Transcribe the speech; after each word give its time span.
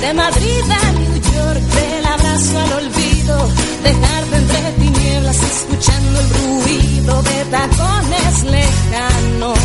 de 0.00 0.14
Madrid 0.14 0.64
a 0.70 0.92
New 0.92 1.14
York, 1.14 1.60
del 1.60 2.06
abrazo 2.06 2.58
al 2.58 2.72
olvido, 2.84 3.48
dejarte 3.82 4.36
entre 4.36 4.72
tinieblas 4.78 5.36
escuchando 5.42 6.20
el 6.20 6.28
ruido 6.30 7.22
de 7.22 7.44
tacones 7.50 8.44
lejanos. 8.44 9.58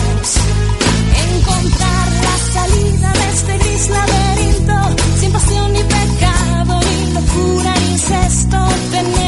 Encontrar 1.29 2.07
la 2.27 2.37
salida 2.53 3.13
de 3.13 3.29
este 3.29 3.57
gris 3.59 3.89
laberinto, 3.89 5.03
sin 5.19 5.31
pasión 5.31 5.73
ni 5.73 5.83
pecado, 5.83 6.79
ni 6.81 7.13
locura 7.13 7.73
ni 7.75 7.97
tener 8.91 9.22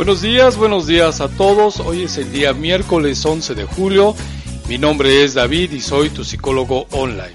Buenos 0.00 0.22
días, 0.22 0.56
buenos 0.56 0.86
días 0.86 1.20
a 1.20 1.28
todos. 1.28 1.78
Hoy 1.78 2.04
es 2.04 2.16
el 2.16 2.32
día 2.32 2.54
miércoles 2.54 3.22
11 3.22 3.54
de 3.54 3.64
julio. 3.66 4.14
Mi 4.66 4.78
nombre 4.78 5.24
es 5.24 5.34
David 5.34 5.72
y 5.72 5.82
soy 5.82 6.08
tu 6.08 6.24
psicólogo 6.24 6.86
online. 6.92 7.34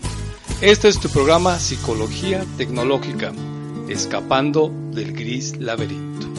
Este 0.62 0.88
es 0.88 1.00
tu 1.00 1.08
programa 1.09 1.59
Psicología 1.59 2.44
Tecnológica, 2.58 3.34
escapando 3.88 4.73
del 4.92 5.14
gris 5.14 5.58
laberinto. 5.58 6.34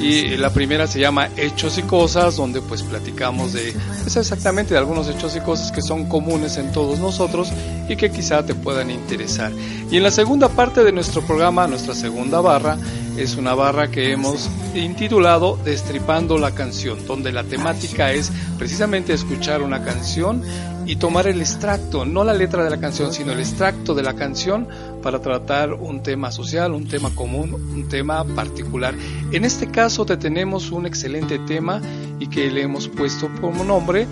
Y 0.00 0.36
la 0.36 0.50
primera 0.50 0.86
se 0.86 0.98
llama 0.98 1.28
Hechos 1.36 1.78
y 1.78 1.82
Cosas, 1.82 2.36
donde 2.36 2.60
pues 2.60 2.82
platicamos 2.82 3.52
de 3.52 3.74
pues 4.02 4.16
exactamente 4.16 4.74
de 4.74 4.78
algunos 4.78 5.08
hechos 5.08 5.34
y 5.36 5.40
cosas 5.40 5.72
que 5.72 5.82
son 5.82 6.06
comunes 6.06 6.56
en 6.56 6.72
todos 6.72 6.98
nosotros 6.98 7.50
y 7.88 7.96
que 7.96 8.10
quizá 8.10 8.44
te 8.44 8.54
puedan 8.54 8.90
interesar. 8.90 9.52
Y 9.90 9.96
en 9.96 10.02
la 10.02 10.10
segunda 10.10 10.48
parte 10.48 10.82
de 10.82 10.92
nuestro 10.92 11.22
programa, 11.22 11.66
nuestra 11.66 11.94
segunda 11.94 12.40
barra, 12.40 12.76
es 13.16 13.36
una 13.36 13.54
barra 13.54 13.90
que 13.90 14.12
hemos 14.12 14.50
intitulado 14.74 15.56
Destripando 15.64 16.36
la 16.36 16.50
canción, 16.50 17.06
donde 17.06 17.30
la 17.30 17.44
temática 17.44 18.12
es 18.12 18.32
precisamente 18.58 19.12
escuchar 19.12 19.62
una 19.62 19.82
canción 19.84 20.42
y 20.86 20.96
tomar 20.96 21.26
el 21.28 21.40
extracto, 21.40 22.04
no 22.04 22.24
la 22.24 22.34
letra 22.34 22.64
de 22.64 22.70
la 22.70 22.78
canción, 22.78 23.12
sino 23.12 23.32
el 23.32 23.40
extracto 23.40 23.94
de 23.94 24.02
la 24.02 24.14
canción 24.14 24.68
para 25.04 25.20
tratar 25.20 25.74
un 25.74 26.02
tema 26.02 26.32
social, 26.32 26.72
un 26.72 26.88
tema 26.88 27.14
común, 27.14 27.52
un 27.52 27.88
tema 27.90 28.24
particular. 28.24 28.94
En 29.32 29.44
este 29.44 29.66
caso 29.66 30.06
te 30.06 30.16
tenemos 30.16 30.70
un 30.70 30.86
excelente 30.86 31.38
tema 31.40 31.82
y 32.18 32.26
que 32.28 32.50
le 32.50 32.62
hemos 32.62 32.88
puesto 32.88 33.30
como 33.40 33.64
nombre 33.64 34.06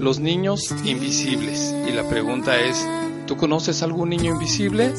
Los 0.00 0.18
niños 0.18 0.74
invisibles. 0.84 1.72
Y 1.88 1.92
la 1.92 2.02
pregunta 2.08 2.60
es, 2.60 2.84
¿tú 3.28 3.36
conoces 3.36 3.84
algún 3.84 4.08
niño 4.10 4.32
invisible? 4.32 4.92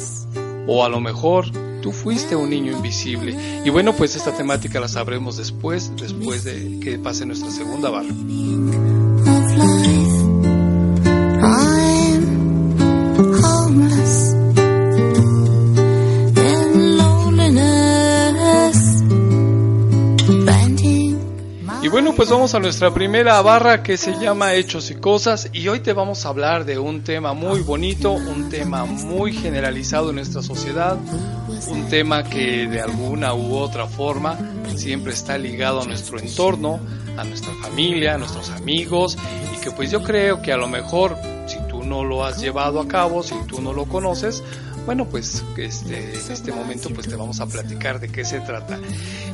O 0.68 0.86
a 0.86 0.90
lo 0.90 1.02
mejor 1.02 1.52
tú 1.82 1.92
fuiste 1.92 2.38
un 2.38 2.50
niño 2.50 2.72
invisible. 2.72 3.36
Y 3.66 3.70
bueno, 3.70 3.94
pues 3.94 4.16
esta 4.16 4.32
temática 4.32 4.80
la 4.80 4.88
sabremos 4.88 5.36
después, 5.36 5.92
después 5.98 6.46
de 6.46 6.80
que 6.80 6.98
pase 6.98 7.26
nuestra 7.26 7.52
segunda 7.52 7.90
barra. 7.90 8.95
Pues 22.26 22.32
vamos 22.32 22.56
a 22.56 22.60
nuestra 22.60 22.92
primera 22.92 23.40
barra 23.44 23.84
que 23.84 23.98
se 23.98 24.14
llama 24.14 24.56
Hechos 24.56 24.90
y 24.90 24.96
Cosas 24.96 25.48
y 25.54 25.68
hoy 25.68 25.82
te 25.82 25.94
vamos 25.94 26.26
a 26.26 26.30
hablar 26.30 26.66
de 26.66 26.80
un 26.80 27.04
tema 27.04 27.34
muy 27.34 27.62
bonito, 27.62 28.14
un 28.14 28.50
tema 28.50 28.86
muy 28.86 29.32
generalizado 29.32 30.10
en 30.10 30.16
nuestra 30.16 30.42
sociedad, 30.42 30.98
un 31.68 31.88
tema 31.88 32.24
que 32.24 32.66
de 32.68 32.82
alguna 32.82 33.36
u 33.36 33.56
otra 33.56 33.86
forma 33.86 34.40
siempre 34.76 35.14
está 35.14 35.38
ligado 35.38 35.84
a 35.84 35.86
nuestro 35.86 36.18
entorno, 36.18 36.80
a 37.16 37.24
nuestra 37.26 37.54
familia, 37.62 38.16
a 38.16 38.18
nuestros 38.18 38.50
amigos 38.50 39.20
y 39.56 39.64
que 39.64 39.70
pues 39.70 39.92
yo 39.92 40.02
creo 40.02 40.42
que 40.42 40.52
a 40.52 40.58
lo 40.58 40.68
mejor 40.68 41.20
si 41.46 41.60
tú 41.70 41.84
no 41.84 42.04
lo 42.04 42.26
has 42.26 42.42
llevado 42.42 42.80
a 42.80 42.88
cabo, 42.88 43.22
si 43.22 43.36
tú 43.46 43.62
no 43.62 43.72
lo 43.72 43.86
conoces, 43.86 44.42
bueno, 44.88 45.06
pues 45.06 45.44
este, 45.58 46.14
en 46.14 46.32
este 46.32 46.52
momento 46.52 46.90
pues 46.90 47.08
te 47.08 47.16
vamos 47.16 47.40
a 47.40 47.46
platicar 47.46 48.00
de 48.00 48.10
qué 48.10 48.26
se 48.26 48.40
trata. 48.40 48.80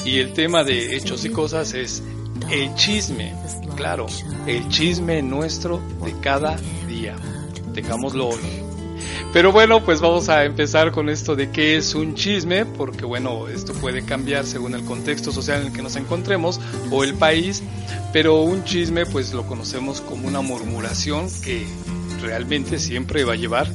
Y 0.03 0.19
el 0.19 0.34
tema 0.34 0.66
de 0.66 0.97
hechos 0.97 1.23
y 1.23 1.29
cosas 1.29 1.73
es 1.73 2.03
el 2.50 2.74
chisme, 2.75 3.34
claro, 3.75 4.07
el 4.47 4.68
chisme 4.69 5.22
nuestro 5.22 5.81
de 6.03 6.13
cada 6.22 6.57
día. 6.88 7.16
Tengámoslo 7.74 8.29
hoy. 8.29 8.72
Pero 9.34 9.53
bueno, 9.53 9.84
pues 9.84 10.02
vamos 10.02 10.28
a 10.28 10.44
empezar 10.44 10.91
con 10.91 11.07
esto 11.07 11.35
de 11.38 11.52
qué 11.52 11.78
es 11.78 11.96
un 11.96 12.16
chisme, 12.16 12.66
porque 12.66 13.06
bueno, 13.06 13.47
esto 13.47 13.74
puede 13.74 14.03
cambiar 14.03 14.46
según 14.46 14.75
el 14.75 14.84
contexto 14.84 15.31
social 15.31 15.62
en 15.62 15.68
el 15.68 15.74
que 15.74 15.81
nos 15.81 15.96
encontremos 15.96 16.59
o 16.91 17.03
el 17.06 17.13
país, 17.13 17.63
pero 18.12 18.41
un 18.41 18.66
chisme 18.66 19.06
pues 19.06 19.34
lo 19.34 19.47
conocemos 19.47 20.02
como 20.02 20.28
una 20.28 20.41
murmuración 20.41 21.29
que 21.44 21.66
realmente 22.22 22.78
siempre 22.78 23.23
va 23.23 23.34
a 23.34 23.37
llevar 23.37 23.67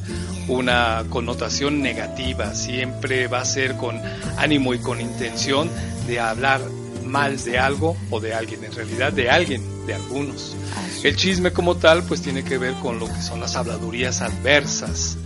una 0.47 1.03
connotación 1.09 1.81
negativa, 1.81 2.53
siempre 2.53 3.27
va 3.27 3.41
a 3.41 3.45
ser 3.45 3.75
con 3.77 3.99
ánimo 4.37 4.75
y 4.75 4.79
con 4.79 5.01
intención 5.01 5.69
de 6.07 6.19
hablar 6.19 6.61
mal 7.07 7.43
de 7.43 7.59
algo 7.59 7.97
o 8.09 8.19
de 8.19 8.33
alguien, 8.33 8.63
en 8.63 8.73
realidad 8.73 9.11
de 9.11 9.29
alguien, 9.29 9.63
de 9.85 9.95
algunos. 9.95 10.55
El 11.03 11.15
chisme 11.15 11.51
como 11.51 11.77
tal 11.77 12.03
pues 12.03 12.21
tiene 12.21 12.43
que 12.43 12.57
ver 12.57 12.73
con 12.75 12.99
lo 12.99 13.07
que 13.07 13.21
son 13.21 13.39
las 13.39 13.55
habladurías 13.55 14.21
adversas. 14.21 15.17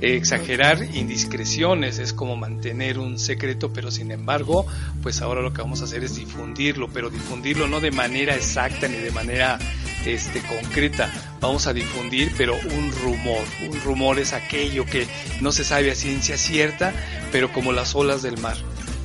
Exagerar 0.00 0.82
indiscreciones 0.94 1.98
es 1.98 2.12
como 2.12 2.36
mantener 2.36 2.98
un 2.98 3.18
secreto, 3.18 3.72
pero 3.72 3.90
sin 3.90 4.10
embargo, 4.10 4.66
pues 5.02 5.22
ahora 5.22 5.40
lo 5.40 5.54
que 5.54 5.62
vamos 5.62 5.80
a 5.80 5.84
hacer 5.84 6.04
es 6.04 6.16
difundirlo, 6.16 6.88
pero 6.92 7.08
difundirlo 7.08 7.66
no 7.66 7.80
de 7.80 7.90
manera 7.90 8.34
exacta 8.36 8.88
ni 8.88 8.98
de 8.98 9.10
manera 9.10 9.58
este, 10.04 10.40
concreta. 10.40 11.10
Vamos 11.40 11.66
a 11.66 11.72
difundir, 11.72 12.32
pero 12.36 12.54
un 12.54 12.92
rumor. 13.02 13.44
Un 13.70 13.80
rumor 13.80 14.18
es 14.18 14.34
aquello 14.34 14.84
que 14.84 15.06
no 15.40 15.50
se 15.50 15.64
sabe 15.64 15.90
a 15.90 15.94
ciencia 15.94 16.36
cierta, 16.36 16.92
pero 17.32 17.50
como 17.50 17.72
las 17.72 17.94
olas 17.94 18.22
del 18.22 18.38
mar 18.38 18.56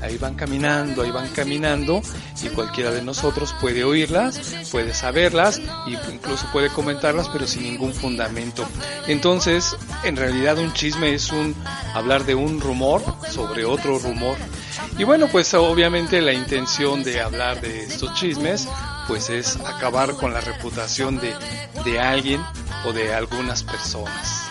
ahí 0.01 0.18
van 0.18 0.36
caminando, 0.36 1.03
ahí 1.03 1.12
van 1.12 1.30
caminando 1.30 2.01
y 2.44 2.50
cualquiera 2.50 2.92
de 2.92 3.01
nosotros 3.01 3.56
puede 3.59 3.83
oírlas, 3.83 4.39
puede 4.71 4.94
saberlas 4.94 5.62
y 5.88 5.94
incluso 6.12 6.48
puede 6.51 6.69
comentarlas 6.69 7.30
pero 7.30 7.48
sin 7.48 7.63
ningún 7.63 7.94
fundamento. 7.94 8.65
Entonces, 9.07 9.75
en 10.03 10.15
realidad 10.15 10.57
un 10.57 10.74
chisme 10.74 11.13
es 11.13 11.31
un 11.31 11.56
hablar 11.94 12.25
de 12.25 12.36
un 12.36 12.59
rumor 12.59 13.03
sobre 13.30 13.65
otro 13.65 14.00
rumor. 14.00 14.38
Y 14.98 15.03
bueno, 15.03 15.27
pues 15.31 15.53
obviamente 15.53 16.21
la 16.21 16.33
intención 16.33 17.04
de 17.04 17.21
hablar 17.21 17.62
de 17.62 17.86
estos 17.86 18.13
chismes 18.15 18.68
pues 19.07 19.30
es 19.30 19.57
acabar 19.57 20.15
con 20.15 20.33
la 20.33 20.42
reputación 20.42 21.19
de, 21.19 21.33
de 21.83 22.00
alguien 22.00 22.42
o 22.86 22.94
de 22.94 23.13
algunas 23.13 23.63
personas. 23.63 24.50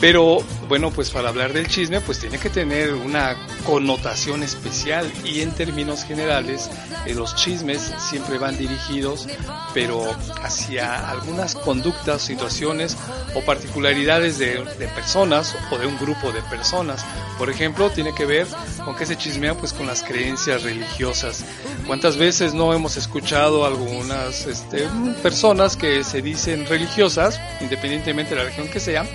Pero 0.00 0.40
bueno, 0.68 0.90
pues 0.90 1.10
para 1.10 1.30
hablar 1.30 1.52
del 1.52 1.68
chisme, 1.68 2.00
pues 2.00 2.18
tiene 2.18 2.38
que 2.38 2.50
tener 2.50 2.92
una 2.92 3.36
connotación 3.64 4.42
especial 4.42 5.10
y 5.24 5.40
en 5.40 5.52
términos 5.52 6.04
generales, 6.04 6.70
eh, 7.06 7.14
los 7.14 7.34
chismes 7.34 7.80
siempre 7.98 8.36
van 8.36 8.58
dirigidos, 8.58 9.26
pero 9.72 10.14
hacia 10.42 11.08
algunas 11.08 11.54
conductas, 11.54 12.20
situaciones 12.22 12.96
o 13.34 13.40
particularidades 13.40 14.38
de, 14.38 14.62
de, 14.78 14.88
personas 14.88 15.56
o 15.70 15.78
de 15.78 15.86
un 15.86 15.98
grupo 15.98 16.30
de 16.30 16.42
personas. 16.42 17.04
Por 17.38 17.48
ejemplo, 17.48 17.88
tiene 17.90 18.14
que 18.14 18.26
ver 18.26 18.46
con 18.84 18.96
que 18.96 19.06
se 19.06 19.16
chismea 19.16 19.54
pues 19.54 19.72
con 19.72 19.86
las 19.86 20.02
creencias 20.02 20.62
religiosas. 20.62 21.44
¿Cuántas 21.86 22.18
veces 22.18 22.52
no 22.52 22.74
hemos 22.74 22.96
escuchado 22.96 23.64
algunas 23.64 24.46
este, 24.46 24.88
personas 25.22 25.76
que 25.76 26.04
se 26.04 26.20
dicen 26.20 26.66
religiosas, 26.66 27.40
independientemente 27.60 28.30
de 28.30 28.36
la 28.36 28.42
religión 28.44 28.68
que 28.68 28.80
sea, 28.80 29.06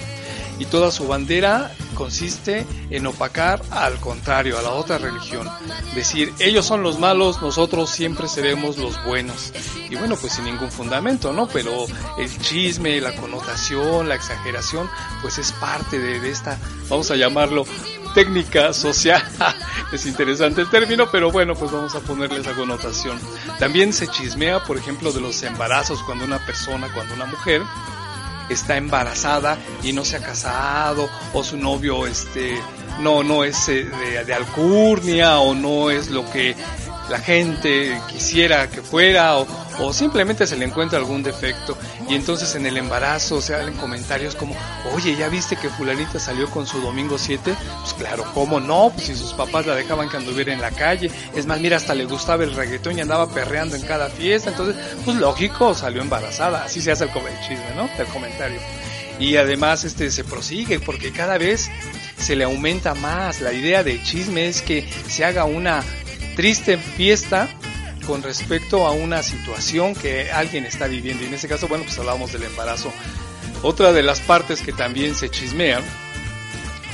y 0.61 0.65
toda 0.65 0.91
su 0.91 1.07
bandera 1.07 1.71
consiste 1.95 2.67
en 2.91 3.07
opacar 3.07 3.63
al 3.71 3.95
contrario, 3.99 4.59
a 4.59 4.61
la 4.61 4.69
otra 4.69 4.99
religión. 4.99 5.49
Decir, 5.95 6.31
ellos 6.37 6.67
son 6.67 6.83
los 6.83 6.99
malos, 6.99 7.41
nosotros 7.41 7.89
siempre 7.89 8.27
seremos 8.27 8.77
los 8.77 9.03
buenos. 9.03 9.53
Y 9.89 9.95
bueno, 9.95 10.15
pues 10.21 10.33
sin 10.33 10.45
ningún 10.45 10.71
fundamento, 10.71 11.33
¿no? 11.33 11.47
Pero 11.47 11.87
el 12.19 12.37
chisme, 12.41 13.01
la 13.01 13.15
connotación, 13.15 14.07
la 14.07 14.13
exageración, 14.13 14.87
pues 15.23 15.39
es 15.39 15.51
parte 15.53 15.97
de, 15.97 16.29
esta, 16.29 16.59
vamos 16.89 17.09
a 17.09 17.15
llamarlo, 17.15 17.65
técnica 18.13 18.71
social. 18.71 19.23
es 19.91 20.05
interesante 20.05 20.61
el 20.61 20.69
término, 20.69 21.09
pero 21.11 21.31
bueno, 21.31 21.55
pues 21.55 21.71
vamos 21.71 21.95
a 21.95 22.01
ponerle 22.01 22.39
esa 22.39 22.53
connotación. 22.53 23.19
También 23.57 23.93
se 23.93 24.07
chismea, 24.07 24.63
por 24.63 24.77
ejemplo, 24.77 25.11
de 25.11 25.21
los 25.21 25.41
embarazos 25.41 26.03
cuando 26.03 26.23
una 26.23 26.45
persona, 26.45 26.87
cuando 26.93 27.15
una 27.15 27.25
mujer 27.25 27.63
está 28.51 28.77
embarazada 28.77 29.57
y 29.83 29.94
no 29.94 30.06
se 30.06 30.18
ha 30.18 30.21
casado 30.21 31.09
o 31.33 31.44
su 31.44 31.57
novio 31.57 32.07
este 32.07 32.57
no 33.00 33.24
no 33.24 33.44
es 33.44 33.68
de, 33.68 33.86
de 34.25 34.33
alcurnia 34.33 35.39
o 35.39 35.56
no 35.56 35.89
es 35.89 36.09
lo 36.09 36.30
que 36.30 36.56
la 37.11 37.19
gente 37.19 38.01
quisiera 38.09 38.69
que 38.69 38.81
fuera 38.81 39.37
o, 39.37 39.93
simplemente 39.93 40.47
se 40.47 40.55
le 40.55 40.65
encuentra 40.65 40.97
algún 40.97 41.23
defecto 41.23 41.77
y 42.07 42.15
entonces 42.15 42.53
en 42.55 42.65
el 42.67 42.77
embarazo 42.77 43.41
se 43.41 43.55
hacen 43.55 43.73
comentarios 43.73 44.35
como, 44.35 44.55
oye, 44.93 45.15
¿ya 45.15 45.27
viste 45.27 45.57
que 45.57 45.69
fulanita 45.69 46.19
salió 46.19 46.49
con 46.49 46.65
su 46.65 46.79
domingo 46.79 47.17
7? 47.17 47.53
Pues 47.81 47.93
claro, 47.95 48.23
¿cómo 48.33 48.59
no? 48.59 48.91
Pues 48.93 49.07
si 49.07 49.15
sus 49.15 49.33
papás 49.33 49.65
la 49.65 49.75
dejaban 49.75 50.07
que 50.07 50.17
anduviera 50.17 50.53
en 50.53 50.61
la 50.61 50.71
calle, 50.71 51.11
es 51.35 51.45
más, 51.47 51.59
mira, 51.59 51.77
hasta 51.77 51.95
le 51.95 52.05
gustaba 52.05 52.43
el 52.43 52.53
reggaetón 52.53 52.97
y 52.97 53.01
andaba 53.01 53.27
perreando 53.27 53.75
en 53.75 53.81
cada 53.81 54.07
fiesta, 54.09 54.51
entonces, 54.51 54.75
pues 55.03 55.17
lógico, 55.17 55.73
salió 55.73 56.01
embarazada, 56.01 56.63
así 56.63 56.79
se 56.79 56.91
hace 56.91 57.05
el 57.05 57.11
chisme, 57.41 57.75
¿no? 57.75 57.89
El 57.97 58.07
comentario. 58.07 58.59
Y 59.19 59.35
además 59.37 59.83
este 59.83 60.09
se 60.09 60.23
prosigue 60.23 60.79
porque 60.79 61.11
cada 61.11 61.37
vez 61.37 61.69
se 62.17 62.35
le 62.35 62.43
aumenta 62.43 62.95
más. 62.95 63.41
La 63.41 63.53
idea 63.53 63.83
de 63.83 64.01
chisme 64.01 64.47
es 64.47 64.61
que 64.61 64.87
se 65.07 65.25
haga 65.25 65.45
una 65.45 65.83
triste 66.41 66.75
fiesta 66.75 67.47
con 68.07 68.23
respecto 68.23 68.88
a 68.88 68.93
una 68.93 69.21
situación 69.21 69.93
que 69.93 70.31
alguien 70.31 70.65
está 70.65 70.88
viviendo. 70.88 71.23
Y 71.23 71.27
en 71.27 71.35
ese 71.35 71.47
caso, 71.47 71.67
bueno, 71.67 71.83
pues 71.83 71.99
hablábamos 71.99 72.33
del 72.33 72.41
embarazo. 72.41 72.91
Otra 73.61 73.93
de 73.93 74.01
las 74.01 74.21
partes 74.21 74.61
que 74.61 74.73
también 74.73 75.13
se 75.13 75.29
chismean 75.29 75.83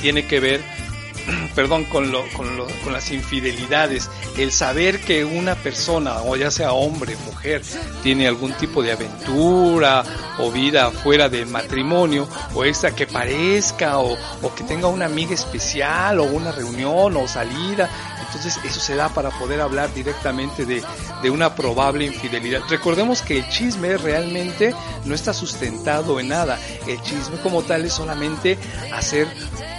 tiene 0.02 0.26
que 0.26 0.38
ver, 0.40 0.60
perdón, 1.54 1.84
con, 1.84 2.12
lo, 2.12 2.28
con, 2.32 2.58
lo, 2.58 2.66
con 2.84 2.92
las 2.92 3.10
infidelidades. 3.10 4.10
El 4.36 4.52
saber 4.52 5.00
que 5.00 5.24
una 5.24 5.54
persona, 5.54 6.20
o 6.20 6.36
ya 6.36 6.50
sea 6.50 6.72
hombre, 6.72 7.16
mujer, 7.24 7.62
tiene 8.02 8.28
algún 8.28 8.52
tipo 8.52 8.82
de 8.82 8.92
aventura 8.92 10.04
o 10.38 10.52
vida 10.52 10.90
fuera 10.90 11.30
del 11.30 11.46
matrimonio, 11.46 12.28
o 12.54 12.64
esta 12.64 12.94
que 12.94 13.06
parezca, 13.06 13.98
o, 13.98 14.14
o 14.42 14.54
que 14.54 14.64
tenga 14.64 14.88
una 14.88 15.06
amiga 15.06 15.32
especial, 15.32 16.20
o 16.20 16.24
una 16.24 16.52
reunión, 16.52 17.16
o 17.16 17.26
salida, 17.26 17.88
entonces 18.28 18.58
eso 18.64 18.78
se 18.78 18.94
da 18.94 19.08
para 19.08 19.30
poder 19.30 19.60
hablar 19.60 19.92
directamente 19.94 20.64
de, 20.66 20.82
de, 21.22 21.30
una 21.30 21.54
probable 21.54 22.04
infidelidad. 22.04 22.60
Recordemos 22.68 23.22
que 23.22 23.38
el 23.38 23.48
chisme 23.48 23.96
realmente 23.96 24.74
no 25.04 25.14
está 25.14 25.32
sustentado 25.32 26.20
en 26.20 26.28
nada. 26.28 26.58
El 26.86 27.00
chisme 27.02 27.38
como 27.42 27.62
tal 27.62 27.86
es 27.86 27.94
solamente 27.94 28.58
hacer 28.94 29.26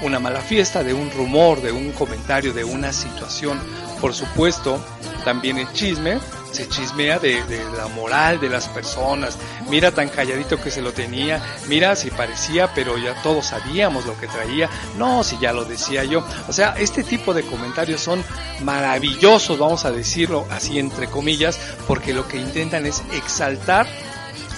una 0.02 0.20
mala 0.20 0.42
fiesta 0.42 0.84
de 0.84 0.94
un 0.94 1.12
rumor, 1.12 1.62
de 1.62 1.72
un 1.72 1.92
comentario, 1.92 2.52
de 2.52 2.64
una 2.64 2.92
situación. 2.92 3.60
Por 4.02 4.16
supuesto, 4.16 4.84
también 5.24 5.58
el 5.58 5.72
chisme 5.74 6.20
se 6.52 6.68
chismea 6.68 7.20
de, 7.20 7.44
de, 7.46 7.64
la 7.76 7.88
moral 7.88 8.40
de 8.40 8.50
las 8.50 8.68
personas. 8.68 9.38
Mira 9.70 9.92
tan 9.92 10.10
calladito 10.10 10.62
que 10.62 10.72
se 10.72 10.82
lo 10.82 10.92
tenía, 10.92 11.42
mira 11.68 11.96
si 11.96 12.10
parecía, 12.12 12.74
pero 12.74 12.98
ya 12.98 13.22
todos 13.22 13.48
sabíamos 13.48 14.06
lo 14.06 14.18
que 14.20 14.28
traía. 14.28 14.70
No, 14.98 15.24
si 15.24 15.38
ya 15.40 15.54
lo 15.54 15.66
decía 15.66 16.04
yo. 16.04 16.26
O 16.48 16.54
sea, 16.54 16.76
este 16.78 17.04
tipo 17.04 17.34
de 17.34 17.44
comentarios 17.44 18.02
son 18.02 18.24
maravillosos, 18.62 19.58
vamos 19.58 19.86
a 19.86 19.92
decirlo 19.92 20.46
así 20.50 20.80
entre 20.80 21.08
comillas, 21.08 21.60
porque 21.88 22.14
lo 22.14 22.28
que 22.28 22.38
intentan 22.38 22.86
es 22.86 23.04
exaltar 23.14 23.88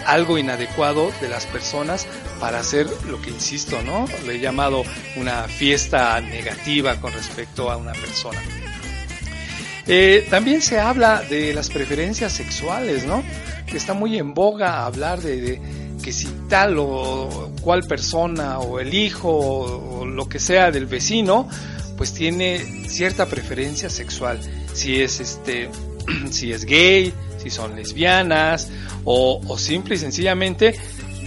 algo 0.05 0.37
inadecuado 0.37 1.11
de 1.21 1.29
las 1.29 1.45
personas 1.45 2.07
para 2.39 2.59
hacer 2.59 2.87
lo 3.07 3.21
que 3.21 3.29
insisto, 3.29 3.81
¿no? 3.83 4.05
Le 4.25 4.35
he 4.35 4.39
llamado 4.39 4.83
una 5.15 5.43
fiesta 5.43 6.19
negativa 6.21 6.99
con 6.99 7.13
respecto 7.13 7.69
a 7.69 7.77
una 7.77 7.93
persona. 7.93 8.39
Eh, 9.87 10.27
también 10.29 10.61
se 10.61 10.79
habla 10.79 11.21
de 11.29 11.53
las 11.53 11.69
preferencias 11.69 12.31
sexuales, 12.31 13.05
¿no? 13.05 13.23
Que 13.65 13.77
está 13.77 13.93
muy 13.93 14.17
en 14.17 14.33
boga 14.33 14.85
hablar 14.85 15.21
de, 15.21 15.59
que 16.01 16.11
si 16.11 16.27
tal 16.49 16.75
o 16.77 17.51
cual 17.61 17.83
persona 17.83 18.59
o 18.59 18.79
el 18.79 18.93
hijo 18.93 19.29
o, 19.29 19.99
o 19.99 20.05
lo 20.05 20.27
que 20.27 20.39
sea 20.39 20.71
del 20.71 20.85
vecino, 20.85 21.47
pues 21.97 22.13
tiene 22.13 22.87
cierta 22.87 23.27
preferencia 23.27 23.89
sexual. 23.89 24.39
Si 24.73 25.01
es 25.01 25.19
este, 25.19 25.69
si 26.31 26.51
es 26.51 26.65
gay, 26.65 27.13
si 27.41 27.49
son 27.49 27.75
lesbianas 27.75 28.69
o, 29.03 29.41
o 29.47 29.57
simple 29.57 29.95
y 29.95 29.97
sencillamente 29.97 30.75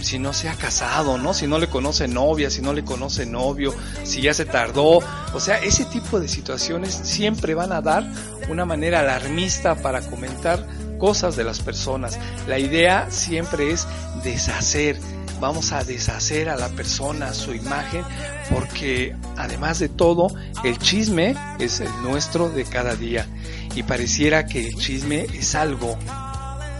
si 0.01 0.19
no 0.19 0.33
se 0.33 0.49
ha 0.49 0.55
casado, 0.55 1.17
¿no? 1.17 1.33
Si 1.33 1.47
no 1.47 1.59
le 1.59 1.67
conoce 1.67 2.07
novia, 2.07 2.49
si 2.49 2.61
no 2.61 2.73
le 2.73 2.83
conoce 2.83 3.25
novio, 3.25 3.73
si 4.03 4.21
ya 4.21 4.33
se 4.33 4.45
tardó. 4.45 4.99
O 5.33 5.39
sea, 5.39 5.57
ese 5.57 5.85
tipo 5.85 6.19
de 6.19 6.27
situaciones 6.27 6.93
siempre 6.93 7.53
van 7.53 7.71
a 7.71 7.81
dar 7.81 8.05
una 8.49 8.65
manera 8.65 8.99
alarmista 8.99 9.75
para 9.75 10.01
comentar 10.01 10.65
cosas 10.97 11.35
de 11.35 11.43
las 11.43 11.59
personas. 11.59 12.19
La 12.47 12.59
idea 12.59 13.07
siempre 13.09 13.71
es 13.71 13.87
deshacer. 14.23 14.99
Vamos 15.39 15.73
a 15.73 15.83
deshacer 15.83 16.47
a 16.49 16.55
la 16.55 16.69
persona, 16.69 17.33
su 17.33 17.53
imagen, 17.53 18.03
porque 18.49 19.15
además 19.35 19.79
de 19.79 19.89
todo, 19.89 20.27
el 20.63 20.77
chisme 20.77 21.35
es 21.59 21.81
el 21.81 21.91
nuestro 22.03 22.49
de 22.49 22.63
cada 22.63 22.95
día. 22.95 23.27
Y 23.75 23.83
pareciera 23.83 24.45
que 24.45 24.65
el 24.67 24.75
chisme 24.75 25.25
es 25.33 25.53
algo 25.53 25.97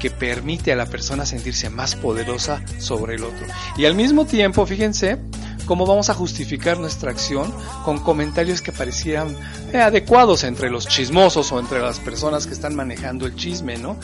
que 0.05 0.12
permite 0.12 0.71
a 0.71 0.75
la 0.75 0.85
persona 0.85 1.25
sentirse 1.25 1.71
más 1.71 1.95
poderosa 1.95 2.62
sobre 2.77 3.15
el 3.15 3.24
otro. 3.24 3.43
Y 3.75 3.85
al 3.85 3.95
mismo 3.95 4.27
tiempo, 4.27 4.63
fíjense 4.67 5.17
cómo 5.65 5.88
vamos 5.88 6.12
a 6.12 6.13
justificar 6.13 6.77
nuestra 6.77 7.09
acción 7.09 7.51
con 7.83 7.97
comentarios 7.97 8.62
que 8.62 8.71
parecieran 8.71 9.35
eh, 9.74 9.79
adecuados 9.79 10.43
entre 10.43 10.69
los 10.69 10.88
chismosos 10.88 11.51
o 11.51 11.59
entre 11.59 11.79
las 11.79 12.00
personas 12.00 12.45
que 12.45 12.53
están 12.53 12.75
manejando 12.75 13.25
el 13.25 13.35
chisme, 13.35 13.77
¿no? 13.77 13.97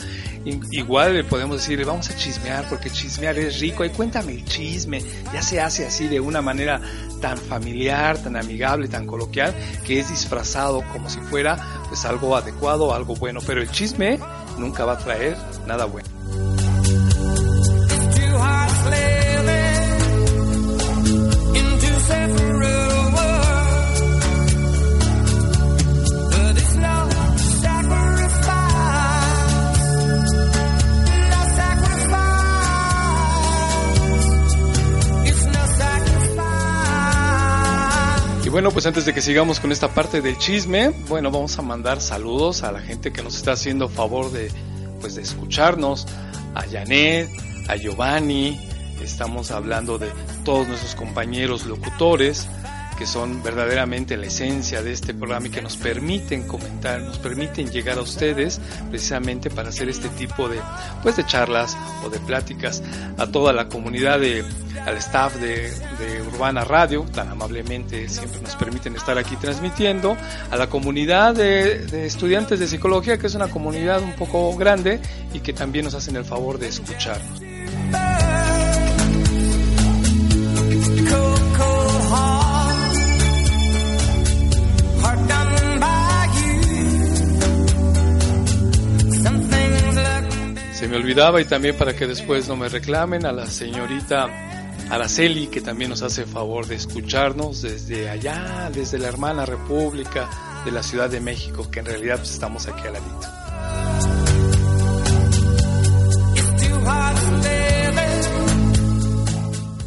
Igual 0.72 1.14
le 1.14 1.22
podemos 1.22 1.58
decir, 1.58 1.84
vamos 1.84 2.10
a 2.10 2.16
chismear 2.16 2.68
porque 2.68 2.90
chismear 2.90 3.38
es 3.38 3.60
rico, 3.60 3.84
y 3.84 3.90
cuéntame 3.90 4.32
el 4.32 4.44
chisme, 4.44 5.04
ya 5.32 5.40
se 5.40 5.60
hace 5.60 5.86
así 5.86 6.08
de 6.08 6.18
una 6.18 6.42
manera 6.42 6.80
tan 7.20 7.38
familiar, 7.38 8.18
tan 8.18 8.34
amigable, 8.34 8.88
tan 8.88 9.06
coloquial, 9.06 9.54
que 9.86 10.00
es 10.00 10.10
disfrazado 10.10 10.82
como 10.92 11.08
si 11.08 11.20
fuera 11.20 11.84
pues 11.86 12.04
algo 12.06 12.34
adecuado, 12.34 12.92
algo 12.92 13.14
bueno, 13.14 13.38
pero 13.46 13.62
el 13.62 13.70
chisme 13.70 14.18
nunca 14.58 14.84
va 14.84 14.92
a 14.92 14.98
traer 14.98 15.36
nada 15.66 15.84
bueno. 15.84 16.21
Bueno, 38.52 38.70
pues 38.70 38.84
antes 38.84 39.06
de 39.06 39.14
que 39.14 39.22
sigamos 39.22 39.60
con 39.60 39.72
esta 39.72 39.88
parte 39.94 40.20
del 40.20 40.36
chisme, 40.36 40.90
bueno, 41.08 41.30
vamos 41.30 41.58
a 41.58 41.62
mandar 41.62 42.02
saludos 42.02 42.62
a 42.62 42.70
la 42.70 42.80
gente 42.80 43.10
que 43.10 43.22
nos 43.22 43.34
está 43.34 43.52
haciendo 43.52 43.88
favor 43.88 44.30
de, 44.30 44.50
pues, 45.00 45.14
de 45.14 45.22
escucharnos, 45.22 46.06
a 46.54 46.62
Janet, 46.70 47.30
a 47.68 47.76
Giovanni, 47.76 48.60
estamos 49.02 49.50
hablando 49.52 49.96
de 49.96 50.10
todos 50.44 50.68
nuestros 50.68 50.94
compañeros 50.94 51.64
locutores, 51.64 52.46
que 52.98 53.06
son 53.06 53.42
verdaderamente 53.42 54.16
la 54.16 54.26
esencia 54.26 54.82
de 54.82 54.92
este 54.92 55.14
programa 55.14 55.46
y 55.46 55.50
que 55.50 55.62
nos 55.62 55.76
permiten 55.76 56.46
comentar, 56.46 57.00
nos 57.00 57.18
permiten 57.18 57.70
llegar 57.70 57.98
a 57.98 58.02
ustedes 58.02 58.60
precisamente 58.90 59.50
para 59.50 59.70
hacer 59.70 59.88
este 59.88 60.08
tipo 60.10 60.48
de, 60.48 60.60
pues 61.02 61.16
de 61.16 61.24
charlas 61.26 61.76
o 62.04 62.10
de 62.10 62.18
pláticas 62.20 62.82
a 63.18 63.26
toda 63.26 63.52
la 63.52 63.68
comunidad 63.68 64.20
de, 64.20 64.44
al 64.86 64.96
staff 64.98 65.36
de, 65.36 65.70
Urbana 66.32 66.64
Radio, 66.64 67.04
tan 67.12 67.28
amablemente 67.28 68.08
siempre 68.08 68.40
nos 68.40 68.56
permiten 68.56 68.96
estar 68.96 69.16
aquí 69.18 69.36
transmitiendo, 69.36 70.16
a 70.50 70.56
la 70.56 70.68
comunidad 70.68 71.34
de 71.34 72.06
estudiantes 72.06 72.58
de 72.58 72.66
psicología, 72.66 73.18
que 73.18 73.26
es 73.26 73.34
una 73.34 73.48
comunidad 73.48 74.02
un 74.02 74.14
poco 74.14 74.56
grande 74.56 75.00
y 75.32 75.40
que 75.40 75.52
también 75.52 75.84
nos 75.84 75.94
hacen 75.94 76.16
el 76.16 76.24
favor 76.24 76.58
de 76.58 76.68
escucharnos. 76.68 78.31
Se 90.82 90.88
me 90.88 90.96
olvidaba 90.96 91.40
y 91.40 91.44
también 91.44 91.76
para 91.76 91.94
que 91.94 92.08
después 92.08 92.48
no 92.48 92.56
me 92.56 92.68
reclamen 92.68 93.24
a 93.24 93.30
la 93.30 93.46
señorita 93.46 94.26
Araceli 94.90 95.46
que 95.46 95.60
también 95.60 95.90
nos 95.90 96.02
hace 96.02 96.26
favor 96.26 96.66
de 96.66 96.74
escucharnos 96.74 97.62
desde 97.62 98.10
allá, 98.10 98.68
desde 98.74 98.98
la 98.98 99.06
hermana 99.06 99.46
República 99.46 100.28
de 100.64 100.72
la 100.72 100.82
Ciudad 100.82 101.08
de 101.08 101.20
México, 101.20 101.70
que 101.70 101.78
en 101.78 101.86
realidad 101.86 102.16
pues, 102.16 102.32
estamos 102.32 102.66
aquí 102.66 102.84
al 102.84 102.94
ladito. 102.94 103.28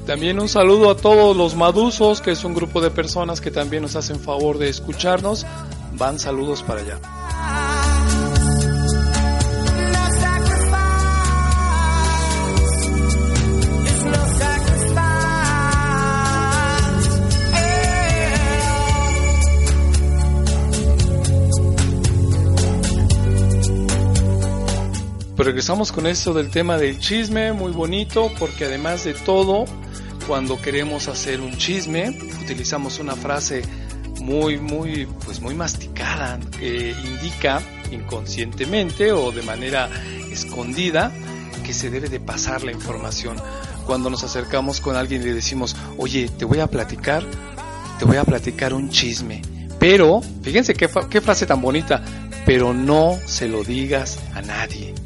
También 0.05 0.39
un 0.39 0.47
saludo 0.47 0.91
a 0.91 0.95
todos 0.95 1.35
los 1.35 1.57
madusos, 1.57 2.21
que 2.21 2.31
es 2.31 2.45
un 2.45 2.53
grupo 2.53 2.79
de 2.79 2.89
personas 2.89 3.41
que 3.41 3.51
también 3.51 3.81
nos 3.83 3.97
hacen 3.97 4.17
favor 4.17 4.57
de 4.59 4.69
escucharnos. 4.69 5.45
Van 5.97 6.19
saludos 6.19 6.63
para 6.63 6.79
allá. 6.79 7.24
Regresamos 25.45 25.91
con 25.91 26.07
esto 26.07 26.33
del 26.33 26.49
tema 26.49 26.75
del 26.79 26.97
chisme, 26.97 27.53
muy 27.53 27.71
bonito, 27.71 28.31
porque 28.39 28.65
además 28.65 29.03
de 29.03 29.13
todo, 29.13 29.65
cuando 30.25 30.59
queremos 30.59 31.07
hacer 31.07 31.39
un 31.39 31.55
chisme, 31.55 32.17
utilizamos 32.41 32.97
una 32.97 33.15
frase 33.15 33.61
muy, 34.21 34.57
muy, 34.57 35.05
pues 35.23 35.41
muy 35.41 35.53
masticada, 35.53 36.39
que 36.57 36.95
indica 37.05 37.61
inconscientemente 37.91 39.11
o 39.11 39.31
de 39.31 39.43
manera 39.43 39.87
escondida 40.31 41.11
que 41.63 41.73
se 41.73 41.91
debe 41.91 42.09
de 42.09 42.19
pasar 42.19 42.63
la 42.63 42.71
información. 42.71 43.37
Cuando 43.85 44.09
nos 44.09 44.23
acercamos 44.23 44.81
con 44.81 44.95
alguien 44.95 45.21
y 45.21 45.25
le 45.25 45.35
decimos, 45.35 45.75
oye, 45.99 46.27
te 46.27 46.45
voy 46.45 46.59
a 46.59 46.65
platicar, 46.65 47.23
te 47.99 48.05
voy 48.05 48.17
a 48.17 48.23
platicar 48.23 48.73
un 48.73 48.89
chisme. 48.89 49.43
Pero, 49.77 50.21
fíjense 50.41 50.73
qué, 50.73 50.89
qué 51.07 51.21
frase 51.21 51.45
tan 51.45 51.61
bonita, 51.61 52.03
pero 52.47 52.73
no 52.73 53.19
se 53.27 53.47
lo 53.47 53.63
digas 53.63 54.17
a 54.33 54.41
nadie. 54.41 55.04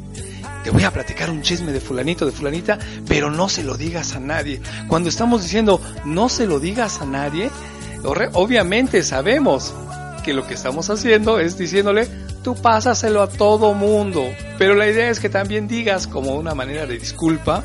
Te 0.64 0.70
voy 0.70 0.84
a 0.84 0.90
platicar 0.90 1.30
un 1.30 1.42
chisme 1.42 1.72
de 1.72 1.80
fulanito, 1.80 2.26
de 2.26 2.32
fulanita, 2.32 2.78
pero 3.08 3.30
no 3.30 3.48
se 3.48 3.64
lo 3.64 3.76
digas 3.76 4.14
a 4.14 4.20
nadie. 4.20 4.60
Cuando 4.88 5.08
estamos 5.08 5.42
diciendo 5.42 5.80
no 6.04 6.28
se 6.28 6.46
lo 6.46 6.60
digas 6.60 7.00
a 7.00 7.06
nadie, 7.06 7.50
obviamente 8.34 9.02
sabemos 9.02 9.74
que 10.22 10.34
lo 10.34 10.46
que 10.46 10.54
estamos 10.54 10.90
haciendo 10.90 11.38
es 11.38 11.56
diciéndole, 11.56 12.06
tú 12.42 12.54
pásaselo 12.54 13.22
a 13.22 13.28
todo 13.28 13.74
mundo. 13.74 14.24
Pero 14.58 14.74
la 14.74 14.88
idea 14.88 15.10
es 15.10 15.20
que 15.20 15.28
también 15.28 15.66
digas 15.66 16.06
como 16.06 16.34
una 16.34 16.54
manera 16.54 16.86
de 16.86 16.98
disculpa, 16.98 17.64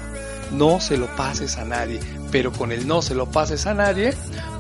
no 0.52 0.80
se 0.80 0.98
lo 0.98 1.08
pases 1.16 1.58
a 1.58 1.66
nadie. 1.66 2.00
Pero 2.32 2.52
con 2.52 2.72
el 2.72 2.88
no 2.88 3.02
se 3.02 3.16
lo 3.16 3.30
pases 3.30 3.66
a 3.66 3.74
nadie, 3.74 4.14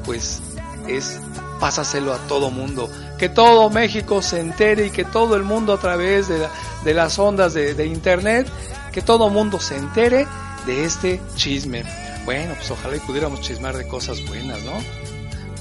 pues 0.03 0.41
es 0.87 1.19
pásaselo 1.59 2.13
a 2.13 2.17
todo 2.27 2.51
mundo. 2.51 2.89
Que 3.17 3.29
todo 3.29 3.69
México 3.69 4.21
se 4.21 4.39
entere 4.39 4.87
y 4.87 4.89
que 4.89 5.05
todo 5.05 5.35
el 5.35 5.43
mundo 5.43 5.73
a 5.73 5.77
través 5.77 6.27
de, 6.27 6.47
de 6.83 6.93
las 6.93 7.17
ondas 7.19 7.53
de, 7.53 7.85
internet, 7.85 8.47
que 8.91 9.01
todo 9.01 9.29
mundo 9.29 9.59
se 9.59 9.77
entere 9.77 10.27
de 10.65 10.85
este 10.85 11.21
chisme. 11.35 11.83
Bueno, 12.25 12.53
pues 12.55 12.71
ojalá 12.71 12.95
y 12.95 12.99
pudiéramos 12.99 13.41
chismar 13.41 13.77
de 13.77 13.87
cosas 13.87 14.25
buenas, 14.25 14.61
¿no? 14.63 14.73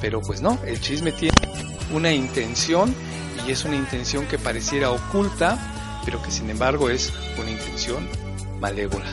Pero 0.00 0.20
pues 0.20 0.40
no, 0.40 0.58
el 0.66 0.80
chisme 0.80 1.12
tiene 1.12 1.36
una 1.92 2.12
intención 2.12 2.94
y 3.46 3.52
es 3.52 3.64
una 3.64 3.76
intención 3.76 4.26
que 4.26 4.38
pareciera 4.38 4.90
oculta, 4.90 6.02
pero 6.04 6.22
que 6.22 6.30
sin 6.30 6.50
embargo 6.50 6.90
es 6.90 7.12
una 7.38 7.50
intención 7.50 8.08
malévola. 8.60 9.06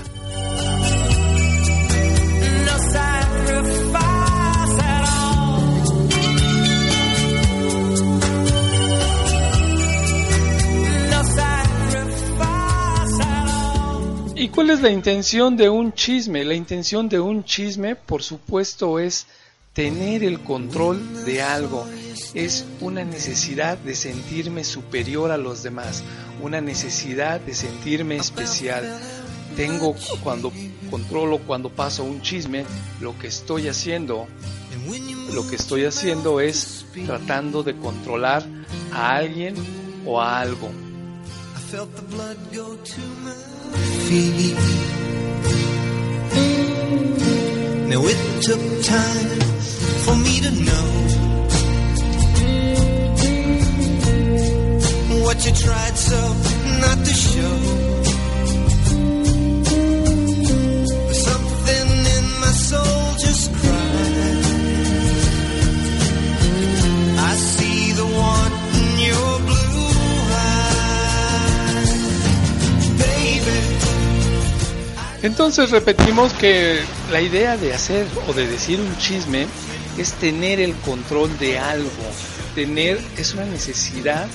¿Y 14.42 14.50
cuál 14.50 14.72
es 14.72 14.82
la 14.82 14.90
intención 14.90 15.56
de 15.56 15.70
un 15.70 15.94
chisme? 15.94 16.44
La 16.44 16.56
intención 16.56 17.08
de 17.08 17.20
un 17.20 17.44
chisme, 17.44 17.96
por 17.96 18.24
supuesto, 18.24 18.98
es 18.98 19.28
tener 19.72 20.24
el 20.24 20.40
control 20.40 21.24
de 21.26 21.44
algo. 21.44 21.86
Es 22.34 22.66
una 22.80 23.04
necesidad 23.04 23.78
de 23.78 23.94
sentirme 23.94 24.64
superior 24.64 25.30
a 25.30 25.38
los 25.38 25.62
demás, 25.62 26.04
una 26.42 26.60
necesidad 26.60 27.40
de 27.40 27.54
sentirme 27.54 28.16
especial. 28.16 29.00
Tengo 29.56 29.96
cuando 30.24 30.52
controlo, 30.90 31.38
cuando 31.46 31.70
paso 31.70 32.04
un 32.04 32.24
chisme, 32.24 32.66
lo 33.00 33.16
que 33.20 33.28
estoy 33.28 33.68
haciendo, 33.68 34.26
lo 35.36 35.48
que 35.48 35.56
estoy 35.56 35.86
haciendo 35.86 36.42
es 36.42 36.88
tratando 37.06 37.62
de 37.62 37.78
controlar 37.78 38.44
a 38.92 39.18
alguien 39.18 39.54
o 40.04 40.20
a 40.20 40.40
algo. 40.40 40.72
Feet. 44.08 44.58
Now 47.90 48.02
it 48.12 48.20
took 48.42 48.64
time 48.84 49.40
for 50.04 50.16
me 50.16 50.40
to 50.46 50.52
know 50.68 50.88
what 55.24 55.46
you 55.46 55.52
tried 55.52 55.98
so 55.98 56.20
not 56.82 56.98
to 57.06 57.14
show. 57.14 57.91
Entonces 75.24 75.70
repetimos 75.70 76.34
que 76.34 76.80
la 77.12 77.22
idea 77.22 77.56
de 77.56 77.74
hacer 77.74 78.08
o 78.28 78.34
de 78.34 78.48
decir 78.48 78.80
un 78.80 78.98
chisme 78.98 79.46
es 79.98 80.14
tener 80.14 80.60
el 80.60 80.74
control 80.78 81.38
de 81.38 81.60
algo. 81.60 81.90
Tener 82.56 83.00
es 83.18 83.34
una 83.34 83.46
necesidad 83.46 84.28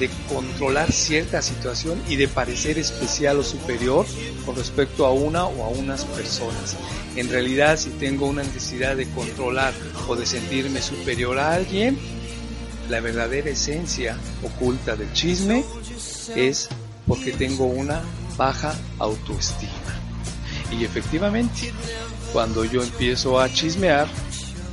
de 0.00 0.10
controlar 0.28 0.90
cierta 0.90 1.42
situación 1.42 2.02
y 2.08 2.16
de 2.16 2.26
parecer 2.26 2.76
especial 2.76 3.38
o 3.38 3.44
superior 3.44 4.04
con 4.44 4.56
respecto 4.56 5.06
a 5.06 5.12
una 5.12 5.44
o 5.44 5.64
a 5.64 5.68
unas 5.68 6.04
personas. 6.06 6.76
En 7.14 7.28
realidad, 7.28 7.78
si 7.78 7.90
tengo 7.90 8.26
una 8.26 8.42
necesidad 8.42 8.96
de 8.96 9.08
controlar 9.10 9.72
o 10.08 10.16
de 10.16 10.26
sentirme 10.26 10.82
superior 10.82 11.38
a 11.38 11.52
alguien, 11.52 11.96
la 12.88 12.98
verdadera 12.98 13.50
esencia 13.50 14.16
oculta 14.42 14.96
del 14.96 15.12
chisme 15.12 15.64
es 16.34 16.68
porque 17.06 17.30
tengo 17.30 17.66
una 17.66 18.00
baja 18.36 18.74
autoestima. 18.98 19.91
Y 20.72 20.84
efectivamente, 20.84 21.72
cuando 22.32 22.64
yo 22.64 22.82
empiezo 22.82 23.38
a 23.38 23.48
chismear, 23.52 24.08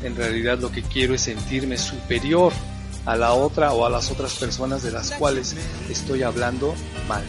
en 0.03 0.15
realidad 0.15 0.59
lo 0.59 0.71
que 0.71 0.81
quiero 0.81 1.13
es 1.13 1.21
sentirme 1.21 1.77
superior 1.77 2.53
a 3.05 3.15
la 3.15 3.33
otra 3.33 3.73
o 3.73 3.85
a 3.85 3.89
las 3.89 4.11
otras 4.11 4.35
personas 4.35 4.83
de 4.83 4.91
las 4.91 5.11
cuales 5.11 5.55
estoy 5.89 6.23
hablando 6.23 6.73
mal. 7.07 7.23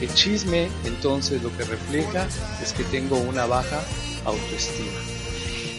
El 0.00 0.12
chisme 0.14 0.68
entonces 0.84 1.42
lo 1.42 1.56
que 1.56 1.64
refleja 1.64 2.26
es 2.62 2.72
que 2.72 2.84
tengo 2.84 3.16
una 3.18 3.46
baja 3.46 3.80
autoestima. 4.24 5.17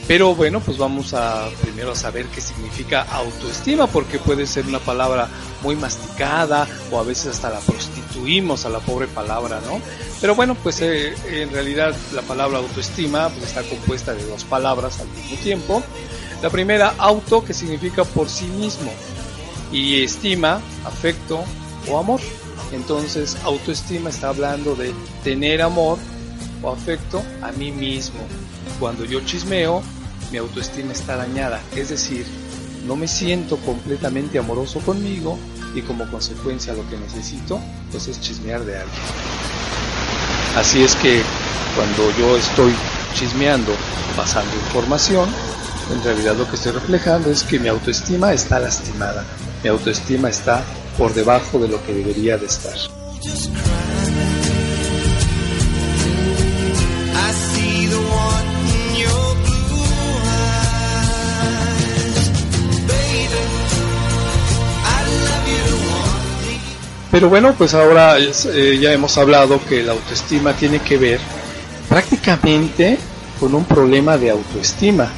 Pero 0.10 0.34
bueno, 0.34 0.60
pues 0.60 0.80
vamos 0.80 1.14
a 1.14 1.52
primero 1.62 1.92
a 1.92 1.96
saber 1.96 2.26
qué 2.34 2.42
significa 2.42 3.04
autoestima, 3.04 3.86
porque 3.86 4.18
puede 4.18 4.48
ser 4.48 4.66
una 4.66 4.80
palabra 4.80 5.30
muy 5.62 5.76
masticada 5.76 6.68
o 6.90 6.98
a 6.98 7.04
veces 7.04 7.28
hasta 7.28 7.52
la 7.52 7.60
prostituimos 7.60 8.66
a 8.66 8.70
la 8.70 8.80
pobre 8.80 9.06
palabra, 9.06 9.62
¿no? 9.68 9.80
Pero 10.20 10.34
bueno, 10.34 10.56
pues 10.56 10.82
eh, 10.82 11.14
en 11.30 11.52
realidad 11.52 11.96
la 12.12 12.24
palabra 12.24 12.58
autoestima 12.58 13.30
pues 13.30 13.44
está 13.44 13.62
compuesta 13.62 14.16
de 14.16 14.26
dos 14.26 14.46
palabras 14.46 15.00
al 15.00 15.10
mismo 15.10 15.38
tiempo. 15.44 15.84
La 16.42 16.50
primera, 16.50 16.96
auto, 16.98 17.46
que 17.46 17.54
significa 17.54 18.04
por 18.04 18.30
sí 18.30 18.46
mismo, 18.46 18.92
y 19.72 20.02
estima, 20.02 20.60
afecto 20.86 21.44
o 21.88 22.00
amor. 22.00 22.20
Entonces, 22.72 23.38
autoestima 23.44 24.10
está 24.10 24.30
hablando 24.30 24.74
de 24.74 24.92
tener 25.24 25.62
amor 25.62 26.00
o 26.64 26.72
afecto 26.72 27.22
a 27.44 27.52
mí 27.52 27.72
mismo. 27.72 28.22
Cuando 28.80 29.06
yo 29.06 29.20
chismeo, 29.22 29.84
mi 30.32 30.38
autoestima 30.38 30.94
está 30.94 31.16
dañada, 31.16 31.62
es 31.76 31.90
decir, 31.90 32.26
no 32.86 32.96
me 32.96 33.08
siento 33.08 33.58
completamente 33.58 34.40
amoroso 34.40 34.80
conmigo 34.80 35.38
y 35.76 35.82
como 35.82 36.10
consecuencia 36.10 36.74
lo 36.74 36.88
que 36.90 36.98
necesito 36.98 37.60
pues 37.92 38.08
es 38.08 38.20
chismear 38.22 38.64
de 38.66 38.78
alguien. 38.78 39.02
Así 40.56 40.84
es 40.84 40.96
que 40.96 41.22
cuando 41.76 42.12
yo 42.18 42.38
estoy 42.38 42.74
chismeando, 43.14 43.72
pasando 44.16 44.54
información, 44.56 45.30
en 45.92 46.04
realidad 46.04 46.36
lo 46.36 46.50
que 46.50 46.56
estoy 46.56 46.72
reflejando 46.74 47.32
es 47.32 47.44
que 47.44 47.60
mi 47.60 47.68
autoestima 47.68 48.34
está 48.34 48.60
lastimada, 48.60 49.24
mi 49.64 49.70
autoestima 49.70 50.30
está 50.30 50.64
por 50.98 51.14
debajo 51.14 51.60
de 51.60 51.68
lo 51.68 51.84
que 51.86 51.94
debería 51.94 52.38
de 52.38 52.46
estar. 52.46 52.76
Pero 67.12 67.28
bueno, 67.28 67.56
pues 67.58 67.74
ahora 67.74 68.18
eh, 68.20 68.78
ya 68.80 68.94
hemos 68.94 69.18
hablado 69.18 69.60
que 69.68 69.84
la 69.84 69.94
autoestima 69.94 70.54
tiene 70.54 70.80
que 70.80 70.98
ver 70.98 71.20
prácticamente 71.88 73.00
con 73.40 73.56
un 73.56 73.66
problema 73.66 74.18
de 74.18 74.30
autoestima. 74.30 75.12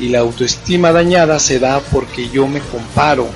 Y 0.00 0.08
la 0.08 0.20
autoestima 0.20 0.92
dañada 0.92 1.38
se 1.38 1.58
da 1.58 1.80
porque 1.80 2.28
yo 2.28 2.46
me 2.46 2.60
comparo 2.60 3.28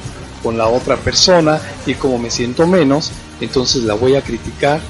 con 0.43 0.59
la 0.59 0.67
otra 0.69 0.97
persona 0.97 1.61
y 1.87 1.95
como 1.95 2.19
me 2.19 2.31
siento 2.31 2.67
menos, 2.67 3.13
entonces 3.41 3.85
la 3.85 3.95
voy 3.95 4.17
a 4.17 4.23
criticar 4.23 4.81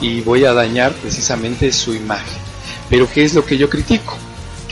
y 0.00 0.20
voy 0.20 0.44
a 0.44 0.52
dañar 0.52 0.92
precisamente 0.92 1.72
su 1.72 1.94
imagen. 1.94 2.38
Pero 2.88 3.08
¿qué 3.12 3.24
es 3.24 3.34
lo 3.34 3.44
que 3.44 3.56
yo 3.56 3.68
critico? 3.68 4.16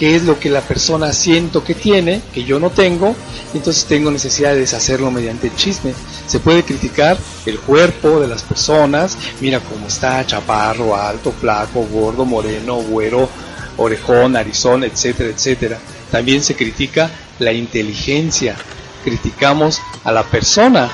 ¿Qué 0.01 0.17
es 0.17 0.25
lo 0.25 0.41
que 0.41 0.49
la 0.49 0.63
persona 0.63 1.13
siento 1.13 1.63
que 1.63 1.75
tiene, 1.75 2.23
que 2.33 2.43
yo 2.43 2.59
no 2.59 2.71
tengo? 2.71 3.15
Entonces 3.53 3.85
tengo 3.85 4.11
necesidad 4.11 4.55
de 4.55 4.61
deshacerlo 4.61 5.11
mediante 5.11 5.49
el 5.49 5.57
chisme. 5.57 5.93
Se 6.27 6.41
puede 6.41 6.63
criticar 6.63 7.19
el 7.45 7.61
cuerpo 7.61 8.19
de 8.19 8.27
las 8.27 8.43
personas, 8.43 9.19
mira 9.43 9.61
cómo 9.61 9.89
está, 9.89 10.25
chaparro, 10.25 10.97
alto, 10.97 11.33
flaco, 11.33 11.87
gordo, 11.93 12.25
moreno, 12.25 12.77
güero, 12.77 13.29
orejón, 13.77 14.33
narizón, 14.33 14.85
etcétera, 14.85 15.29
etcétera. 15.29 15.79
También 16.11 16.43
se 16.43 16.57
critica 16.57 17.11
la 17.39 17.53
inteligencia. 17.53 18.57
Criticamos 19.05 19.83
a 20.03 20.13
la 20.13 20.23
persona 20.23 20.91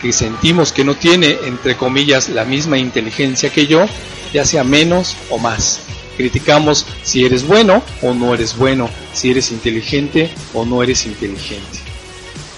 que 0.00 0.12
sentimos 0.12 0.70
que 0.70 0.84
no 0.84 0.94
tiene, 0.94 1.36
entre 1.46 1.76
comillas, 1.76 2.28
la 2.28 2.44
misma 2.44 2.78
inteligencia 2.78 3.50
que 3.50 3.66
yo, 3.66 3.86
ya 4.32 4.44
sea 4.44 4.62
menos 4.62 5.16
o 5.30 5.38
más. 5.38 5.80
Criticamos 6.20 6.84
si 7.02 7.24
eres 7.24 7.46
bueno 7.46 7.82
o 8.02 8.12
no 8.12 8.34
eres 8.34 8.54
bueno, 8.54 8.90
si 9.14 9.30
eres 9.30 9.50
inteligente 9.52 10.30
o 10.52 10.66
no 10.66 10.82
eres 10.82 11.06
inteligente. 11.06 11.78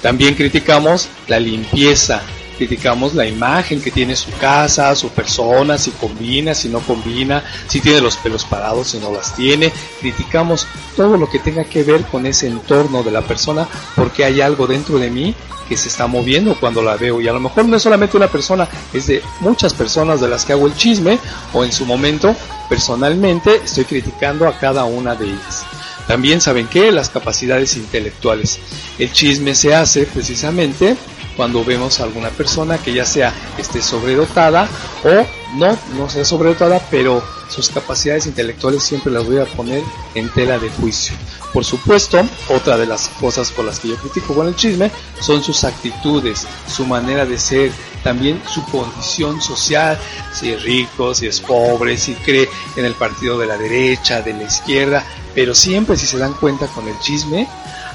También 0.02 0.34
criticamos 0.34 1.08
la 1.28 1.38
limpieza, 1.38 2.22
criticamos 2.56 3.14
la 3.14 3.26
imagen 3.26 3.80
que 3.80 3.90
tiene 3.90 4.16
su 4.16 4.30
casa, 4.32 4.94
su 4.94 5.08
persona, 5.10 5.78
si 5.78 5.90
combina, 5.92 6.54
si 6.54 6.68
no 6.68 6.80
combina, 6.80 7.44
si 7.66 7.80
tiene 7.80 8.00
los 8.00 8.16
pelos 8.16 8.44
parados, 8.44 8.88
si 8.88 8.98
no 8.98 9.12
las 9.12 9.34
tiene. 9.34 9.72
Criticamos 10.00 10.66
todo 10.96 11.16
lo 11.16 11.28
que 11.28 11.38
tenga 11.38 11.64
que 11.64 11.82
ver 11.82 12.02
con 12.02 12.26
ese 12.26 12.46
entorno 12.46 13.02
de 13.02 13.10
la 13.10 13.22
persona 13.22 13.68
porque 13.96 14.24
hay 14.24 14.40
algo 14.40 14.66
dentro 14.66 14.98
de 14.98 15.10
mí 15.10 15.34
que 15.68 15.76
se 15.76 15.88
está 15.88 16.06
moviendo 16.06 16.58
cuando 16.58 16.82
la 16.82 16.96
veo 16.96 17.20
y 17.20 17.28
a 17.28 17.32
lo 17.32 17.40
mejor 17.40 17.64
no 17.66 17.76
es 17.76 17.82
solamente 17.82 18.16
una 18.16 18.28
persona, 18.28 18.68
es 18.92 19.06
de 19.06 19.22
muchas 19.40 19.72
personas 19.72 20.20
de 20.20 20.28
las 20.28 20.44
que 20.44 20.52
hago 20.52 20.66
el 20.66 20.76
chisme 20.76 21.18
o 21.52 21.64
en 21.64 21.72
su 21.72 21.86
momento 21.86 22.34
personalmente 22.68 23.56
estoy 23.64 23.84
criticando 23.84 24.46
a 24.46 24.58
cada 24.58 24.84
una 24.84 25.14
de 25.14 25.26
ellas. 25.26 25.64
También 26.06 26.40
saben 26.40 26.66
que 26.66 26.92
las 26.92 27.10
capacidades 27.10 27.76
intelectuales. 27.76 28.58
El 28.98 29.12
chisme 29.12 29.54
se 29.54 29.74
hace 29.74 30.04
precisamente 30.04 30.96
cuando 31.36 31.64
vemos 31.64 32.00
a 32.00 32.04
alguna 32.04 32.30
persona 32.30 32.78
que 32.78 32.92
ya 32.92 33.04
sea 33.04 33.32
esté 33.58 33.80
sobredotada 33.80 34.68
o 35.04 35.41
no, 35.54 35.78
no 35.96 36.08
sea 36.08 36.24
sobredotada, 36.24 36.80
pero 36.90 37.22
sus 37.48 37.68
capacidades 37.68 38.26
intelectuales 38.26 38.82
siempre 38.82 39.12
las 39.12 39.26
voy 39.26 39.38
a 39.38 39.44
poner 39.44 39.82
en 40.14 40.28
tela 40.30 40.58
de 40.58 40.70
juicio. 40.70 41.14
Por 41.52 41.64
supuesto, 41.64 42.24
otra 42.48 42.78
de 42.78 42.86
las 42.86 43.08
cosas 43.20 43.50
por 43.50 43.64
las 43.64 43.78
que 43.78 43.88
yo 43.88 43.96
critico 43.96 44.34
con 44.34 44.48
el 44.48 44.56
chisme 44.56 44.90
son 45.20 45.42
sus 45.42 45.64
actitudes, 45.64 46.46
su 46.66 46.86
manera 46.86 47.26
de 47.26 47.38
ser, 47.38 47.72
también 48.02 48.42
su 48.48 48.64
condición 48.66 49.40
social, 49.40 49.98
si 50.32 50.52
es 50.52 50.62
rico, 50.62 51.14
si 51.14 51.26
es 51.26 51.40
pobre, 51.40 51.96
si 51.98 52.14
cree 52.14 52.48
en 52.76 52.84
el 52.84 52.94
partido 52.94 53.38
de 53.38 53.46
la 53.46 53.58
derecha, 53.58 54.22
de 54.22 54.32
la 54.32 54.44
izquierda, 54.44 55.04
pero 55.34 55.54
siempre 55.54 55.96
si 55.96 56.06
se 56.06 56.18
dan 56.18 56.34
cuenta 56.34 56.66
con 56.68 56.88
el 56.88 56.98
chisme, 57.00 57.46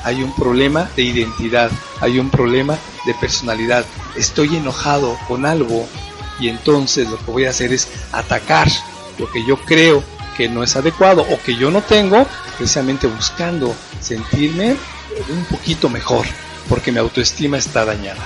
hay 0.04 0.24
un 0.24 0.34
problema 0.34 0.90
de 0.96 1.04
identidad, 1.04 1.72
hay 2.00 2.20
un 2.20 2.30
problema 2.30 2.78
de 3.06 3.14
personalidad. 3.16 3.86
Estoy 4.16 4.56
enojado 4.56 5.18
con 5.28 5.46
algo 5.46 5.88
y 6.40 6.50
entonces 6.50 7.10
lo 7.10 7.18
que 7.18 7.32
voy 7.32 7.46
a 7.46 7.50
hacer 7.50 7.74
es 7.74 7.88
atacar 8.12 8.68
lo 9.18 9.30
que 9.32 9.46
yo 9.46 9.58
creo 9.58 10.04
que 10.36 10.48
no 10.48 10.64
es 10.64 10.76
adecuado 10.76 11.24
o 11.24 11.42
que 11.44 11.56
yo 11.56 11.72
no 11.72 11.82
tengo, 11.82 12.26
precisamente 12.58 13.08
buscando 13.08 13.74
sentirme 14.00 14.76
un 15.30 15.46
poquito 15.46 15.90
mejor, 15.90 16.26
porque 16.70 16.92
mi 16.92 17.00
autoestima 17.00 17.58
está 17.58 17.86
dañada. 17.86 18.24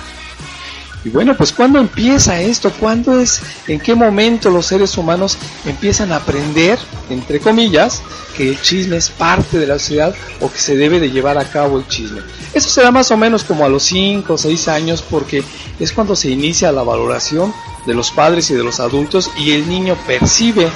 Y 1.04 1.10
bueno, 1.10 1.36
pues 1.36 1.52
¿cuándo 1.52 1.80
empieza 1.80 2.39
esto? 2.41 2.71
¿Cuándo 2.80 3.19
es, 3.19 3.41
en 3.67 3.80
qué 3.80 3.95
momento 3.95 4.52
los 4.52 4.67
seres 4.67 4.95
humanos 4.97 5.36
empiezan 5.65 6.12
a 6.12 6.17
aprender, 6.17 6.78
entre 7.10 7.39
comillas, 7.39 8.04
que 8.38 8.50
el 8.50 8.62
chisme 8.62 8.97
es 8.97 9.10
parte 9.10 9.58
de 9.58 9.65
la 9.65 9.80
sociedad 9.80 10.13
o 10.41 10.52
que 10.52 10.60
se 10.60 10.76
debe 10.76 11.00
de 11.00 11.10
llevar 11.10 11.39
a 11.39 11.45
cabo 11.45 11.80
el 11.80 11.88
chisme? 11.88 12.21
Eso 12.54 12.69
se 12.69 12.84
da 12.84 12.91
más 12.91 13.10
o 13.10 13.17
menos 13.17 13.43
como 13.43 13.65
a 13.65 13.69
los 13.69 13.82
5 13.84 14.32
o 14.32 14.38
6 14.38 14.67
años 14.67 15.02
porque 15.02 15.43
es 15.80 15.91
cuando 15.91 16.15
se 16.15 16.30
inicia 16.30 16.71
la 16.71 16.84
valoración 16.84 17.52
de 17.86 17.94
los 17.94 18.12
padres 18.12 18.50
y 18.50 18.54
de 18.54 18.63
los 18.63 18.80
adultos 18.80 19.30
y 19.38 19.52
el 19.52 19.67
niño 19.67 19.98
percibe 20.08 20.67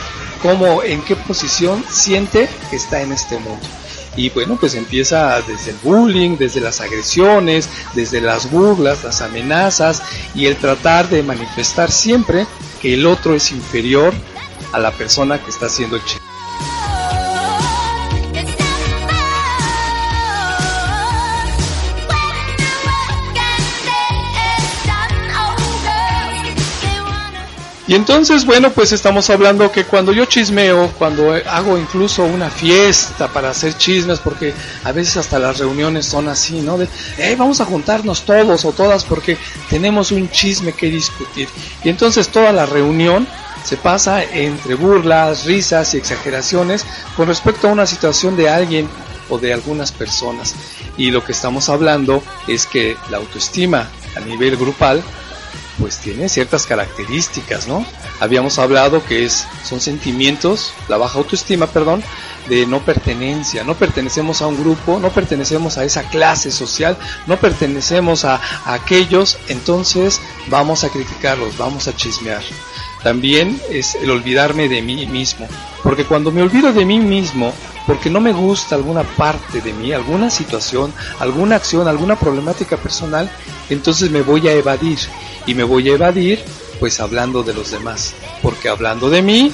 cómo, 0.42 0.84
en 0.84 1.02
qué 1.02 1.16
posición 1.16 1.84
siente 1.90 2.50
que 2.70 2.76
está 2.76 3.02
en 3.02 3.12
este 3.12 3.38
mundo. 3.38 3.66
Y 4.18 4.30
bueno, 4.30 4.58
pues 4.58 4.76
empieza 4.76 5.42
desde 5.42 5.72
el 5.72 5.78
bullying, 5.84 6.38
desde 6.38 6.62
las 6.62 6.80
agresiones, 6.80 7.70
desde 7.94 8.22
las 8.22 8.50
burlas, 8.50 9.04
las 9.04 9.22
amenazas 9.22 10.02
y 10.34 10.46
el 10.46 10.56
tratar 10.56 11.10
de 11.10 11.22
manifestar 11.22 11.92
siempre 11.92 12.48
que 12.82 12.94
el 12.94 13.06
otro 13.06 13.36
es 13.36 13.52
inferior 13.52 14.14
a 14.72 14.80
la 14.80 14.92
persona 14.92 15.42
que 15.44 15.50
está 15.50 15.66
haciendo 15.66 15.98
el 15.98 16.04
Y 27.88 27.94
entonces, 27.94 28.46
bueno, 28.46 28.72
pues 28.72 28.92
estamos 28.92 29.30
hablando 29.30 29.72
que 29.72 29.84
cuando 29.84 30.12
yo 30.12 30.26
chismeo, 30.26 30.92
cuando 30.98 31.34
hago 31.34 31.78
incluso 31.78 32.24
una 32.24 32.50
fiesta 32.50 33.28
para 33.28 33.52
hacer 33.52 33.78
chismes, 33.78 34.20
porque 34.20 34.56
a 34.84 34.92
veces 34.92 35.18
hasta 35.18 35.38
las 35.38 35.60
reuniones 35.60 36.08
son 36.08 36.28
así, 36.28 36.62
¿no? 36.62 36.80
De, 36.80 36.88
hey, 37.18 37.36
vamos 37.38 37.62
a 37.62 37.66
juntarnos 37.66 38.24
todos 38.24 38.66
o 38.66 38.72
todas 38.72 39.04
porque 39.04 39.38
tenemos 39.70 40.12
un 40.12 40.30
chisme 40.32 40.74
que 40.74 40.90
discutir. 40.90 41.48
Y 41.84 41.90
entonces 41.90 42.30
toda 42.30 42.52
la 42.52 42.66
reunión 42.66 43.28
se 43.64 43.78
pasa 43.78 44.24
entre 44.24 44.74
burlas, 44.74 45.46
risas 45.46 45.94
y 45.94 45.98
exageraciones 45.98 46.86
con 47.16 47.28
respecto 47.28 47.68
a 47.68 47.72
una 47.72 47.86
situación 47.86 48.36
de 48.36 48.50
alguien 48.50 48.90
o 49.30 49.38
de 49.38 49.54
algunas 49.54 49.92
personas. 49.92 50.56
Y 50.98 51.12
lo 51.12 51.24
que 51.24 51.34
estamos 51.34 51.70
hablando 51.70 52.24
es 52.48 52.66
que 52.66 52.98
la 53.12 53.18
autoestima 53.18 53.90
a 54.16 54.22
nivel 54.22 54.58
grupal 54.58 55.04
pues 55.80 55.98
tiene 55.98 56.30
ciertas 56.30 56.66
características, 56.66 57.68
¿no? 57.68 57.86
Habíamos 58.20 58.60
hablado 58.60 59.04
que 59.06 59.26
es, 59.26 59.46
son 59.64 59.82
sentimientos, 59.82 60.74
la 60.88 60.98
baja 60.98 61.18
autoestima, 61.18 61.68
perdón, 61.68 62.04
de 62.50 62.66
no 62.66 62.80
pertenencia, 62.80 63.64
no 63.64 63.76
pertenecemos 63.76 64.42
a 64.42 64.48
un 64.48 64.58
grupo, 64.58 65.00
no 65.00 65.10
pertenecemos 65.10 65.78
a 65.78 65.84
esa 65.84 66.04
clase 66.10 66.52
social, 66.52 66.98
no 67.28 67.38
pertenecemos 67.38 68.24
a, 68.24 68.36
a 68.66 68.74
aquellos, 68.74 69.38
entonces 69.48 70.22
vamos 70.48 70.84
a 70.84 70.90
criticarlos, 70.90 71.58
vamos 71.58 71.88
a 71.88 71.96
chismear. 71.96 72.44
también 73.04 73.62
es 73.70 73.94
el 73.94 74.10
olvidarme 74.10 74.68
de 74.68 74.82
mí 74.82 75.06
mismo. 75.06 75.48
Porque 75.84 76.06
cuando 76.06 76.32
me 76.32 76.42
olvido 76.42 76.74
de 76.74 76.86
mí 76.86 77.00
mismo, 77.00 77.54
porque 77.86 78.10
no 78.10 78.20
me 78.20 78.34
gusta 78.34 78.74
alguna 78.74 79.04
parte 79.04 79.62
de 79.62 79.74
mí, 79.74 79.94
alguna 79.94 80.32
situación, 80.32 80.92
alguna 81.20 81.58
acción, 81.58 81.88
alguna 81.88 82.16
problemática 82.16 82.78
personal, 82.78 83.30
entonces 83.70 84.10
me 84.10 84.24
voy 84.24 84.48
a 84.48 84.54
evadir. 84.54 84.98
Y 85.46 85.54
me 85.54 85.64
voy 85.64 85.90
a 85.90 85.94
evadir 85.94 86.44
pues 86.80 87.00
hablando 87.00 87.44
de 87.44 87.54
los 87.54 87.72
demás. 87.72 88.14
Porque 88.42 88.70
hablando 88.70 89.10
de 89.10 89.22
mí, 89.22 89.52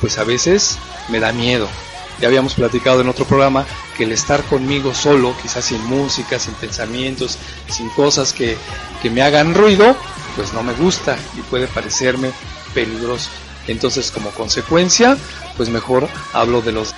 pues 0.00 0.18
a 0.18 0.24
veces 0.24 0.78
me 1.08 1.20
da 1.20 1.32
miedo. 1.32 1.68
Ya 2.20 2.28
habíamos 2.28 2.54
platicado 2.54 3.02
en 3.02 3.08
otro 3.08 3.26
programa 3.26 3.66
que 3.96 4.04
el 4.04 4.12
estar 4.12 4.42
conmigo 4.44 4.94
solo, 4.94 5.34
quizás 5.42 5.66
sin 5.66 5.84
música, 5.84 6.38
sin 6.38 6.54
pensamientos, 6.54 7.38
sin 7.68 7.88
cosas 7.90 8.32
que, 8.32 8.56
que 9.02 9.10
me 9.10 9.22
hagan 9.22 9.54
ruido, 9.54 9.96
pues 10.34 10.52
no 10.54 10.62
me 10.62 10.72
gusta 10.72 11.18
y 11.36 11.42
puede 11.42 11.66
parecerme 11.66 12.30
peligroso. 12.72 13.30
Entonces, 13.68 14.10
como 14.10 14.30
consecuencia, 14.30 15.18
pues 15.56 15.68
mejor 15.68 16.08
hablo 16.32 16.62
de 16.62 16.72
los 16.72 16.94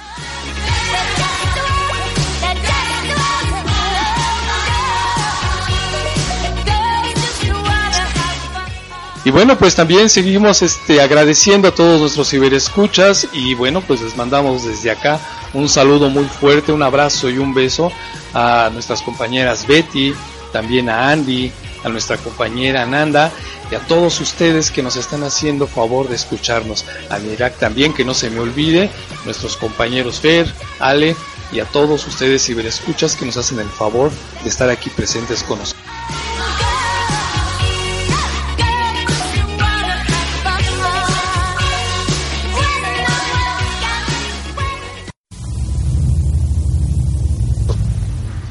Y 9.28 9.30
bueno, 9.30 9.58
pues 9.58 9.74
también 9.74 10.08
seguimos 10.08 10.62
este, 10.62 11.02
agradeciendo 11.02 11.68
a 11.68 11.74
todos 11.74 12.00
nuestros 12.00 12.30
ciberescuchas 12.30 13.28
y 13.34 13.52
bueno, 13.52 13.82
pues 13.82 14.00
les 14.00 14.16
mandamos 14.16 14.64
desde 14.64 14.90
acá 14.90 15.20
un 15.52 15.68
saludo 15.68 16.08
muy 16.08 16.24
fuerte, 16.24 16.72
un 16.72 16.82
abrazo 16.82 17.28
y 17.28 17.36
un 17.36 17.52
beso 17.52 17.92
a 18.32 18.70
nuestras 18.72 19.02
compañeras 19.02 19.66
Betty, 19.66 20.14
también 20.50 20.88
a 20.88 21.10
Andy, 21.10 21.52
a 21.84 21.90
nuestra 21.90 22.16
compañera 22.16 22.86
Nanda 22.86 23.30
y 23.70 23.74
a 23.74 23.80
todos 23.80 24.18
ustedes 24.22 24.70
que 24.70 24.82
nos 24.82 24.96
están 24.96 25.22
haciendo 25.22 25.66
favor 25.66 26.08
de 26.08 26.16
escucharnos. 26.16 26.86
A 27.10 27.18
Mirak 27.18 27.58
también, 27.58 27.92
que 27.92 28.06
no 28.06 28.14
se 28.14 28.30
me 28.30 28.40
olvide, 28.40 28.88
nuestros 29.26 29.58
compañeros 29.58 30.20
Fer, 30.20 30.50
Ale 30.78 31.14
y 31.52 31.60
a 31.60 31.66
todos 31.66 32.06
ustedes 32.06 32.46
ciberescuchas 32.46 33.14
que 33.14 33.26
nos 33.26 33.36
hacen 33.36 33.60
el 33.60 33.68
favor 33.68 34.10
de 34.42 34.48
estar 34.48 34.70
aquí 34.70 34.88
presentes 34.88 35.42
con 35.42 35.58
nosotros. 35.58 35.87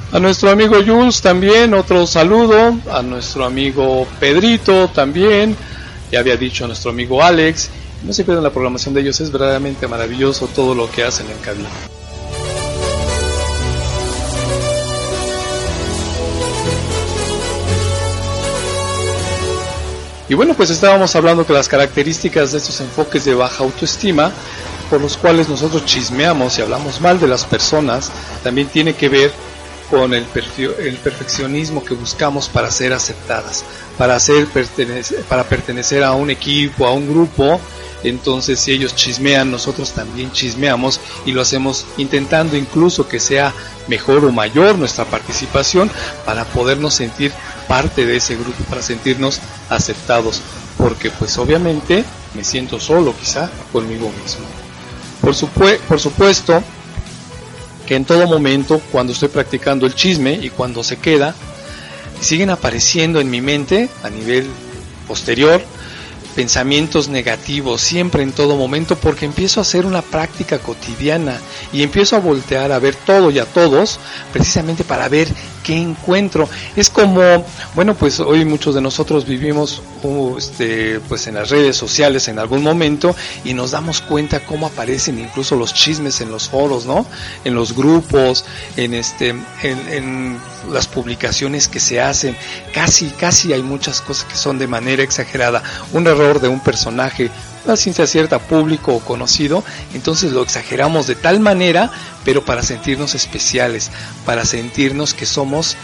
A 0.09 0.19
nuestro 0.19 0.49
amigo 0.49 0.77
Jules 0.85 1.21
también 1.21 1.73
otro 1.73 2.07
saludo, 2.07 2.77
a 2.89 3.01
nuestro 3.01 3.43
amigo 3.43 4.07
Pedrito 4.21 4.87
también, 4.87 5.53
ya 6.09 6.19
había 6.19 6.37
dicho 6.37 6.63
a 6.63 6.67
nuestro 6.67 6.91
amigo 6.91 7.21
Alex, 7.21 7.69
no 8.03 8.13
se 8.13 8.23
pierdan 8.23 8.45
la 8.45 8.51
programación 8.51 8.93
de 8.93 9.01
ellos, 9.01 9.19
es 9.19 9.29
verdaderamente 9.29 9.85
maravilloso 9.85 10.47
todo 10.47 10.73
lo 10.73 10.89
que 10.89 11.03
hacen 11.03 11.25
en 11.29 11.37
cabina. 11.39 11.67
Y 20.29 20.33
bueno, 20.35 20.53
pues 20.53 20.69
estábamos 20.69 21.13
hablando 21.17 21.45
que 21.45 21.51
las 21.51 21.67
características 21.67 22.53
de 22.53 22.59
estos 22.59 22.79
enfoques 22.79 23.25
de 23.25 23.33
baja 23.33 23.61
autoestima, 23.61 24.31
por 24.89 25.01
los 25.01 25.17
cuales 25.17 25.49
nosotros 25.49 25.83
chismeamos 25.83 26.57
y 26.57 26.61
hablamos 26.61 27.01
mal 27.01 27.19
de 27.19 27.27
las 27.27 27.43
personas, 27.43 28.09
también 28.41 28.69
tiene 28.69 28.93
que 28.93 29.09
ver 29.09 29.46
con 29.89 30.13
el, 30.13 30.25
perfio- 30.25 30.77
el 30.77 30.95
perfeccionismo 30.97 31.83
que 31.83 31.93
buscamos 31.93 32.49
para 32.49 32.69
ser 32.71 32.93
aceptadas, 32.93 33.63
para, 33.97 34.19
ser 34.19 34.47
pertenece- 34.47 35.23
para 35.29 35.43
pertenecer 35.43 36.03
a 36.03 36.13
un 36.13 36.29
equipo, 36.29 36.85
a 36.85 36.91
un 36.93 37.07
grupo. 37.07 37.59
Entonces, 38.03 38.59
si 38.59 38.71
ellos 38.71 38.95
chismean, 38.95 39.49
nosotros 39.49 39.91
también 39.91 40.31
chismeamos 40.31 40.99
y 41.25 41.31
lo 41.31 41.41
hacemos 41.41 41.85
intentando 41.97 42.55
incluso 42.55 43.07
que 43.07 43.19
sea 43.19 43.53
mejor 43.87 44.23
o 44.23 44.31
mayor 44.31 44.77
nuestra 44.77 45.05
participación 45.05 45.89
para 46.25 46.45
podernos 46.45 46.93
sentir 46.93 47.31
parte 47.67 48.05
de 48.05 48.17
ese 48.17 48.35
grupo, 48.35 48.63
para 48.69 48.81
sentirnos 48.83 49.39
aceptados. 49.69 50.41
Porque, 50.77 51.09
pues, 51.09 51.37
obviamente, 51.39 52.03
me 52.35 52.43
siento 52.43 52.79
solo, 52.79 53.15
quizá, 53.19 53.49
conmigo 53.71 54.11
mismo. 54.23 54.45
Por, 55.21 55.33
supue- 55.33 55.79
por 55.79 55.99
supuesto, 55.99 56.61
que 57.87 57.95
en 57.95 58.05
todo 58.05 58.27
momento, 58.27 58.79
cuando 58.91 59.13
estoy 59.13 59.29
practicando 59.29 59.87
el 59.87 59.95
chisme 59.95 60.33
y 60.33 60.49
cuando 60.51 60.83
se 60.83 60.97
queda, 60.97 61.33
siguen 62.21 62.51
apareciendo 62.51 63.19
en 63.19 63.31
mi 63.31 63.41
mente 63.41 63.89
a 64.03 64.09
nivel 64.09 64.47
posterior 65.07 65.63
pensamientos 66.35 67.07
negativos 67.09 67.81
siempre 67.81 68.21
en 68.21 68.31
todo 68.31 68.57
momento 68.57 68.95
porque 68.95 69.25
empiezo 69.25 69.59
a 69.59 69.63
hacer 69.63 69.87
una 69.87 70.03
práctica 70.03 70.59
cotidiana 70.59 71.39
y 71.73 71.81
empiezo 71.81 72.15
a 72.15 72.19
voltear 72.19 72.71
a 72.71 72.77
ver 72.77 72.93
todo 72.93 73.31
y 73.31 73.39
a 73.39 73.45
todos 73.45 73.99
precisamente 74.31 74.83
para 74.83 75.09
ver 75.09 75.27
qué 75.67 75.75
encuentro. 75.75 76.47
Es 76.77 76.89
como, 76.89 77.45
bueno, 77.75 77.93
pues 77.93 78.21
hoy 78.21 78.45
muchos 78.45 78.73
de 78.73 78.79
nosotros 78.79 79.25
vivimos 79.25 79.81
uh, 80.03 80.37
este, 80.37 81.01
pues 81.01 81.27
en 81.27 81.35
las 81.35 81.49
redes 81.49 81.75
sociales 81.75 82.29
en 82.29 82.39
algún 82.39 82.63
momento 82.63 83.13
y 83.43 83.53
nos 83.53 83.71
damos 83.71 83.99
cuenta 83.99 84.39
cómo 84.39 84.67
aparecen 84.67 85.19
incluso 85.19 85.57
los 85.57 85.73
chismes 85.73 86.21
en 86.21 86.31
los 86.31 86.47
foros, 86.47 86.85
¿no? 86.85 87.05
En 87.43 87.53
los 87.53 87.75
grupos, 87.75 88.45
en 88.77 88.93
este, 88.93 89.29
en, 89.29 89.89
en 89.91 90.39
las 90.71 90.87
publicaciones 90.87 91.67
que 91.67 91.81
se 91.81 91.99
hacen. 91.99 92.37
Casi, 92.73 93.09
casi 93.09 93.51
hay 93.51 93.61
muchas 93.61 93.99
cosas 93.99 94.23
que 94.23 94.37
son 94.37 94.57
de 94.59 94.67
manera 94.67 95.03
exagerada. 95.03 95.61
Un 95.91 96.07
error 96.07 96.39
de 96.39 96.47
un 96.47 96.61
personaje, 96.61 97.29
una 97.67 97.77
ciencia 97.77 98.07
cierta, 98.07 98.39
público 98.39 98.95
o 98.95 98.99
conocido, 98.99 99.63
entonces 99.93 100.31
lo 100.31 100.41
exageramos 100.41 101.05
de 101.05 101.15
tal 101.15 101.39
manera, 101.39 101.91
pero 102.23 102.45
para 102.45 102.63
sentirnos 102.63 103.13
especiales, 103.13 103.91
para 104.25 104.45
sentirnos 104.45 105.13
que 105.13 105.25
somos 105.25 105.75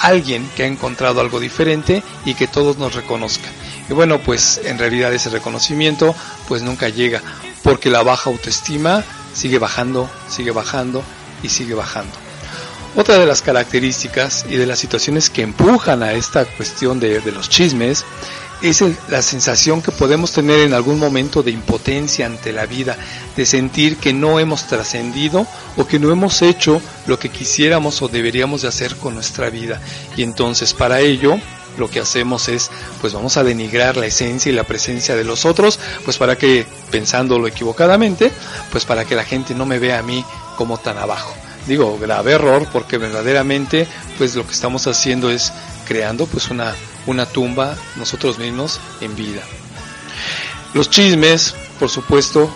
alguien 0.00 0.48
que 0.56 0.64
ha 0.64 0.66
encontrado 0.66 1.20
algo 1.20 1.38
diferente 1.38 2.02
y 2.24 2.34
que 2.34 2.48
todos 2.48 2.78
nos 2.78 2.94
reconozcan. 2.94 3.52
Y 3.88 3.92
bueno, 3.92 4.18
pues 4.18 4.60
en 4.64 4.78
realidad 4.78 5.12
ese 5.12 5.30
reconocimiento 5.30 6.14
pues 6.48 6.62
nunca 6.62 6.88
llega, 6.88 7.22
porque 7.62 7.88
la 7.88 8.02
baja 8.02 8.30
autoestima 8.30 9.04
sigue 9.32 9.58
bajando, 9.58 10.10
sigue 10.28 10.50
bajando 10.50 11.04
y 11.42 11.50
sigue 11.50 11.74
bajando. 11.74 12.12
Otra 12.96 13.18
de 13.18 13.26
las 13.26 13.42
características 13.42 14.44
y 14.48 14.56
de 14.56 14.66
las 14.66 14.80
situaciones 14.80 15.30
que 15.30 15.42
empujan 15.42 16.02
a 16.02 16.12
esta 16.12 16.44
cuestión 16.44 16.98
de, 16.98 17.20
de 17.20 17.30
los 17.30 17.48
chismes 17.48 18.04
es 18.62 18.82
el- 18.82 18.96
la 19.08 19.22
sensación 19.22 19.82
que 19.82 19.92
podemos 19.92 20.32
tener 20.32 20.60
en 20.60 20.74
algún 20.74 20.98
momento 20.98 21.42
de 21.42 21.50
impotencia 21.50 22.26
ante 22.26 22.52
la 22.52 22.66
vida, 22.66 22.96
de 23.36 23.46
sentir 23.46 23.96
que 23.96 24.12
no 24.12 24.38
hemos 24.38 24.66
trascendido 24.66 25.46
o 25.76 25.86
que 25.86 25.98
no 25.98 26.10
hemos 26.10 26.42
hecho 26.42 26.80
lo 27.06 27.18
que 27.18 27.30
quisiéramos 27.30 28.02
o 28.02 28.08
deberíamos 28.08 28.62
de 28.62 28.68
hacer 28.68 28.96
con 28.96 29.14
nuestra 29.14 29.50
vida. 29.50 29.80
Y 30.16 30.22
entonces 30.22 30.74
para 30.74 31.00
ello 31.00 31.38
lo 31.78 31.88
que 31.88 32.00
hacemos 32.00 32.48
es, 32.48 32.70
pues 33.00 33.12
vamos 33.12 33.36
a 33.36 33.44
denigrar 33.44 33.96
la 33.96 34.06
esencia 34.06 34.50
y 34.50 34.54
la 34.54 34.64
presencia 34.64 35.14
de 35.16 35.24
los 35.24 35.44
otros, 35.46 35.78
pues 36.04 36.18
para 36.18 36.36
que, 36.36 36.66
pensándolo 36.90 37.46
equivocadamente, 37.46 38.30
pues 38.72 38.84
para 38.84 39.04
que 39.04 39.14
la 39.14 39.24
gente 39.24 39.54
no 39.54 39.64
me 39.66 39.78
vea 39.78 40.00
a 40.00 40.02
mí 40.02 40.24
como 40.56 40.78
tan 40.78 40.98
abajo. 40.98 41.32
Digo, 41.66 41.96
grave 41.98 42.32
error 42.32 42.66
porque 42.72 42.98
verdaderamente 42.98 43.86
pues 44.18 44.34
lo 44.34 44.44
que 44.46 44.52
estamos 44.52 44.86
haciendo 44.86 45.30
es 45.30 45.52
creando 45.86 46.26
pues 46.26 46.50
una, 46.50 46.74
una 47.06 47.26
tumba 47.26 47.76
nosotros 47.96 48.38
mismos 48.38 48.80
en 49.00 49.16
vida. 49.16 49.42
Los 50.74 50.90
chismes, 50.90 51.54
por 51.78 51.88
supuesto, 51.88 52.52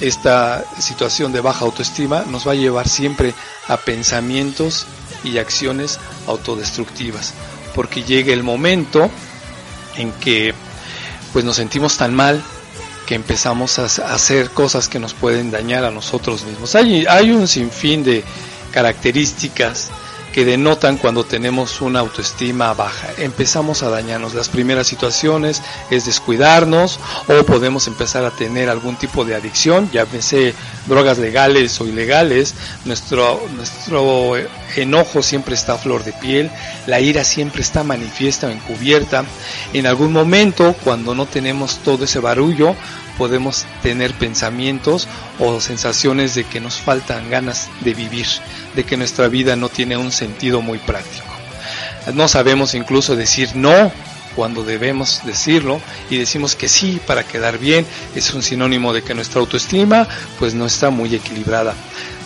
esta 0.00 0.64
situación 0.78 1.32
de 1.32 1.40
baja 1.40 1.64
autoestima 1.64 2.24
nos 2.26 2.46
va 2.46 2.52
a 2.52 2.56
llevar 2.56 2.88
siempre 2.88 3.34
a 3.66 3.76
pensamientos 3.76 4.86
y 5.24 5.38
acciones 5.38 5.98
autodestructivas, 6.26 7.34
porque 7.74 8.02
llega 8.02 8.32
el 8.32 8.42
momento 8.42 9.10
en 9.96 10.12
que 10.12 10.54
pues 11.32 11.44
nos 11.44 11.56
sentimos 11.56 11.96
tan 11.96 12.14
mal 12.14 12.42
que 13.06 13.14
empezamos 13.14 13.78
a 13.78 13.84
hacer 13.84 14.50
cosas 14.50 14.88
que 14.88 14.98
nos 14.98 15.14
pueden 15.14 15.50
dañar 15.50 15.84
a 15.84 15.90
nosotros 15.90 16.44
mismos. 16.44 16.74
Hay, 16.74 17.06
hay 17.06 17.30
un 17.30 17.48
sinfín 17.48 18.04
de 18.04 18.22
características 18.70 19.88
que 20.38 20.44
denotan 20.44 20.98
cuando 20.98 21.24
tenemos 21.24 21.80
una 21.80 21.98
autoestima 21.98 22.72
baja. 22.72 23.08
Empezamos 23.18 23.82
a 23.82 23.90
dañarnos. 23.90 24.34
Las 24.34 24.48
primeras 24.48 24.86
situaciones 24.86 25.60
es 25.90 26.06
descuidarnos 26.06 27.00
o 27.26 27.42
podemos 27.42 27.88
empezar 27.88 28.24
a 28.24 28.30
tener 28.30 28.68
algún 28.68 28.94
tipo 28.94 29.24
de 29.24 29.34
adicción, 29.34 29.90
ya 29.90 30.04
llámese 30.04 30.54
drogas 30.86 31.18
legales 31.18 31.80
o 31.80 31.88
ilegales. 31.88 32.54
Nuestro, 32.84 33.48
nuestro 33.56 34.34
enojo 34.76 35.24
siempre 35.24 35.56
está 35.56 35.72
a 35.72 35.78
flor 35.78 36.04
de 36.04 36.12
piel, 36.12 36.52
la 36.86 37.00
ira 37.00 37.24
siempre 37.24 37.62
está 37.62 37.82
manifiesta 37.82 38.46
o 38.46 38.50
encubierta. 38.50 39.24
En 39.72 39.88
algún 39.88 40.12
momento, 40.12 40.76
cuando 40.84 41.16
no 41.16 41.26
tenemos 41.26 41.78
todo 41.78 42.04
ese 42.04 42.20
barullo, 42.20 42.76
podemos 43.18 43.66
tener 43.82 44.14
pensamientos 44.14 45.08
o 45.38 45.60
sensaciones 45.60 46.34
de 46.34 46.44
que 46.44 46.60
nos 46.60 46.76
faltan 46.76 47.28
ganas 47.28 47.68
de 47.80 47.92
vivir, 47.92 48.26
de 48.74 48.84
que 48.84 48.96
nuestra 48.96 49.28
vida 49.28 49.56
no 49.56 49.68
tiene 49.68 49.96
un 49.96 50.12
sentido 50.12 50.62
muy 50.62 50.78
práctico. 50.78 51.26
No 52.14 52.28
sabemos 52.28 52.74
incluso 52.74 53.16
decir 53.16 53.50
no 53.54 53.92
cuando 54.34 54.62
debemos 54.62 55.22
decirlo 55.24 55.80
y 56.10 56.16
decimos 56.16 56.54
que 56.54 56.68
sí 56.68 57.00
para 57.06 57.24
quedar 57.24 57.58
bien, 57.58 57.84
es 58.14 58.32
un 58.34 58.42
sinónimo 58.42 58.92
de 58.92 59.02
que 59.02 59.12
nuestra 59.12 59.40
autoestima 59.40 60.06
pues 60.38 60.54
no 60.54 60.64
está 60.64 60.90
muy 60.90 61.12
equilibrada. 61.14 61.74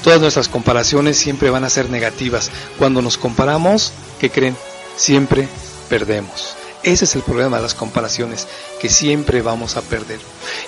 Todas 0.04 0.20
nuestras 0.20 0.48
comparaciones 0.48 1.16
siempre 1.16 1.48
van 1.48 1.64
a 1.64 1.70
ser 1.70 1.88
negativas. 1.88 2.50
Cuando 2.76 3.00
nos 3.00 3.16
comparamos, 3.16 3.92
¿qué 4.20 4.30
creen? 4.30 4.56
Siempre 4.96 5.48
perdemos. 5.88 6.61
Ese 6.82 7.04
es 7.04 7.14
el 7.14 7.22
problema 7.22 7.58
de 7.58 7.62
las 7.62 7.74
comparaciones, 7.74 8.48
que 8.80 8.88
siempre 8.88 9.40
vamos 9.40 9.76
a 9.76 9.82
perder. 9.82 10.18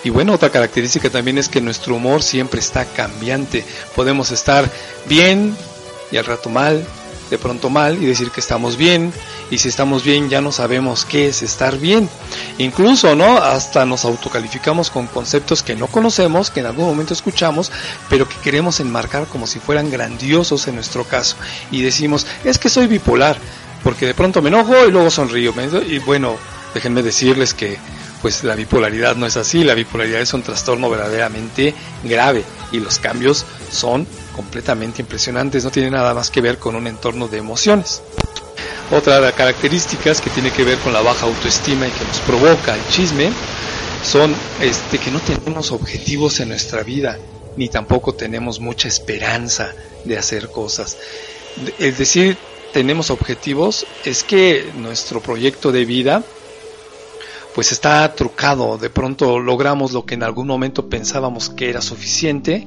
Y 0.05 0.11
bueno, 0.11 0.33
otra 0.33 0.51
característica 0.51 1.11
también 1.11 1.39
es 1.39 1.49
que 1.49 1.61
nuestro 1.61 1.97
humor 1.97 2.23
siempre 2.23 2.61
está 2.61 2.85
cambiante. 2.85 3.65
Podemos 3.97 4.31
estar 4.31 4.71
bien 5.09 5.57
y 6.13 6.17
al 6.17 6.25
rato 6.25 6.51
mal, 6.51 6.87
de 7.31 7.39
pronto 7.39 7.71
mal 7.71 8.01
y 8.01 8.07
decir 8.07 8.31
que 8.31 8.41
estamos 8.41 8.77
bien. 8.77 9.13
Y 9.51 9.59
si 9.59 9.69
estamos 9.69 10.05
bien 10.05 10.31
ya 10.31 10.41
no 10.41 10.53
sabemos 10.53 11.05
qué 11.05 11.29
es 11.29 11.43
estar 11.43 11.79
bien. 11.79 12.09
Incluso, 12.59 13.17
¿no? 13.17 13.39
Hasta 13.39 13.85
nos 13.85 14.05
autocalificamos 14.05 14.91
con 14.91 15.09
conceptos 15.09 15.65
que 15.65 15.75
no 15.75 15.89
conocemos, 15.89 16.51
que 16.51 16.61
en 16.61 16.67
algún 16.67 16.87
momento 16.87 17.13
escuchamos, 17.13 17.73
pero 18.09 18.29
que 18.29 18.37
queremos 18.37 18.79
enmarcar 18.79 19.27
como 19.27 19.49
si 19.49 19.59
fueran 19.59 19.91
grandiosos 19.91 20.69
en 20.69 20.77
nuestro 20.77 21.05
caso. 21.05 21.37
Y 21.73 21.83
decimos, 21.83 22.27
es 22.45 22.59
que 22.59 22.69
soy 22.69 22.87
bipolar 22.87 23.37
porque 23.85 24.07
de 24.07 24.15
pronto 24.15 24.43
me 24.43 24.49
enojo 24.49 24.87
y 24.87 24.91
luego 24.91 25.11
sonrío. 25.11 25.53
Y 25.87 25.99
bueno, 25.99 26.37
déjenme 26.73 27.03
decirles 27.03 27.55
que 27.55 27.79
pues 28.23 28.43
la 28.43 28.57
bipolaridad 28.57 29.17
no 29.17 29.27
es 29.27 29.37
así, 29.37 29.63
la 29.63 29.75
bipolaridad 29.75 30.23
es 30.23 30.33
un 30.33 30.43
trastorno 30.43 30.89
verdaderamente 30.89 31.75
grave 32.03 32.43
y 32.73 32.81
los 32.81 32.99
cambios 32.99 33.45
son 33.71 34.07
completamente 34.35 35.03
impresionantes, 35.03 35.63
no 35.63 35.71
tiene 35.71 35.91
nada 35.91 36.15
más 36.15 36.31
que 36.31 36.41
ver 36.41 36.59
con 36.59 36.75
un 36.75 36.87
entorno 36.87 37.29
de 37.29 37.37
emociones. 37.37 38.01
Otra 38.91 39.17
de 39.17 39.21
las 39.21 39.35
características 39.35 40.23
que 40.23 40.31
tiene 40.31 40.51
que 40.51 40.65
ver 40.65 40.79
con 40.79 40.95
la 40.95 41.03
baja 41.03 41.27
autoestima 41.27 41.87
y 41.87 41.91
que 41.91 42.05
nos 42.07 42.19
provoca 42.21 42.75
el 42.75 42.87
chisme 42.89 43.31
son 44.03 44.35
este 44.61 44.99
que 44.99 45.11
no 45.11 45.21
tenemos 45.21 45.71
objetivos 45.71 46.41
en 46.41 46.49
nuestra 46.49 46.83
vida 46.83 47.19
ni 47.57 47.69
tampoco 47.69 48.15
tenemos 48.15 48.61
mucha 48.61 48.89
esperanza 48.89 49.73
de 50.05 50.19
hacer 50.19 50.49
cosas. 50.49 50.97
Es 51.79 51.99
decir, 51.99 52.37
tenemos 52.75 53.11
objetivos 53.11 53.87
es 54.05 54.25
que 54.25 54.73
nuestro 54.77 55.21
proyecto 55.21 55.71
de 55.71 55.85
vida 55.85 56.25
pues 57.55 57.71
está 57.71 58.13
trucado, 58.17 58.79
de 58.79 58.91
pronto 58.91 59.39
logramos 59.39 59.93
lo 59.93 60.05
que 60.05 60.15
en 60.15 60.25
algún 60.25 60.49
momento 60.49 60.89
pensábamos 60.89 61.51
que 61.51 61.71
era 61.71 61.81
suficiente, 61.81 62.67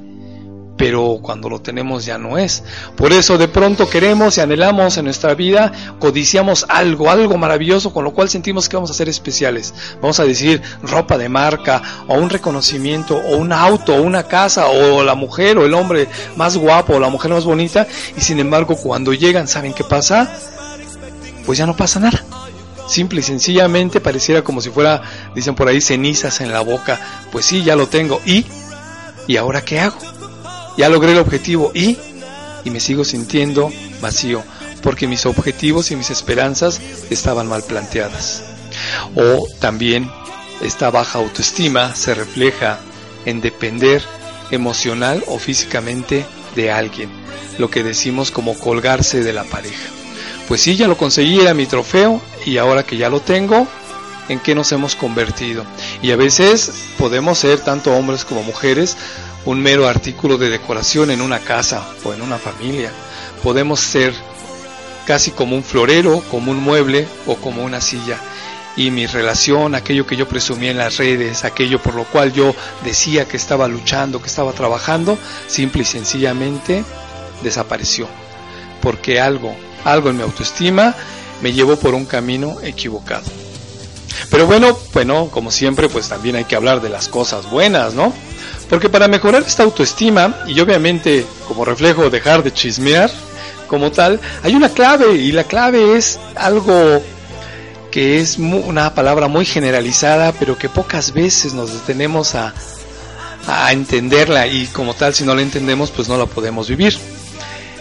pero 0.78 1.18
cuando 1.20 1.50
lo 1.50 1.60
tenemos 1.60 2.06
ya 2.06 2.16
no 2.16 2.38
es. 2.38 2.62
Por 2.96 3.12
eso 3.12 3.36
de 3.36 3.48
pronto 3.48 3.90
queremos 3.90 4.38
y 4.38 4.40
anhelamos 4.40 4.96
en 4.96 5.04
nuestra 5.04 5.34
vida, 5.34 5.72
codiciamos 5.98 6.64
algo, 6.68 7.10
algo 7.10 7.36
maravilloso 7.36 7.92
con 7.92 8.04
lo 8.04 8.14
cual 8.14 8.30
sentimos 8.30 8.68
que 8.68 8.76
vamos 8.76 8.90
a 8.90 8.94
ser 8.94 9.08
especiales. 9.08 9.74
Vamos 10.00 10.20
a 10.20 10.24
decir 10.24 10.62
ropa 10.82 11.18
de 11.18 11.28
marca, 11.28 11.82
o 12.06 12.14
un 12.14 12.30
reconocimiento, 12.30 13.16
o 13.16 13.36
un 13.36 13.52
auto, 13.52 13.96
o 13.96 14.02
una 14.02 14.22
casa, 14.22 14.68
o 14.68 15.02
la 15.02 15.16
mujer 15.16 15.58
o 15.58 15.66
el 15.66 15.74
hombre 15.74 16.08
más 16.36 16.56
guapo, 16.56 16.94
o 16.94 17.00
la 17.00 17.08
mujer 17.08 17.32
más 17.32 17.44
bonita, 17.44 17.86
y 18.16 18.20
sin 18.20 18.38
embargo 18.38 18.76
cuando 18.76 19.12
llegan, 19.12 19.48
¿saben 19.48 19.74
qué 19.74 19.82
pasa? 19.82 20.32
Pues 21.44 21.58
ya 21.58 21.66
no 21.66 21.76
pasa 21.76 21.98
nada. 21.98 22.24
Simple 22.86 23.20
y 23.20 23.22
sencillamente 23.22 24.00
pareciera 24.00 24.42
como 24.42 24.60
si 24.60 24.70
fuera, 24.70 25.02
dicen 25.34 25.54
por 25.54 25.68
ahí, 25.68 25.80
cenizas 25.80 26.40
en 26.40 26.52
la 26.52 26.60
boca. 26.60 26.98
Pues 27.32 27.44
sí, 27.44 27.62
ya 27.62 27.76
lo 27.76 27.88
tengo. 27.88 28.20
¿Y? 28.24 28.46
¿Y 29.26 29.36
ahora 29.36 29.60
qué 29.60 29.80
hago? 29.80 29.98
Ya 30.78 30.88
logré 30.88 31.12
el 31.12 31.18
objetivo 31.18 31.72
y, 31.74 31.98
y 32.64 32.70
me 32.70 32.80
sigo 32.80 33.04
sintiendo 33.04 33.70
vacío, 34.00 34.42
porque 34.80 35.08
mis 35.08 35.26
objetivos 35.26 35.90
y 35.90 35.96
mis 35.96 36.10
esperanzas 36.10 36.80
estaban 37.10 37.48
mal 37.48 37.64
planteadas. 37.64 38.44
O 39.16 39.46
también 39.58 40.10
esta 40.62 40.90
baja 40.90 41.18
autoestima 41.18 41.94
se 41.94 42.14
refleja 42.14 42.78
en 43.26 43.40
depender 43.40 44.02
emocional 44.52 45.24
o 45.26 45.38
físicamente 45.38 46.24
de 46.54 46.70
alguien, 46.70 47.10
lo 47.58 47.70
que 47.70 47.82
decimos 47.82 48.30
como 48.30 48.58
colgarse 48.58 49.22
de 49.22 49.32
la 49.32 49.44
pareja. 49.44 49.90
Pues 50.46 50.62
sí, 50.62 50.76
ya 50.76 50.88
lo 50.88 50.96
conseguí, 50.96 51.40
era 51.40 51.54
mi 51.54 51.66
trofeo 51.66 52.22
y 52.46 52.56
ahora 52.56 52.84
que 52.84 52.96
ya 52.96 53.10
lo 53.10 53.20
tengo, 53.20 53.66
¿en 54.28 54.40
qué 54.40 54.54
nos 54.54 54.72
hemos 54.72 54.94
convertido? 54.94 55.64
Y 56.02 56.12
a 56.12 56.16
veces 56.16 56.72
podemos 56.98 57.38
ser 57.38 57.60
tanto 57.60 57.92
hombres 57.94 58.24
como 58.24 58.42
mujeres 58.42 58.96
un 59.44 59.60
mero 59.60 59.88
artículo 59.88 60.38
de 60.38 60.50
decoración 60.50 61.10
en 61.10 61.20
una 61.20 61.40
casa 61.40 61.86
o 62.04 62.12
en 62.12 62.22
una 62.22 62.38
familia. 62.38 62.90
Podemos 63.42 63.80
ser 63.80 64.12
casi 65.06 65.30
como 65.30 65.56
un 65.56 65.64
florero, 65.64 66.22
como 66.30 66.50
un 66.50 66.62
mueble 66.62 67.08
o 67.26 67.36
como 67.36 67.64
una 67.64 67.80
silla. 67.80 68.18
Y 68.76 68.90
mi 68.90 69.06
relación, 69.06 69.74
aquello 69.74 70.06
que 70.06 70.16
yo 70.16 70.28
presumía 70.28 70.70
en 70.70 70.78
las 70.78 70.98
redes, 70.98 71.44
aquello 71.44 71.82
por 71.82 71.94
lo 71.94 72.04
cual 72.04 72.32
yo 72.32 72.54
decía 72.84 73.26
que 73.26 73.36
estaba 73.36 73.66
luchando, 73.66 74.20
que 74.20 74.28
estaba 74.28 74.52
trabajando, 74.52 75.18
simple 75.46 75.82
y 75.82 75.86
sencillamente 75.86 76.84
desapareció. 77.42 78.06
Porque 78.80 79.20
algo, 79.20 79.56
algo 79.84 80.10
en 80.10 80.18
mi 80.18 80.22
autoestima 80.22 80.94
me 81.42 81.52
llevó 81.52 81.76
por 81.76 81.94
un 81.94 82.04
camino 82.04 82.58
equivocado. 82.62 83.24
Pero 84.30 84.46
bueno, 84.46 84.78
bueno, 84.92 85.28
como 85.30 85.50
siempre, 85.50 85.88
pues 85.88 86.08
también 86.08 86.36
hay 86.36 86.44
que 86.44 86.56
hablar 86.56 86.80
de 86.80 86.88
las 86.88 87.08
cosas 87.08 87.50
buenas, 87.50 87.94
¿no? 87.94 88.12
Porque 88.68 88.88
para 88.88 89.08
mejorar 89.08 89.42
esta 89.46 89.62
autoestima 89.62 90.42
y 90.46 90.60
obviamente 90.60 91.24
como 91.46 91.64
reflejo 91.64 92.10
dejar 92.10 92.42
de 92.42 92.52
chismear 92.52 93.10
como 93.66 93.90
tal, 93.90 94.20
hay 94.42 94.54
una 94.54 94.68
clave 94.68 95.14
y 95.14 95.32
la 95.32 95.44
clave 95.44 95.96
es 95.96 96.18
algo 96.34 97.02
que 97.90 98.20
es 98.20 98.38
una 98.38 98.94
palabra 98.94 99.28
muy 99.28 99.46
generalizada, 99.46 100.32
pero 100.32 100.58
que 100.58 100.68
pocas 100.68 101.12
veces 101.12 101.54
nos 101.54 101.72
detenemos 101.72 102.34
a, 102.34 102.52
a 103.46 103.72
entenderla 103.72 104.46
y 104.46 104.66
como 104.66 104.94
tal 104.94 105.14
si 105.14 105.24
no 105.24 105.34
la 105.34 105.42
entendemos 105.42 105.90
pues 105.90 106.08
no 106.08 106.18
la 106.18 106.26
podemos 106.26 106.68
vivir. 106.68 106.94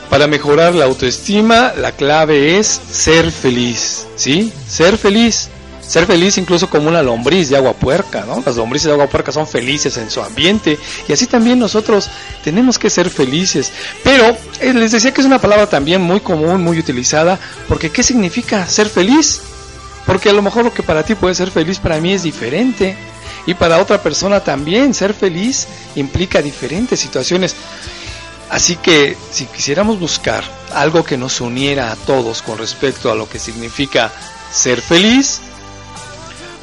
Para 0.10 0.28
mejorar 0.28 0.74
la 0.74 0.86
autoestima, 0.86 1.74
la 1.76 1.92
clave 1.92 2.58
es 2.58 2.68
ser 2.90 3.30
feliz, 3.30 4.08
¿sí? 4.16 4.54
Ser 4.68 4.98
feliz 4.98 5.50
ser 5.88 6.06
feliz 6.06 6.38
incluso 6.38 6.70
como 6.70 6.90
una 6.90 7.02
lombriz 7.02 7.50
de 7.50 7.58
agua 7.58 7.74
puerca, 7.74 8.26
¿no? 8.26 8.44
Las 8.46 8.58
lombrices 8.58 8.88
de 8.88 8.94
agua 8.94 9.08
puerca 9.08 9.32
son 9.32 9.48
felices 9.48 9.98
en 9.98 10.12
su 10.12 10.22
ambiente 10.22 10.78
y 11.08 11.14
así 11.14 11.28
también 11.28 11.60
nosotros 11.60 12.10
tenemos 12.44 12.78
que 12.78 12.90
ser 12.90 13.10
felices. 13.10 13.72
Pero 14.04 14.38
eh, 14.60 14.74
les 14.74 14.92
decía 14.92 15.14
que 15.14 15.22
es 15.22 15.28
una 15.28 15.40
palabra 15.40 15.68
también 15.68 16.02
muy 16.02 16.20
común, 16.20 16.64
muy 16.64 16.78
utilizada, 16.78 17.40
porque 17.68 17.90
¿qué 17.90 18.04
significa 18.04 18.68
ser 18.68 18.90
feliz? 18.90 19.42
Porque 20.06 20.30
a 20.30 20.34
lo 20.34 20.42
mejor 20.42 20.66
lo 20.66 20.74
que 20.74 20.84
para 20.84 21.04
ti 21.04 21.16
puede 21.16 21.36
ser 21.36 21.52
feliz 21.52 21.80
para 21.80 22.00
mí 22.00 22.14
es 22.14 22.24
diferente 22.24 22.96
y 23.46 23.54
para 23.54 23.80
otra 23.80 24.02
persona 24.02 24.42
también 24.42 24.94
ser 24.94 25.14
feliz 25.14 25.68
implica 25.96 26.42
diferentes 26.42 27.00
situaciones. 27.00 27.56
Así 28.50 28.76
que 28.78 29.18
si 29.32 29.46
quisiéramos 29.46 30.00
buscar 30.00 30.44
algo 30.74 31.04
que 31.04 31.18
nos 31.18 31.42
uniera 31.42 31.92
a 31.92 31.96
todos 31.96 32.42
con 32.42 32.58
respecto 32.58 33.12
a 33.12 33.16
lo 33.16 33.28
que 33.30 33.40
significa 33.40 34.12
ser 34.52 34.82
feliz, 34.82 35.42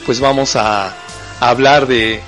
pues 0.06 0.20
vamos 0.20 0.56
a, 0.56 0.94
hablar 1.40 1.86
de 1.86 2.22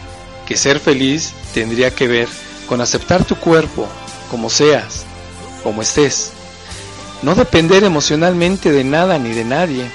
que 0.47 0.57
ser 0.57 0.81
feliz 0.81 1.33
tendría 1.55 1.95
que 1.95 2.07
ver 2.07 2.29
con 2.69 2.81
aceptar 2.81 3.25
tu 3.25 3.37
cuerpo 3.37 3.89
como 4.31 4.51
seas, 4.51 5.05
como 5.62 5.83
estés. 5.83 6.33
No 7.23 7.35
depender 7.35 7.85
emocionalmente 7.85 8.73
de 8.73 8.85
nada 8.85 9.19
ni 9.19 9.31
de 9.31 9.45
nadie. 9.45 9.91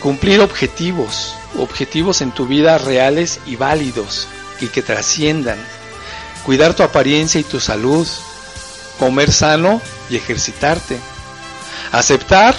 Cumplir 0.00 0.40
objetivos, 0.40 1.34
objetivos 1.58 2.20
en 2.20 2.32
tu 2.32 2.46
vida 2.46 2.78
reales 2.78 3.40
y 3.46 3.56
válidos 3.56 4.28
y 4.60 4.68
que 4.68 4.82
trasciendan. 4.82 5.58
Cuidar 6.44 6.74
tu 6.74 6.82
apariencia 6.82 7.40
y 7.40 7.44
tu 7.44 7.60
salud. 7.60 8.06
Comer 8.98 9.32
sano 9.32 9.80
y 10.10 10.16
ejercitarte. 10.16 10.98
Aceptar 11.90 12.54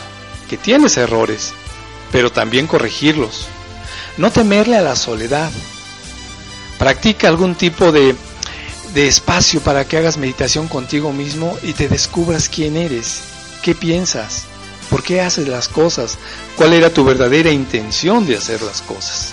que 0.49 0.57
tienes 0.57 0.97
errores 0.97 1.53
pero 2.13 2.31
también 2.31 2.67
corregirlos. 2.67 3.47
No 4.17 4.31
temerle 4.31 4.77
a 4.77 4.81
la 4.81 4.95
soledad. 4.95 5.51
Practica 6.77 7.27
algún 7.27 7.55
tipo 7.55 7.91
de, 7.91 8.15
de 8.93 9.07
espacio 9.07 9.59
para 9.61 9.85
que 9.85 9.97
hagas 9.97 10.17
meditación 10.17 10.67
contigo 10.67 11.11
mismo 11.11 11.57
y 11.63 11.73
te 11.73 11.89
descubras 11.89 12.47
quién 12.47 12.77
eres, 12.77 13.21
qué 13.63 13.73
piensas, 13.73 14.43
por 14.91 15.01
qué 15.01 15.21
haces 15.21 15.47
las 15.47 15.67
cosas, 15.67 16.19
cuál 16.55 16.73
era 16.73 16.91
tu 16.91 17.03
verdadera 17.03 17.49
intención 17.49 18.27
de 18.27 18.37
hacer 18.37 18.61
las 18.61 18.83
cosas. 18.83 19.31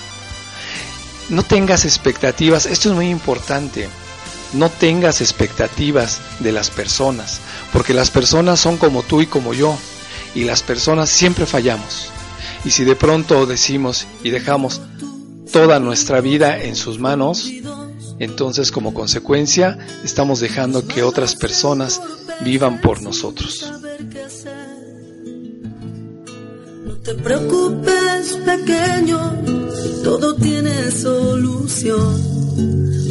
No 1.28 1.42
tengas 1.42 1.84
expectativas, 1.84 2.64
esto 2.64 2.88
es 2.88 2.94
muy 2.94 3.10
importante. 3.10 3.90
No 4.54 4.70
tengas 4.70 5.20
expectativas 5.20 6.18
de 6.38 6.52
las 6.52 6.70
personas, 6.70 7.40
porque 7.74 7.92
las 7.92 8.10
personas 8.10 8.58
son 8.58 8.78
como 8.78 9.02
tú 9.02 9.20
y 9.20 9.26
como 9.26 9.52
yo, 9.52 9.78
y 10.34 10.44
las 10.44 10.62
personas 10.62 11.10
siempre 11.10 11.44
fallamos. 11.44 12.10
Y 12.64 12.70
si 12.70 12.84
de 12.84 12.96
pronto 12.96 13.46
decimos 13.46 14.06
y 14.22 14.30
dejamos 14.30 14.80
toda 15.52 15.80
nuestra 15.80 16.20
vida 16.20 16.62
en 16.62 16.76
sus 16.76 16.98
manos, 16.98 17.50
entonces 18.18 18.70
como 18.70 18.92
consecuencia 18.94 19.78
estamos 20.04 20.40
dejando 20.40 20.86
que 20.86 21.02
otras 21.02 21.34
personas 21.34 22.00
vivan 22.44 22.80
por 22.80 23.02
nosotros. 23.02 23.72
te 27.02 27.14
preocupes, 27.14 28.38
pequeño, 28.44 29.18
todo 30.04 30.34
tiene 30.36 30.90
solución. 30.90 32.40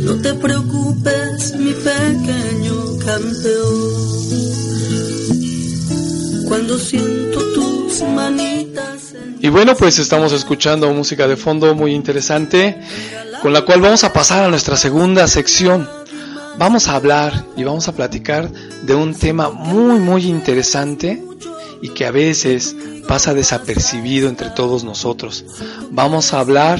No 0.06 0.16
te 0.22 0.34
preocupes, 0.36 1.56
mi 1.58 1.74
pequeño 1.74 2.98
campeón. 3.06 4.20
Cuando 6.48 6.78
siento 6.80 7.40
Y 9.42 9.50
bueno, 9.50 9.76
pues 9.76 10.00
estamos 10.00 10.32
escuchando 10.34 10.92
música 10.94 11.28
de 11.28 11.38
fondo 11.38 11.74
muy 11.76 11.94
interesante, 11.94 12.80
con 13.42 13.54
la 13.54 13.64
cual 13.64 13.82
vamos 13.82 14.04
a 14.04 14.14
pasar 14.14 14.44
a 14.44 14.50
nuestra 14.50 14.78
segunda 14.78 15.28
sección. 15.28 15.88
Vamos 16.58 16.88
a 16.88 16.96
hablar 16.96 17.46
y 17.56 17.64
vamos 17.64 17.88
a 17.88 17.94
platicar 17.94 18.52
de 18.84 18.96
un 18.96 19.14
tema 19.14 19.50
muy, 19.50 20.00
muy 20.00 20.26
interesante 20.26 21.24
y 21.82 21.90
que 21.90 22.06
a 22.06 22.12
veces 22.12 22.76
pasa 23.08 23.34
desapercibido 23.34 24.28
entre 24.28 24.50
todos 24.50 24.84
nosotros. 24.84 25.46
Vamos 25.92 26.34
a 26.34 26.40
hablar 26.40 26.80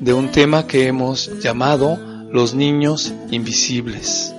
de 0.00 0.12
un 0.12 0.30
tema 0.30 0.66
que 0.66 0.86
hemos 0.86 1.30
llamado 1.40 1.98
los 2.32 2.54
niños 2.54 3.12
invisibles. 3.30 4.34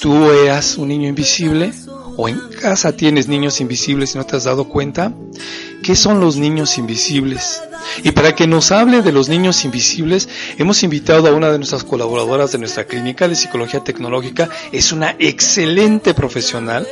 ¿Tú 0.00 0.30
eras 0.30 0.78
un 0.78 0.88
niño 0.88 1.08
invisible? 1.08 1.72
¿O 2.16 2.28
en 2.28 2.38
casa 2.60 2.96
tienes 2.96 3.28
niños 3.28 3.60
invisibles 3.60 4.14
y 4.14 4.18
no 4.18 4.24
te 4.24 4.36
has 4.36 4.44
dado 4.44 4.68
cuenta? 4.68 5.12
¿Qué 5.82 5.96
son 5.96 6.20
los 6.20 6.36
niños 6.36 6.78
invisibles? 6.78 7.62
Y 8.02 8.12
para 8.12 8.34
que 8.34 8.46
nos 8.46 8.72
hable 8.72 9.02
de 9.02 9.12
los 9.12 9.28
niños 9.28 9.64
invisibles, 9.64 10.28
hemos 10.56 10.82
invitado 10.82 11.28
a 11.28 11.32
una 11.32 11.50
de 11.50 11.58
nuestras 11.58 11.84
colaboradoras 11.84 12.52
de 12.52 12.58
nuestra 12.58 12.86
clínica 12.86 13.28
de 13.28 13.34
psicología 13.34 13.80
tecnológica. 13.80 14.48
Es 14.72 14.92
una 14.92 15.16
excelente 15.18 16.14
profesional, 16.14 16.86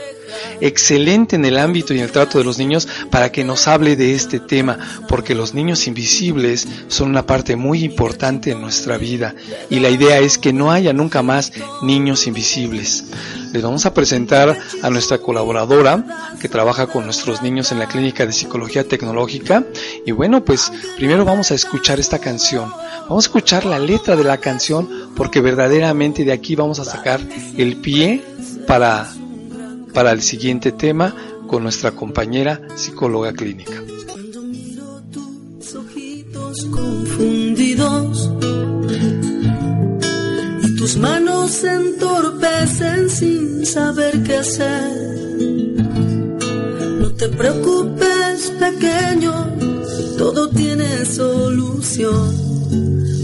excelente 0.61 1.37
en 1.37 1.45
el 1.45 1.59
ámbito 1.59 1.95
y 1.95 1.99
en 1.99 2.05
el 2.05 2.13
trato 2.13 2.39
de 2.39 2.45
los 2.45 2.59
niños 2.59 2.89
para 3.11 3.33
que 3.33 3.45
nos 3.45 3.69
hable 3.69 3.97
de 3.97 4.15
este 4.15 4.41
tema, 4.41 4.79
porque 5.09 5.35
los 5.35 5.55
niños 5.55 5.87
invisibles 5.87 6.67
son 6.89 7.11
una 7.11 7.27
parte 7.27 7.57
muy 7.57 7.85
importante 7.85 8.51
en 8.51 8.61
nuestra 8.61 8.99
vida 8.99 9.35
y 9.71 9.81
la 9.81 9.91
idea 9.91 10.19
es 10.19 10.39
que 10.39 10.53
no 10.53 10.71
haya 10.71 10.93
nunca 10.93 11.23
más 11.23 11.53
niños 11.83 12.27
invisibles. 12.27 13.05
Les 13.53 13.63
vamos 13.63 13.85
a 13.85 13.93
presentar 13.93 14.57
a 14.83 14.91
nuestra 14.91 15.19
colaboradora 15.19 16.33
que 16.41 16.49
trabaja 16.49 16.87
con 16.87 17.05
nuestros 17.05 17.43
niños 17.43 17.71
en 17.71 17.79
la 17.79 17.87
clínica 17.87 18.25
de 18.25 18.33
psicología 18.33 18.89
tecnológica 18.89 19.65
y 20.07 20.13
bueno, 20.13 20.43
pues 20.43 20.73
primero 20.97 21.25
vamos 21.25 21.51
a 21.51 21.55
escuchar 21.55 22.01
esta 22.01 22.19
canción. 22.19 22.73
Vamos 23.09 23.25
a 23.25 23.29
escuchar 23.29 23.67
la 23.67 23.79
letra 23.79 24.17
de 24.17 24.25
la 24.25 24.39
canción 24.39 24.89
porque 25.15 25.43
verdaderamente 25.43 26.25
de 26.25 26.33
aquí 26.33 26.57
vamos 26.57 26.79
a 26.79 26.85
sacar 26.85 27.21
el 27.59 27.77
pie 27.77 28.25
para 28.67 29.13
para 29.93 30.13
el 30.13 30.23
siguiente 30.23 30.73
tema 30.73 31.15
con 31.47 31.63
nuestra 31.63 31.93
compañera 31.93 32.61
psicóloga 32.77 33.33
clínica. 33.33 33.83
Cuando 34.07 34.43
miro 34.43 35.03
tus 35.11 35.75
ojitos 35.75 36.65
confundidos 36.67 38.31
y 40.63 40.77
tus 40.77 40.97
manos 40.97 41.51
se 41.51 41.75
entorpecen 41.75 43.11
sin 43.11 43.67
saber 43.67 44.23
qué 44.23 44.37
hacer. 44.37 45.13
No 47.01 47.11
te 47.13 47.29
preocupes, 47.29 48.53
pequeño, 48.59 49.47
todo 50.17 50.49
tiene 50.51 51.05
solución. 51.05 52.53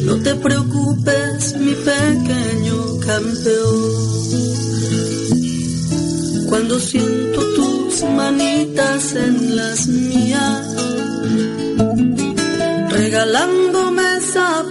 No 0.04 0.16
te 0.22 0.34
preocupes, 0.34 1.56
mi 1.58 1.74
pequeño 1.74 2.98
campeón. 3.00 4.18
Cuando 6.48 6.80
siento 6.80 7.40
tus 7.56 8.02
manitas 8.04 9.14
en 9.14 9.56
las 9.56 9.86
mías, 9.86 10.76
regalándome 12.90 14.16
esa 14.16 14.64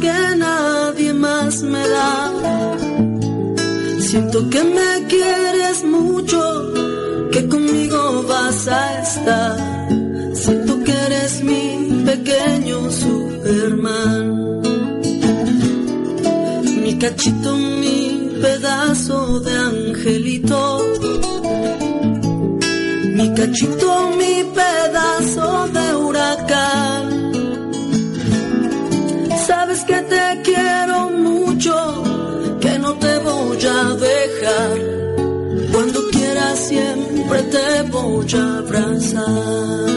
que 0.00 0.36
nadie 0.36 1.12
más 1.12 1.62
me 1.62 1.88
da. 1.88 2.32
Siento 3.98 4.48
que 4.48 4.62
me 4.62 5.06
quieres 5.08 5.84
mucho, 5.84 6.40
que 7.32 7.48
conmigo 7.48 8.24
vas 8.28 8.68
a 8.68 9.02
estar. 9.02 9.88
Siento 10.34 10.84
que 10.84 10.92
eres 10.92 11.42
mi 11.42 12.04
pequeño 12.04 12.90
Superman, 12.90 14.62
mi 16.82 16.98
cachito, 16.98 17.56
mi 17.56 18.38
pedazo 18.40 19.40
de 19.40 19.52
angelito 19.56 21.23
mi 23.14 23.32
cachito, 23.32 24.10
mi 24.18 24.34
pedazo 24.58 25.68
de 25.76 25.86
huracán. 26.02 27.04
Sabes 29.46 29.84
que 29.84 29.98
te 30.12 30.24
quiero 30.42 31.10
mucho, 31.10 31.76
que 32.60 32.78
no 32.78 32.92
te 32.94 33.18
voy 33.18 33.64
a 33.78 33.82
dejar. 34.06 34.74
Cuando 35.72 36.00
quieras 36.10 36.58
siempre 36.58 37.42
te 37.54 37.82
voy 37.94 38.26
a 38.34 38.58
abrazar. 38.58 39.90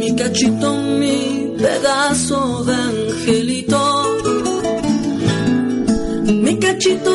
Mi 0.00 0.16
cachito, 0.16 0.68
mi 1.00 1.54
pedazo 1.58 2.64
de 2.64 2.74
angelito. 2.74 3.82
Mi 6.44 6.58
cachito, 6.58 7.11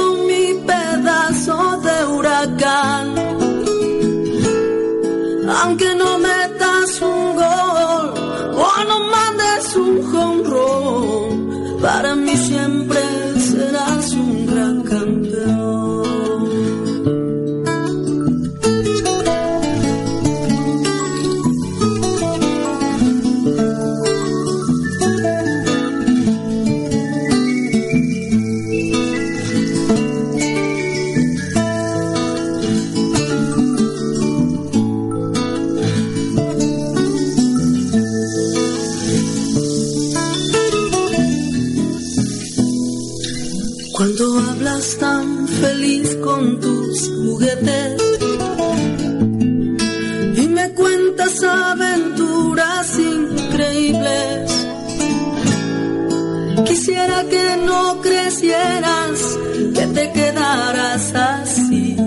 que 57.26 57.58
no 57.66 58.02
crecieras, 58.02 59.38
que 59.74 59.88
te 59.88 60.12
quedaras 60.12 61.14
así. 61.14 61.98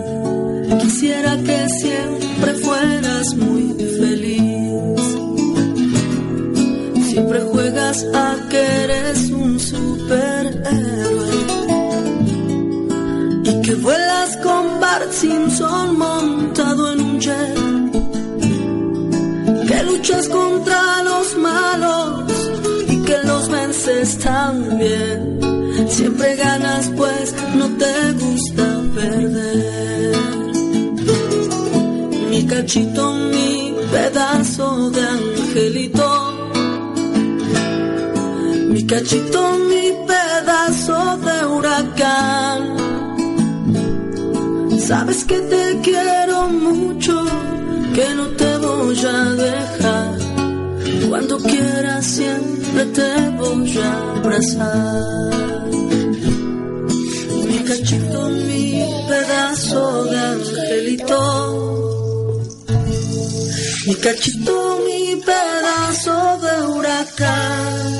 Quisiera 0.81 1.37
que 1.39 1.69
siempre 1.69 2.55
fueras 2.55 3.35
muy 3.35 3.75
feliz. 3.99 5.01
Siempre 7.11 7.41
juegas 7.53 8.07
a 8.15 8.37
que 8.49 8.63
eres 8.85 9.31
un 9.31 9.59
superhéroe 9.59 11.41
y 13.45 13.63
que 13.63 13.75
vuelas 13.77 14.37
con 14.39 14.81
Bart 14.81 15.13
Simpson 15.13 15.99
montado 15.99 16.93
en 16.93 17.01
un 17.01 17.21
jet. 17.21 17.59
Que 19.69 19.83
luchas 19.85 20.29
contra 20.29 20.80
vences 24.01 24.19
también. 24.19 25.41
Siempre 25.89 26.37
ganas 26.37 26.91
pues 26.97 27.35
no 27.55 27.69
te 27.77 28.13
gusta 28.13 28.83
perder. 28.95 30.17
Mi 32.31 32.47
cachito, 32.47 33.13
mi 33.15 33.75
pedazo 33.91 34.91
de 34.91 35.03
angelito. 35.03 36.09
Mi 38.69 38.87
cachito, 38.87 39.59
mi 39.69 39.93
pedazo 40.07 41.19
de 41.19 41.47
huracán. 41.47 42.61
Sabes 44.79 45.25
que 45.25 45.41
te 45.41 45.81
quiero 45.83 46.49
mucho, 46.49 47.25
que 47.95 48.15
no 48.15 48.27
te 48.29 48.57
voy 48.59 48.99
a 49.05 49.25
dejar. 49.45 50.19
Cuando 51.09 51.39
quieras 51.39 52.07
siempre 52.07 52.60
te 52.95 53.31
voy 53.39 53.79
a 53.79 54.17
abrazar. 54.17 55.71
Mi 57.47 57.59
cachito, 57.69 58.29
mi 58.49 58.85
pedazo 59.09 60.05
de 60.05 60.19
angelito. 60.19 61.21
Mi 63.87 63.95
cachito, 63.97 64.79
mi 64.85 65.01
buscar. 67.21 67.91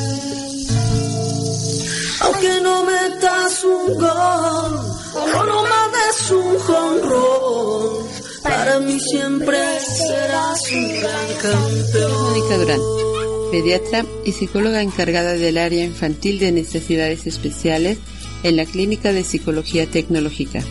Aunque 2.23 2.61
no 2.61 2.85
metas 2.85 3.65
un 3.65 3.95
gol 3.95 4.73
o 5.15 5.45
no 5.45 5.63
mandes 5.65 6.31
un 6.31 6.59
jonrón, 6.59 8.09
para 8.43 8.79
mí 8.81 8.99
siempre 9.01 9.59
serás 9.81 10.61
un 10.73 11.01
gran 11.01 11.29
campeón. 11.43 13.20
Pediatra 13.51 14.07
y 14.25 14.33
psicóloga 14.33 14.81
encargada 14.81 15.35
del 15.35 15.59
área 15.59 15.85
infantil 15.85 16.39
de 16.39 16.53
necesidades 16.53 17.27
especiales 17.27 17.99
en 18.43 18.57
la 18.57 18.65
Clínica 18.65 19.13
de 19.13 19.25
Psicología 19.25 19.87
Tecnológica. 19.87 20.63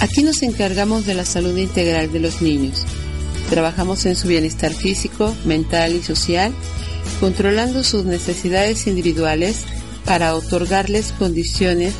Aquí 0.00 0.22
nos 0.22 0.42
encargamos 0.42 1.04
de 1.04 1.14
la 1.14 1.24
salud 1.24 1.56
integral 1.56 2.12
de 2.12 2.20
los 2.20 2.42
niños. 2.42 2.84
Trabajamos 3.50 4.06
en 4.06 4.14
su 4.14 4.28
bienestar 4.28 4.72
físico, 4.72 5.34
mental 5.44 5.94
y 5.94 6.02
social, 6.02 6.52
controlando 7.18 7.82
sus 7.82 8.04
necesidades 8.04 8.86
individuales 8.86 9.62
para 10.04 10.34
otorgarles 10.34 11.12
condiciones 11.12 11.92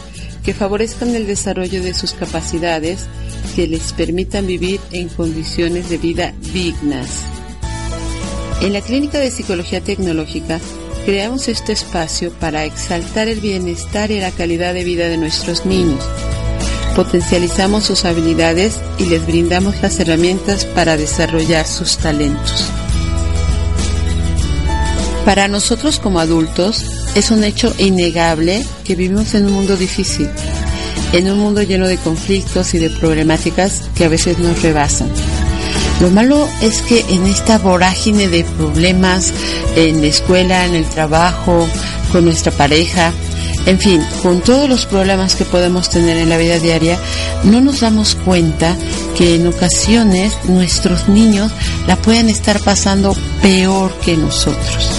que 0.45 0.55
favorezcan 0.55 1.15
el 1.15 1.27
desarrollo 1.27 1.83
de 1.83 1.95
sus 1.95 2.13
capacidades, 2.13 3.07
que 3.57 3.67
les 3.67 3.93
permitan 3.93 4.47
vivir 4.47 4.81
en 4.93 5.09
condiciones 5.09 5.91
de 5.91 5.99
vida 5.99 6.33
dignas. 6.53 7.40
En 8.61 8.75
la 8.75 8.83
Clínica 8.83 9.19
de 9.19 9.31
Psicología 9.31 9.81
Tecnológica 9.81 10.61
creamos 11.07 11.49
este 11.49 11.73
espacio 11.73 12.31
para 12.31 12.67
exaltar 12.67 13.27
el 13.29 13.41
bienestar 13.41 14.11
y 14.11 14.21
la 14.21 14.31
calidad 14.33 14.75
de 14.75 14.85
vida 14.85 15.09
de 15.09 15.17
nuestros 15.17 15.65
niños. 15.65 16.05
Potencializamos 16.95 17.85
sus 17.85 18.05
habilidades 18.05 18.79
y 18.99 19.07
les 19.07 19.27
brindamos 19.27 19.81
las 19.81 19.99
herramientas 19.99 20.67
para 20.67 20.99
desarrollar 20.99 21.67
sus 21.67 21.97
talentos. 21.97 22.67
Para 25.25 25.49
nosotros 25.49 25.99
como 25.99 26.21
adultos 26.21 26.85
es 27.15 27.31
un 27.31 27.45
hecho 27.45 27.73
innegable 27.79 28.63
que 28.85 28.95
vivimos 28.95 29.35
en 29.35 29.47
un 29.47 29.53
mundo 29.53 29.77
difícil, 29.77 30.29
en 31.15 31.31
un 31.31 31.39
mundo 31.39 31.63
lleno 31.63 31.89
de 31.89 31.97
conflictos 31.97 32.75
y 32.75 32.79
de 32.79 32.91
problemáticas 32.91 33.89
que 33.95 34.05
a 34.05 34.09
veces 34.09 34.39
nos 34.39 34.61
rebasan. 34.61 35.09
Lo 36.01 36.11
malo 36.11 36.49
es 36.63 36.81
que 36.83 37.05
en 37.09 37.27
esta 37.27 37.59
vorágine 37.59 38.29
de 38.29 38.45
problemas 38.45 39.33
en 39.77 40.01
la 40.01 40.07
escuela, 40.07 40.65
en 40.65 40.75
el 40.75 40.87
trabajo, 40.87 41.69
con 42.11 42.25
nuestra 42.25 42.53
pareja, 42.53 43.13
en 43.67 43.79
fin, 43.79 44.03
con 44.23 44.41
todos 44.41 44.69
los 44.69 44.87
problemas 44.87 45.37
que 45.37 45.45
podemos 45.45 45.91
tener 45.91 46.17
en 46.17 46.31
la 46.31 46.39
vida 46.39 46.59
diaria, 46.59 46.99
no 47.45 47.61
nos 47.61 47.81
damos 47.81 48.15
cuenta 48.15 48.75
que 49.17 49.35
en 49.35 49.47
ocasiones 49.47 50.37
nuestros 50.45 51.09
niños 51.09 51.53
la 51.87 51.97
pueden 51.97 52.31
estar 52.31 52.59
pasando 52.61 53.15
peor 53.43 53.93
que 54.01 54.17
nosotros. 54.17 54.91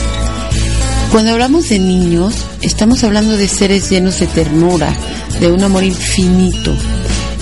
Cuando 1.12 1.32
hablamos 1.32 1.70
de 1.70 1.80
niños, 1.80 2.36
estamos 2.62 3.04
hablando 3.04 3.36
de 3.36 3.48
seres 3.48 3.90
llenos 3.90 4.20
de 4.20 4.28
ternura, 4.28 4.96
de 5.40 5.52
un 5.52 5.64
amor 5.64 5.84
infinito. 5.84 6.74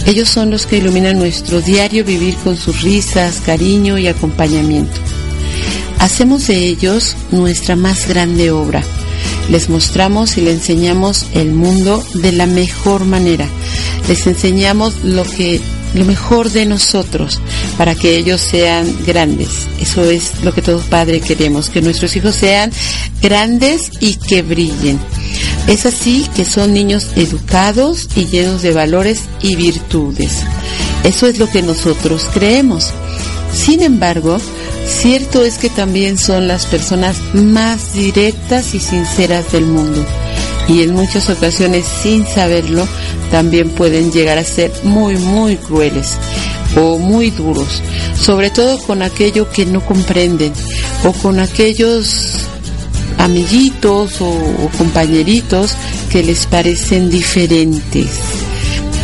Ellos 0.06 0.30
son 0.30 0.50
los 0.50 0.66
que 0.66 0.78
iluminan 0.78 1.20
nuestro 1.20 1.62
diario 1.62 2.04
vivir 2.04 2.36
con 2.38 2.58
sus 2.58 2.82
risas, 2.82 3.42
cariño 3.46 3.98
y 3.98 4.08
acompañamiento. 4.08 5.00
Hacemos 6.00 6.48
de 6.48 6.56
ellos 6.56 7.16
nuestra 7.32 7.76
más 7.76 8.08
grande 8.08 8.52
obra. 8.52 8.84
Les 9.50 9.70
mostramos 9.70 10.38
y 10.38 10.42
les 10.42 10.56
enseñamos 10.56 11.28
el 11.34 11.52
mundo 11.52 12.04
de 12.14 12.32
la 12.32 12.46
mejor 12.46 13.06
manera. 13.06 13.48
Les 14.08 14.26
enseñamos 14.26 15.04
lo 15.04 15.24
que 15.24 15.62
lo 15.94 16.06
mejor 16.06 16.52
de 16.52 16.66
nosotros 16.66 17.42
para 17.78 17.96
que 17.96 18.18
ellos 18.18 18.42
sean 18.42 18.88
grandes. 19.06 19.68
Eso 19.80 20.04
es 20.04 20.44
lo 20.44 20.54
que 20.54 20.62
todo 20.62 20.80
padre 20.82 21.20
queremos, 21.20 21.70
que 21.70 21.82
nuestros 21.82 22.16
hijos 22.16 22.36
sean 22.36 22.72
grandes 23.22 23.92
y 24.00 24.16
que 24.16 24.42
brillen. 24.42 25.00
Es 25.68 25.86
así 25.86 26.28
que 26.36 26.46
son 26.46 26.74
niños 26.74 27.08
educados 27.16 28.10
y 28.16 28.26
llenos 28.26 28.62
de 28.62 28.74
valores 28.74 29.22
y 29.42 29.56
virtudes. 29.56 30.44
Eso 31.04 31.28
es 31.28 31.40
lo 31.40 31.50
que 31.50 31.62
nosotros 31.62 32.26
creemos. 32.34 32.92
Sin 33.54 33.82
embargo, 33.82 34.38
cierto 34.86 35.44
es 35.44 35.58
que 35.58 35.70
también 35.70 36.18
son 36.18 36.48
las 36.48 36.66
personas 36.66 37.18
más 37.34 37.94
directas 37.94 38.74
y 38.74 38.80
sinceras 38.80 39.52
del 39.52 39.66
mundo. 39.66 40.06
Y 40.68 40.84
en 40.84 40.94
muchas 40.94 41.30
ocasiones, 41.30 41.86
sin 41.86 42.28
saberlo, 42.28 42.88
también 43.32 43.70
pueden 43.70 44.12
llegar 44.12 44.38
a 44.38 44.44
ser 44.44 44.72
muy, 44.84 45.18
muy 45.18 45.56
crueles 45.58 46.18
o 46.76 47.00
muy 47.00 47.32
duros, 47.32 47.82
sobre 48.16 48.52
todo 48.52 48.78
con 48.80 49.02
aquello 49.02 49.50
que 49.50 49.66
no 49.66 49.84
comprenden 49.84 50.54
o 51.04 51.12
con 51.14 51.40
aquellos 51.40 52.49
amiguitos 53.20 54.22
o, 54.22 54.70
compañeritos 54.78 55.76
que 56.10 56.24
les 56.24 56.48
parecen 56.48 57.10
diferentes. 57.12 58.10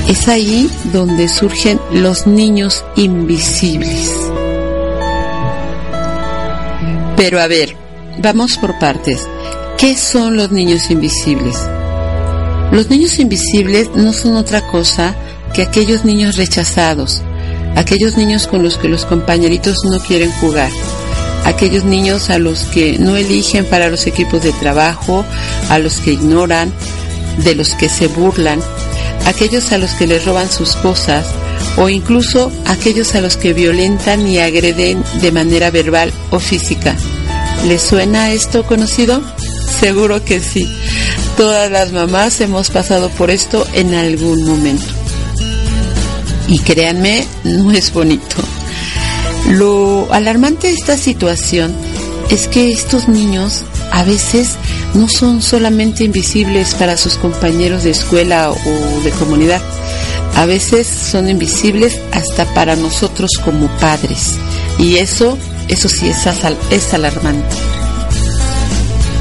Es 0.07 0.28
ahí 0.28 0.70
donde 0.93 1.28
surgen 1.30 1.80
los 1.91 2.26
niños 2.26 2.84
invisibles. 2.95 4.11
Pero 7.18 7.39
a 7.41 7.47
ver, 7.47 7.76
vamos 8.20 8.57
por 8.57 8.80
partes. 8.80 9.28
¿Qué 9.78 9.97
son 9.97 10.38
los 10.38 10.51
niños 10.51 10.89
invisibles? 10.89 11.57
Los 12.72 12.89
niños 12.89 13.20
invisibles 13.20 13.89
no 13.95 14.13
son 14.13 14.36
otra 14.36 14.66
cosa 14.68 15.16
que 15.53 15.61
aquellos 15.61 16.05
niños 16.05 16.38
rechazados, 16.38 17.22
aquellos 17.76 18.18
niños 18.18 18.47
con 18.47 18.63
los 18.63 18.78
que 18.78 18.89
los 18.89 19.05
compañeritos 19.05 19.78
no 19.86 19.99
quieren 19.99 20.32
jugar, 20.34 20.72
aquellos 21.46 21.86
niños 21.86 22.30
a 22.30 22.39
los 22.39 22.66
que 22.66 22.98
no 23.00 23.16
eligen 23.16 23.66
para 23.66 23.89
los 23.89 24.08
equipos 24.08 24.41
de 24.43 24.52
trabajo, 24.52 25.24
a 25.70 25.80
los 25.80 25.98
que 25.98 26.12
ignoran, 26.12 26.74
de 27.43 27.56
los 27.56 27.76
que 27.76 27.88
se 27.88 28.08
burlan, 28.08 28.60
aquellos 29.26 29.72
a 29.72 29.78
los 29.78 29.91
que 29.91 30.08
les 30.08 30.26
roban 30.26 30.52
sus 30.52 30.76
cosas 30.76 31.28
o 31.78 31.89
incluso 31.89 32.52
aquellos 32.66 33.16
a 33.16 33.22
los 33.22 33.38
que 33.38 33.54
violentan 33.54 34.28
y 34.28 34.39
agreden 34.39 35.04
de 35.22 35.32
manera 35.32 35.72
verbal 35.72 36.12
o 36.32 36.39
física. 36.39 36.96
¿Les 37.68 37.82
suena 37.82 38.32
esto 38.32 38.64
conocido? 38.64 39.22
Seguro 39.80 40.24
que 40.24 40.39
sí. 40.39 40.72
Todas 41.38 41.70
las 41.70 41.91
mamás 41.91 42.39
hemos 42.41 42.70
pasado 42.70 43.10
por 43.10 43.30
esto 43.30 43.68
en 43.74 43.93
algún 43.93 44.43
momento. 44.46 44.86
Y 46.48 46.60
créanme, 46.60 47.26
no 47.43 47.72
es 47.72 47.91
bonito. 47.91 48.38
Lo 49.50 50.08
alarmante 50.12 50.68
de 50.68 50.74
esta 50.74 50.98
situación 50.98 51.74
es 52.30 52.48
que 52.48 52.72
estos 52.72 53.08
niños 53.08 53.62
a 53.91 54.04
veces 54.04 54.56
no 54.93 55.08
son 55.08 55.41
solamente 55.41 56.04
invisibles 56.04 56.74
para 56.76 56.98
sus 56.98 57.16
compañeros 57.16 57.84
de 57.84 57.91
escuela 57.91 58.52
o 58.52 59.02
de 59.04 59.12
comunidad, 59.12 59.62
a 60.36 60.46
veces 60.46 60.88
son 60.88 61.30
invisibles 61.30 62.00
hasta 62.12 62.46
para 62.54 62.76
nosotros 62.76 63.32
como 63.43 63.68
padres. 63.78 64.34
Y 64.78 64.98
eso, 64.98 65.38
eso 65.68 65.88
sí 65.88 66.10
es, 66.10 66.28
es 66.72 66.93
alarmante. 66.93 67.56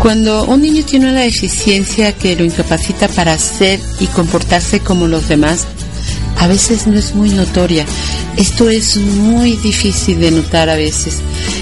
Cuando 0.01 0.45
un 0.45 0.61
niño 0.61 0.85
tiene 0.85 1.09
una 1.11 1.20
deficiencia 1.20 2.12
que 2.12 2.37
lo 2.37 2.45
incapacita 2.45 3.09
para 3.09 3.39
ser 3.39 3.81
y 4.01 4.07
comportarse 4.09 4.81
como 4.81 5.07
los 5.07 5.29
demás, 5.29 5.66
a 6.39 6.47
veces 6.47 6.87
no 6.87 6.99
es 6.99 7.14
muy 7.14 7.30
notoria. 7.30 7.87
Esto 8.37 8.68
es 8.68 8.97
muy 8.97 9.57
difícil 9.57 10.20
de 10.20 10.30
notar 10.30 10.68
a 10.68 10.76
veces. 10.76 11.18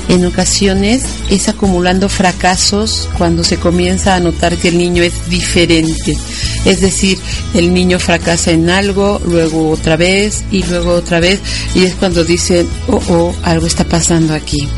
En 0.09 0.25
ocasiones 0.25 1.05
es 1.31 1.49
acumulando 1.49 2.09
fracasos 2.09 3.09
cuando 3.19 3.45
se 3.45 3.59
comienza 3.59 4.15
a 4.15 4.21
notar 4.21 4.57
que 4.57 4.69
el 4.69 4.79
niño 4.79 5.03
es 5.03 5.29
diferente. 5.29 6.17
Es 6.65 6.81
decir, 6.81 7.19
el 7.55 7.73
niño 7.75 7.99
fracasa 7.99 8.53
en 8.53 8.71
algo, 8.71 9.21
luego 9.27 9.71
otra 9.71 9.97
vez 9.97 10.45
y 10.51 10.63
luego 10.65 10.93
otra 10.93 11.21
vez 11.21 11.41
y 11.75 11.85
es 11.85 11.95
cuando 11.95 12.25
dicen, 12.25 12.67
oh, 12.89 13.03
oh, 13.09 13.35
algo 13.43 13.67
está 13.67 13.85
pasando 13.85 14.35
aquí. 14.35 14.69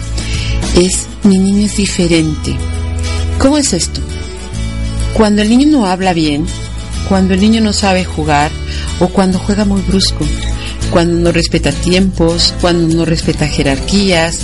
Es, 0.76 1.07
mi 1.22 1.38
niño 1.38 1.66
es 1.66 1.76
diferente. 1.76 2.57
¿Cómo 3.38 3.59
es 3.59 3.72
esto? 3.72 4.01
Cuando 5.14 5.42
el 5.42 5.49
niño 5.49 5.68
no 5.68 5.86
habla 5.86 6.12
bien, 6.12 6.45
cuando 7.09 7.34
el 7.34 7.40
niño 7.40 7.61
no 7.61 7.72
sabe 7.72 8.05
jugar 8.05 8.50
o 9.00 9.09
cuando 9.09 9.38
juega 9.38 9.64
muy 9.64 9.80
brusco, 9.82 10.24
cuando 10.90 11.18
no 11.18 11.32
respeta 11.32 11.72
tiempos, 11.72 12.55
cuando 12.61 12.94
no 12.94 13.05
respeta 13.05 13.46
jerarquías, 13.46 14.40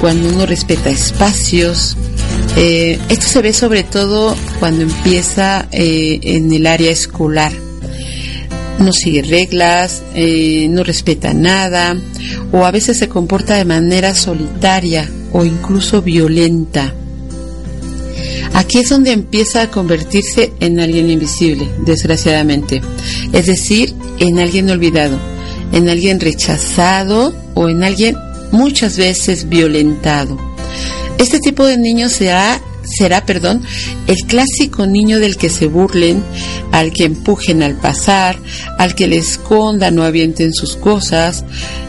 cuando 0.00 0.30
no 0.32 0.46
respeta 0.46 0.90
espacios. 0.90 1.96
Eh, 2.56 2.98
esto 3.08 3.26
se 3.26 3.42
ve 3.42 3.52
sobre 3.52 3.82
todo 3.82 4.36
cuando 4.60 4.82
empieza 4.82 5.66
eh, 5.72 6.20
en 6.22 6.52
el 6.52 6.66
área 6.66 6.90
escolar. 6.90 7.52
No 8.78 8.92
sigue 8.92 9.22
reglas, 9.22 10.02
eh, 10.14 10.66
no 10.68 10.82
respeta 10.82 11.32
nada 11.32 11.96
o 12.52 12.64
a 12.64 12.70
veces 12.70 12.98
se 12.98 13.08
comporta 13.08 13.56
de 13.56 13.64
manera 13.64 14.14
solitaria 14.14 15.08
o 15.32 15.44
incluso 15.44 16.02
violenta. 16.02 16.92
Aquí 18.54 18.78
es 18.78 18.88
donde 18.88 19.12
empieza 19.12 19.62
a 19.62 19.70
convertirse 19.70 20.52
en 20.60 20.78
alguien 20.78 21.10
invisible, 21.10 21.68
desgraciadamente. 21.84 22.80
Es 23.32 23.46
decir, 23.46 23.92
en 24.20 24.38
alguien 24.38 24.70
olvidado, 24.70 25.18
en 25.72 25.88
alguien 25.88 26.20
rechazado 26.20 27.34
o 27.54 27.68
en 27.68 27.82
alguien 27.82 28.16
muchas 28.52 28.96
veces 28.96 29.48
violentado. 29.48 30.38
Este 31.18 31.40
tipo 31.40 31.66
de 31.66 31.78
niño 31.78 32.08
se 32.08 32.32
ha 32.32 32.60
será, 32.84 33.24
perdón, 33.24 33.62
el 34.06 34.18
clásico 34.26 34.86
niño 34.86 35.18
del 35.18 35.36
que 35.36 35.48
se 35.48 35.66
burlen, 35.66 36.22
al 36.70 36.92
que 36.92 37.04
empujen 37.04 37.62
al 37.62 37.76
pasar, 37.76 38.36
al 38.78 38.94
que 38.94 39.08
le 39.08 39.16
escondan 39.16 39.98
o 39.98 40.04
avienten 40.04 40.52
sus 40.52 40.76
cosas, 40.76 41.44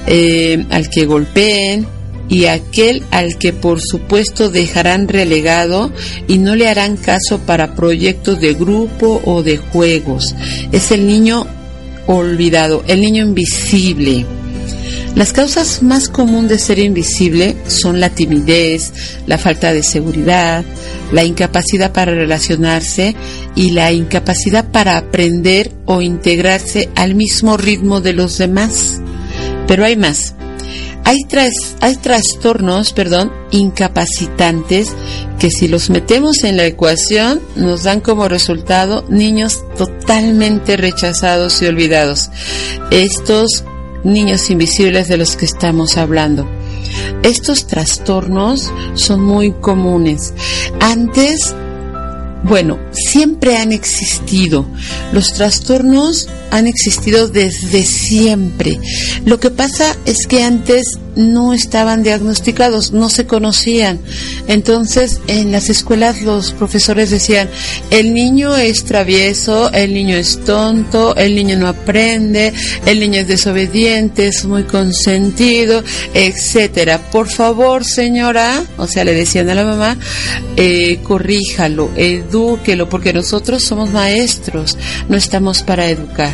eh, 0.07 0.65
al 0.69 0.89
que 0.89 1.05
golpeen 1.05 1.94
y 2.29 2.45
aquel 2.45 3.03
al 3.11 3.37
que 3.37 3.53
por 3.53 3.79
supuesto 3.81 4.49
dejarán 4.49 5.07
relegado 5.07 5.91
y 6.27 6.37
no 6.37 6.55
le 6.55 6.67
harán 6.67 6.97
caso 6.97 7.39
para 7.39 7.75
proyectos 7.75 8.39
de 8.39 8.53
grupo 8.53 9.21
o 9.25 9.43
de 9.43 9.57
juegos. 9.57 10.35
Es 10.71 10.91
el 10.91 11.05
niño 11.07 11.45
olvidado, 12.07 12.83
el 12.87 13.01
niño 13.01 13.23
invisible. 13.23 14.25
Las 15.15 15.31
causas 15.31 15.81
más 15.81 16.09
comunes 16.09 16.49
de 16.49 16.57
ser 16.57 16.79
invisible 16.79 17.55
son 17.67 18.01
la 18.01 18.09
timidez, 18.09 18.91
la 19.27 19.37
falta 19.37 19.71
de 19.71 19.81
seguridad, 19.81 20.65
la 21.13 21.23
incapacidad 21.23 21.93
para 21.93 22.13
relacionarse 22.13 23.15
y 23.55 23.71
la 23.71 23.93
incapacidad 23.93 24.69
para 24.71 24.97
aprender 24.97 25.71
o 25.85 26.01
integrarse 26.01 26.89
al 26.95 27.15
mismo 27.15 27.55
ritmo 27.55 28.01
de 28.01 28.11
los 28.11 28.37
demás. 28.37 28.99
Pero 29.67 29.85
hay 29.85 29.95
más. 29.95 30.35
Hay, 31.05 31.23
tras, 31.29 31.53
hay 31.81 31.95
trastornos, 31.97 32.91
perdón, 32.91 33.31
incapacitantes 33.51 34.93
que 35.39 35.51
si 35.51 35.67
los 35.67 35.89
metemos 35.89 36.43
en 36.43 36.57
la 36.57 36.65
ecuación 36.65 37.41
nos 37.55 37.83
dan 37.83 38.01
como 38.01 38.27
resultado 38.27 39.05
niños 39.07 39.63
totalmente 39.77 40.77
rechazados 40.77 41.61
y 41.61 41.67
olvidados. 41.67 42.31
Estos 42.89 43.63
niños 44.03 44.49
invisibles 44.49 45.07
de 45.07 45.17
los 45.17 45.35
que 45.35 45.45
estamos 45.45 45.97
hablando. 45.97 46.49
Estos 47.23 47.67
trastornos 47.67 48.71
son 48.93 49.23
muy 49.23 49.51
comunes. 49.51 50.33
Antes, 50.79 51.55
bueno, 52.45 52.79
siempre 52.91 53.57
han 53.57 53.71
existido. 53.71 54.65
Los 55.11 55.33
trastornos 55.33 56.29
han 56.51 56.67
existido 56.67 57.27
desde 57.27 57.83
siempre. 57.83 58.79
Lo 59.25 59.39
que 59.39 59.49
pasa 59.49 59.95
es 60.05 60.27
que 60.27 60.43
antes 60.43 60.99
no 61.15 61.53
estaban 61.53 62.03
diagnosticados, 62.03 62.91
no 62.91 63.09
se 63.09 63.25
conocían. 63.25 63.99
Entonces, 64.47 65.21
en 65.27 65.51
las 65.51 65.69
escuelas 65.69 66.21
los 66.21 66.51
profesores 66.53 67.09
decían, 67.09 67.49
el 67.89 68.13
niño 68.13 68.55
es 68.55 68.85
travieso, 68.85 69.71
el 69.71 69.93
niño 69.93 70.15
es 70.15 70.43
tonto, 70.43 71.15
el 71.15 71.35
niño 71.35 71.57
no 71.57 71.67
aprende, 71.67 72.53
el 72.85 72.99
niño 72.99 73.21
es 73.21 73.27
desobediente, 73.27 74.27
es 74.27 74.45
muy 74.45 74.63
consentido, 74.63 75.83
etcétera. 76.13 76.99
Por 77.11 77.29
favor, 77.29 77.85
señora, 77.85 78.63
o 78.77 78.87
sea, 78.87 79.03
le 79.03 79.13
decían 79.13 79.49
a 79.49 79.55
la 79.55 79.65
mamá, 79.65 79.97
eh, 80.55 80.99
corríjalo, 81.03 81.91
edúquelo, 81.95 82.89
porque 82.89 83.13
nosotros 83.13 83.63
somos 83.63 83.89
maestros, 83.91 84.77
no 85.09 85.17
estamos 85.17 85.63
para 85.63 85.89
educar. 85.89 86.33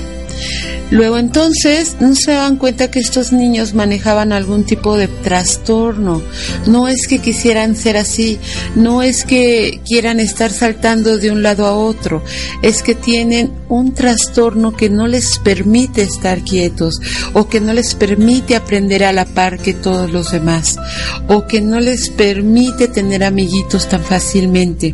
Luego 0.92 1.18
entonces 1.18 1.96
no 2.02 2.14
se 2.16 2.34
dan 2.34 2.58
cuenta 2.58 2.92
que 2.92 3.00
estos 3.00 3.32
niños 3.32 3.74
manejaban 3.74 4.34
algún 4.34 4.66
tipo 4.66 4.98
de 4.98 5.08
trastorno. 5.08 6.22
No 6.68 6.90
es 6.90 7.08
que 7.08 7.20
quisieran 7.20 7.78
ser 7.78 7.96
así, 7.96 8.40
no 8.76 9.02
es 9.02 9.24
que 9.24 9.80
quieran 9.86 10.20
estar 10.20 10.52
saltando 10.52 11.18
de 11.18 11.32
un 11.32 11.44
lado 11.44 11.66
a 11.66 11.74
otro, 11.74 12.22
es 12.62 12.84
que 12.84 12.94
tienen 12.94 13.54
un 13.70 13.94
trastorno 13.94 14.76
que 14.76 14.90
no 14.90 15.08
les 15.08 15.40
permite 15.40 16.02
estar 16.02 16.42
quietos 16.42 17.00
o 17.32 17.48
que 17.48 17.62
no 17.62 17.72
les 17.74 17.96
permite 17.96 18.58
aprender 18.58 19.06
a 19.06 19.14
la 19.14 19.24
par 19.24 19.60
que 19.60 19.74
todos 19.74 20.12
los 20.12 20.32
demás 20.34 20.76
o 21.30 21.48
que 21.48 21.62
no 21.62 21.80
les 21.80 22.10
permite 22.10 22.90
tener 22.90 23.24
amiguitos 23.24 23.88
tan 23.88 24.04
fácilmente 24.04 24.94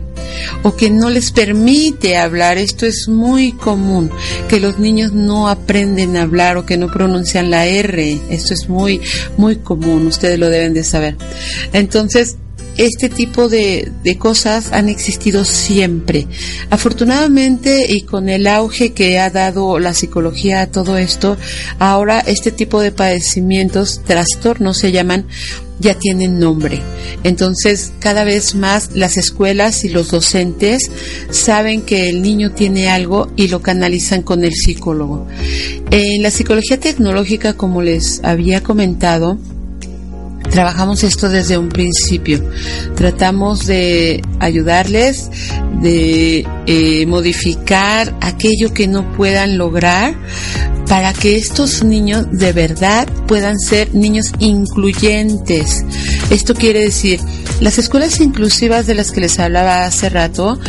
o 0.63 0.75
que 0.75 0.89
no 0.89 1.09
les 1.09 1.31
permite 1.31 2.17
hablar. 2.17 2.57
Esto 2.57 2.85
es 2.85 3.07
muy 3.07 3.51
común, 3.51 4.11
que 4.47 4.59
los 4.59 4.79
niños 4.79 5.13
no 5.13 5.49
aprenden 5.49 6.17
a 6.17 6.23
hablar 6.23 6.57
o 6.57 6.65
que 6.65 6.77
no 6.77 6.91
pronuncian 6.91 7.49
la 7.49 7.65
R. 7.65 8.19
Esto 8.29 8.53
es 8.53 8.69
muy, 8.69 9.01
muy 9.37 9.57
común, 9.57 10.07
ustedes 10.07 10.39
lo 10.39 10.49
deben 10.49 10.73
de 10.73 10.83
saber. 10.83 11.15
Entonces, 11.73 12.37
este 12.77 13.09
tipo 13.09 13.49
de, 13.49 13.91
de, 14.03 14.17
cosas 14.17 14.71
han 14.71 14.89
existido 14.89 15.45
siempre. 15.45 16.27
Afortunadamente 16.69 17.85
y 17.89 18.01
con 18.01 18.29
el 18.29 18.47
auge 18.47 18.93
que 18.93 19.19
ha 19.19 19.29
dado 19.29 19.79
la 19.79 19.93
psicología 19.93 20.61
a 20.61 20.67
todo 20.67 20.97
esto, 20.97 21.37
ahora 21.79 22.19
este 22.19 22.51
tipo 22.51 22.81
de 22.81 22.91
padecimientos, 22.91 24.01
trastornos 24.05 24.77
se 24.77 24.91
llaman, 24.91 25.25
ya 25.79 25.93
tienen 25.93 26.39
nombre. 26.39 26.81
Entonces, 27.23 27.91
cada 27.99 28.23
vez 28.23 28.55
más 28.55 28.91
las 28.93 29.17
escuelas 29.17 29.83
y 29.83 29.89
los 29.89 30.11
docentes 30.11 30.89
saben 31.29 31.81
que 31.81 32.09
el 32.09 32.21
niño 32.21 32.51
tiene 32.51 32.89
algo 32.89 33.31
y 33.35 33.47
lo 33.47 33.61
canalizan 33.61 34.23
con 34.23 34.43
el 34.43 34.53
psicólogo. 34.53 35.27
En 35.91 36.23
la 36.23 36.31
psicología 36.31 36.79
tecnológica, 36.79 37.53
como 37.53 37.81
les 37.81 38.23
había 38.23 38.61
comentado, 38.61 39.37
trabajamos 40.49 41.03
esto 41.03 41.29
desde 41.29 41.57
un 41.57 41.69
principio. 41.69 42.43
Tratamos 42.95 43.65
de 43.67 44.21
ayudarles, 44.39 45.29
de 45.81 46.45
eh, 46.67 47.05
modificar 47.05 48.13
aquello 48.21 48.73
que 48.73 48.87
no 48.87 49.13
puedan 49.13 49.57
lograr 49.57 50.15
para 50.87 51.13
que 51.13 51.35
estos 51.35 51.83
niños 51.83 52.25
de 52.31 52.53
verdad 52.53 53.07
puedan 53.27 53.59
ser 53.59 53.93
niños 53.93 54.31
incluyentes. 54.39 55.83
Esto 56.29 56.53
quiere 56.55 56.81
decir, 56.81 57.19
las 57.59 57.77
escuelas 57.77 58.19
inclusivas 58.21 58.85
de 58.85 58.95
las 58.95 59.11
que 59.11 59.21
les 59.21 59.39
hablaba 59.39 59.85
hace 59.85 60.09
rato 60.09 60.59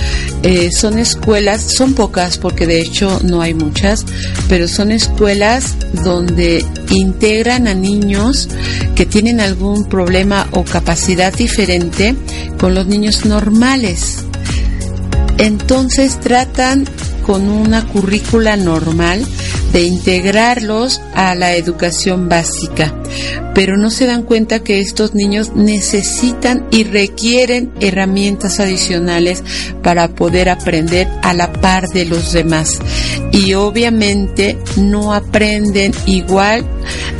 eh, 0.42 0.70
son 0.72 0.98
escuelas, 0.98 1.62
son 1.62 1.94
pocas 1.94 2.38
porque 2.38 2.66
de 2.66 2.80
hecho 2.80 3.20
no 3.24 3.40
hay 3.42 3.54
muchas, 3.54 4.04
pero 4.48 4.66
son 4.68 4.90
escuelas 4.90 5.76
donde 6.04 6.64
integran 6.90 7.68
a 7.68 7.74
niños 7.74 8.48
que 8.94 9.06
tienen 9.06 9.40
algún 9.40 9.84
problema 9.84 10.48
o 10.52 10.64
capacidad 10.64 11.32
diferente 11.32 12.14
con 12.58 12.74
los 12.74 12.86
niños 12.86 13.24
normales. 13.24 14.27
Entonces 15.38 16.20
tratan 16.20 16.84
con 17.22 17.48
una 17.48 17.86
currícula 17.86 18.56
normal 18.56 19.24
de 19.72 19.82
integrarlos 19.82 21.00
a 21.14 21.34
la 21.34 21.54
educación 21.54 22.28
básica, 22.28 22.94
pero 23.54 23.76
no 23.76 23.90
se 23.90 24.06
dan 24.06 24.22
cuenta 24.22 24.60
que 24.60 24.80
estos 24.80 25.14
niños 25.14 25.54
necesitan 25.54 26.66
y 26.70 26.84
requieren 26.84 27.70
herramientas 27.80 28.60
adicionales 28.60 29.42
para 29.82 30.08
poder 30.08 30.48
aprender 30.48 31.06
a 31.22 31.34
la 31.34 31.52
par 31.52 31.88
de 31.88 32.06
los 32.06 32.32
demás. 32.32 32.78
Y 33.30 33.52
obviamente 33.54 34.56
no 34.76 35.12
aprenden 35.12 35.92
igual 36.06 36.64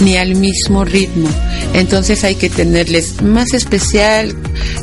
ni 0.00 0.16
al 0.16 0.36
mismo 0.36 0.84
ritmo. 0.84 1.28
Entonces 1.74 2.24
hay 2.24 2.36
que 2.36 2.48
tenerles 2.48 3.20
más 3.22 3.52
especial 3.52 4.34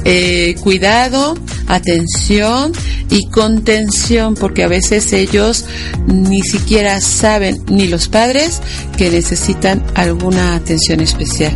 eh, 0.04 0.56
cuidado, 0.62 1.36
atención 1.68 2.72
y 3.10 3.30
contención, 3.30 4.36
porque 4.36 4.64
a 4.64 4.68
veces 4.68 5.14
ellos 5.14 5.66
ni 6.08 6.42
siquiera 6.42 7.00
saben, 7.02 7.64
ni 7.68 7.88
los 7.88 8.08
padres, 8.08 8.62
que 8.98 9.10
necesitan 9.10 9.84
alguna 9.96 10.56
atención 10.56 11.00
especial. 11.00 11.54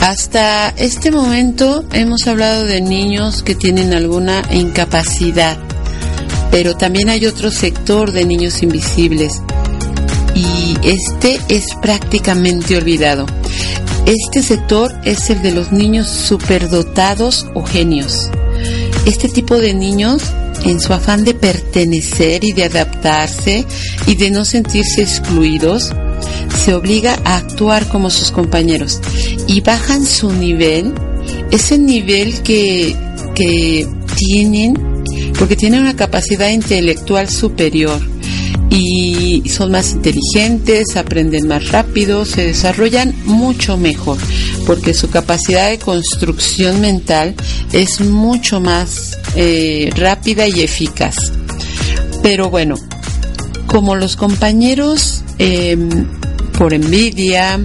Hasta 0.00 0.70
este 0.70 1.12
momento 1.12 1.84
hemos 1.92 2.26
hablado 2.26 2.64
de 2.64 2.80
niños 2.80 3.42
que 3.42 3.54
tienen 3.54 3.94
alguna 3.94 4.42
incapacidad, 4.50 5.56
pero 6.50 6.76
también 6.76 7.08
hay 7.08 7.26
otro 7.26 7.50
sector 7.50 8.10
de 8.10 8.24
niños 8.24 8.62
invisibles 8.62 9.40
y 10.72 10.88
este 10.88 11.38
es 11.48 11.74
prácticamente 11.80 12.76
olvidado. 12.76 13.26
Este 14.06 14.42
sector 14.42 14.92
es 15.04 15.30
el 15.30 15.42
de 15.42 15.52
los 15.52 15.72
niños 15.72 16.08
superdotados 16.08 17.46
o 17.54 17.62
genios. 17.62 18.30
Este 19.06 19.28
tipo 19.28 19.58
de 19.58 19.74
niños, 19.74 20.22
en 20.64 20.80
su 20.80 20.92
afán 20.92 21.24
de 21.24 21.34
pertenecer 21.34 22.44
y 22.44 22.52
de 22.52 22.64
adaptarse 22.64 23.64
y 24.06 24.14
de 24.14 24.30
no 24.30 24.44
sentirse 24.44 25.02
excluidos, 25.02 25.92
se 26.64 26.74
obliga 26.74 27.18
a 27.24 27.36
actuar 27.36 27.86
como 27.88 28.10
sus 28.10 28.30
compañeros 28.30 29.00
y 29.46 29.60
bajan 29.60 30.06
su 30.06 30.32
nivel, 30.32 30.94
ese 31.50 31.78
nivel 31.78 32.42
que, 32.42 32.96
que 33.34 33.88
tienen, 34.16 34.74
porque 35.38 35.56
tienen 35.56 35.80
una 35.80 35.96
capacidad 35.96 36.50
intelectual 36.50 37.28
superior 37.28 38.11
y 38.72 39.42
son 39.50 39.70
más 39.70 39.92
inteligentes, 39.92 40.96
aprenden 40.96 41.46
más 41.46 41.68
rápido, 41.68 42.24
se 42.24 42.46
desarrollan 42.46 43.14
mucho 43.26 43.76
mejor, 43.76 44.16
porque 44.66 44.94
su 44.94 45.10
capacidad 45.10 45.68
de 45.68 45.78
construcción 45.78 46.80
mental 46.80 47.34
es 47.72 48.00
mucho 48.00 48.60
más 48.60 49.18
eh, 49.36 49.90
rápida 49.94 50.48
y 50.48 50.62
eficaz. 50.62 51.16
Pero 52.22 52.48
bueno, 52.48 52.76
como 53.66 53.94
los 53.94 54.16
compañeros, 54.16 55.22
eh, 55.38 55.76
por 56.56 56.72
envidia, 56.72 57.60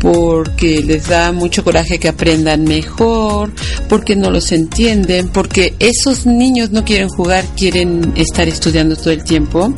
porque 0.00 0.82
les 0.82 1.06
da 1.06 1.30
mucho 1.30 1.62
coraje 1.62 1.98
que 1.98 2.08
aprendan 2.08 2.64
mejor, 2.64 3.52
porque 3.88 4.16
no 4.16 4.30
los 4.30 4.50
entienden, 4.50 5.28
porque 5.28 5.74
esos 5.78 6.26
niños 6.26 6.72
no 6.72 6.84
quieren 6.84 7.08
jugar, 7.08 7.44
quieren 7.56 8.12
estar 8.16 8.48
estudiando 8.48 8.96
todo 8.96 9.10
el 9.10 9.22
tiempo. 9.22 9.72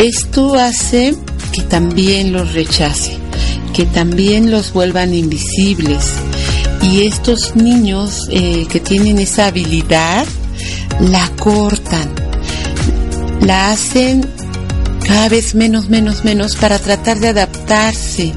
Esto 0.00 0.54
hace 0.54 1.14
que 1.52 1.60
también 1.60 2.32
los 2.32 2.54
rechace, 2.54 3.18
que 3.74 3.84
también 3.84 4.50
los 4.50 4.72
vuelvan 4.72 5.12
invisibles. 5.12 6.14
Y 6.80 7.06
estos 7.06 7.54
niños 7.54 8.26
eh, 8.30 8.66
que 8.70 8.80
tienen 8.80 9.18
esa 9.18 9.48
habilidad, 9.48 10.26
la 11.00 11.28
cortan, 11.38 12.14
la 13.42 13.72
hacen 13.72 14.26
cada 15.06 15.28
vez 15.28 15.54
menos, 15.54 15.90
menos, 15.90 16.24
menos 16.24 16.56
para 16.56 16.78
tratar 16.78 17.20
de 17.20 17.28
adaptarse. 17.28 18.32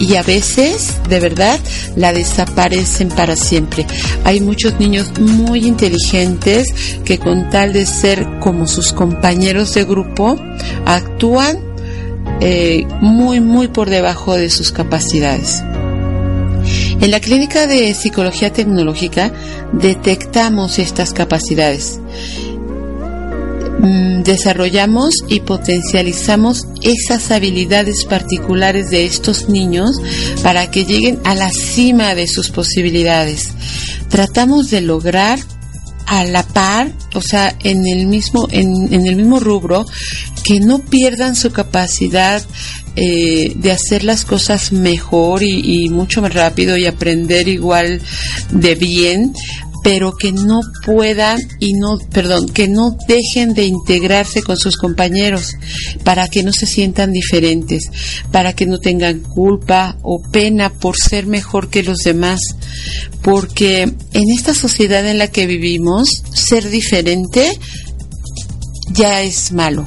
Y 0.00 0.16
a 0.16 0.22
veces, 0.22 0.96
de 1.08 1.20
verdad, 1.20 1.60
la 1.96 2.12
desaparecen 2.12 3.08
para 3.08 3.36
siempre. 3.36 3.86
Hay 4.24 4.40
muchos 4.40 4.78
niños 4.80 5.12
muy 5.18 5.66
inteligentes 5.66 6.68
que 7.04 7.18
con 7.18 7.48
tal 7.50 7.72
de 7.72 7.86
ser 7.86 8.26
como 8.40 8.66
sus 8.66 8.92
compañeros 8.92 9.74
de 9.74 9.84
grupo, 9.84 10.36
actúan 10.84 11.58
eh, 12.40 12.86
muy, 13.00 13.40
muy 13.40 13.68
por 13.68 13.88
debajo 13.88 14.34
de 14.34 14.50
sus 14.50 14.72
capacidades. 14.72 15.62
En 17.00 17.10
la 17.10 17.20
clínica 17.20 17.66
de 17.66 17.92
psicología 17.94 18.52
tecnológica 18.52 19.32
detectamos 19.72 20.78
estas 20.78 21.12
capacidades 21.12 22.00
desarrollamos 24.24 25.14
y 25.28 25.40
potencializamos 25.40 26.66
esas 26.82 27.30
habilidades 27.30 28.04
particulares 28.04 28.90
de 28.90 29.04
estos 29.04 29.48
niños 29.48 29.90
para 30.42 30.70
que 30.70 30.84
lleguen 30.84 31.20
a 31.24 31.34
la 31.34 31.50
cima 31.50 32.14
de 32.14 32.26
sus 32.26 32.50
posibilidades. 32.50 33.48
Tratamos 34.08 34.70
de 34.70 34.80
lograr 34.80 35.38
a 36.06 36.24
la 36.24 36.42
par, 36.42 36.92
o 37.14 37.22
sea, 37.22 37.56
en 37.62 37.86
el 37.86 38.06
mismo, 38.06 38.46
en, 38.50 38.92
el 38.92 39.16
mismo 39.16 39.40
rubro, 39.40 39.86
que 40.44 40.60
no 40.60 40.78
pierdan 40.78 41.34
su 41.34 41.50
capacidad 41.50 42.42
eh, 42.96 43.54
de 43.56 43.72
hacer 43.72 44.04
las 44.04 44.24
cosas 44.24 44.72
mejor 44.72 45.42
y 45.42 45.88
mucho 45.88 46.20
más 46.20 46.34
rápido 46.34 46.76
y 46.76 46.86
aprender 46.86 47.48
igual 47.48 48.00
de 48.50 48.74
bien, 48.74 49.32
pero 49.84 50.16
que 50.16 50.32
no 50.32 50.62
puedan 50.86 51.38
y 51.60 51.74
no, 51.74 51.98
perdón, 52.10 52.48
que 52.48 52.68
no 52.68 52.96
dejen 53.06 53.52
de 53.52 53.66
integrarse 53.66 54.42
con 54.42 54.56
sus 54.56 54.78
compañeros 54.78 55.50
para 56.04 56.26
que 56.26 56.42
no 56.42 56.52
se 56.52 56.64
sientan 56.64 57.12
diferentes, 57.12 57.84
para 58.32 58.54
que 58.54 58.64
no 58.64 58.78
tengan 58.78 59.20
culpa 59.20 59.98
o 60.02 60.22
pena 60.22 60.70
por 60.70 60.96
ser 60.96 61.26
mejor 61.26 61.68
que 61.68 61.82
los 61.82 61.98
demás, 61.98 62.40
porque 63.20 63.82
en 63.82 64.30
esta 64.34 64.54
sociedad 64.54 65.06
en 65.06 65.18
la 65.18 65.28
que 65.28 65.46
vivimos, 65.46 66.08
ser 66.32 66.70
diferente 66.70 67.52
ya 68.90 69.20
es 69.20 69.52
malo. 69.52 69.84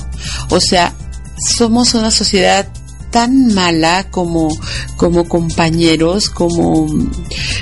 O 0.51 0.59
sea, 0.59 0.93
somos 1.43 1.95
una 1.95 2.11
sociedad 2.11 2.67
tan 3.11 3.53
mala 3.53 4.07
como 4.09 4.49
como 4.95 5.27
compañeros, 5.27 6.29
como 6.29 6.87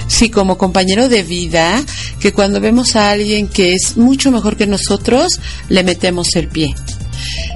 sí, 0.08 0.30
como 0.30 0.58
compañero 0.58 1.10
de 1.10 1.24
vida, 1.24 1.84
que 2.20 2.34
cuando 2.34 2.60
vemos 2.62 2.96
a 2.96 3.12
alguien 3.12 3.48
que 3.48 3.74
es 3.74 3.98
mucho 3.98 4.32
mejor 4.32 4.58
que 4.58 4.68
nosotros, 4.68 5.40
le 5.70 5.84
metemos 5.84 6.36
el 6.36 6.48
pie. 6.48 6.76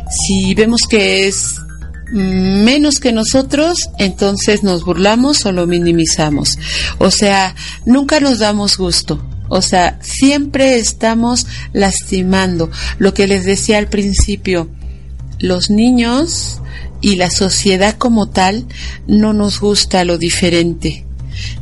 Si 0.10 0.54
vemos 0.54 0.82
que 0.90 1.28
es 1.28 1.56
menos 2.12 3.00
que 3.00 3.12
nosotros, 3.12 3.90
entonces 3.98 4.64
nos 4.64 4.84
burlamos 4.84 5.46
o 5.46 5.52
lo 5.52 5.68
minimizamos. 5.68 6.58
O 6.98 7.12
sea, 7.12 7.56
nunca 7.86 8.20
nos 8.20 8.40
damos 8.40 8.78
gusto. 8.78 9.24
O 9.50 9.62
sea, 9.62 10.00
siempre 10.02 10.78
estamos 10.78 11.48
lastimando. 11.74 12.70
Lo 13.00 13.14
que 13.14 13.28
les 13.28 13.46
decía 13.46 13.78
al 13.78 13.88
principio, 13.88 14.70
los 15.40 15.70
niños 15.70 16.62
y 17.02 17.16
la 17.16 17.30
sociedad 17.30 17.98
como 17.98 18.30
tal 18.30 18.66
no 19.08 19.34
nos 19.34 19.60
gusta 19.60 20.04
lo 20.04 20.18
diferente, 20.18 21.06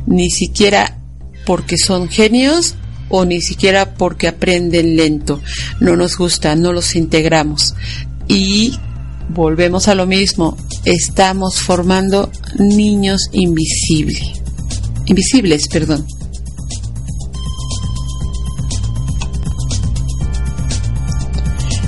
ni 0.06 0.30
siquiera 0.30 0.98
porque 1.46 1.76
son 1.78 2.08
genios 2.08 2.74
o 3.08 3.24
ni 3.24 3.40
siquiera 3.40 3.94
porque 3.94 4.28
aprenden 4.28 4.96
lento. 4.96 5.40
No 5.80 5.96
nos 5.96 6.16
gusta, 6.16 6.54
no 6.56 6.72
los 6.72 6.94
integramos. 6.94 7.74
Y 8.26 8.78
volvemos 9.30 9.88
a 9.88 9.94
lo 9.94 10.06
mismo, 10.06 10.56
estamos 10.84 11.60
formando 11.60 12.30
niños 12.58 13.22
invisibles. 13.32 14.20
Invisibles, 15.06 15.68
perdón. 15.68 16.06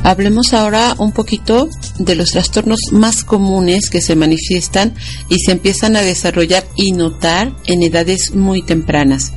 Hablemos 0.02 0.54
ahora 0.54 0.94
un 0.98 1.12
poquito 1.12 1.68
de 1.98 2.14
los 2.14 2.30
trastornos 2.30 2.80
más 2.90 3.22
comunes 3.22 3.90
que 3.90 4.00
se 4.00 4.16
manifiestan 4.16 4.94
y 5.28 5.38
se 5.38 5.52
empiezan 5.52 5.94
a 5.96 6.02
desarrollar 6.02 6.66
y 6.74 6.92
notar 6.92 7.54
en 7.66 7.82
edades 7.82 8.34
muy 8.34 8.62
tempranas. 8.62 9.32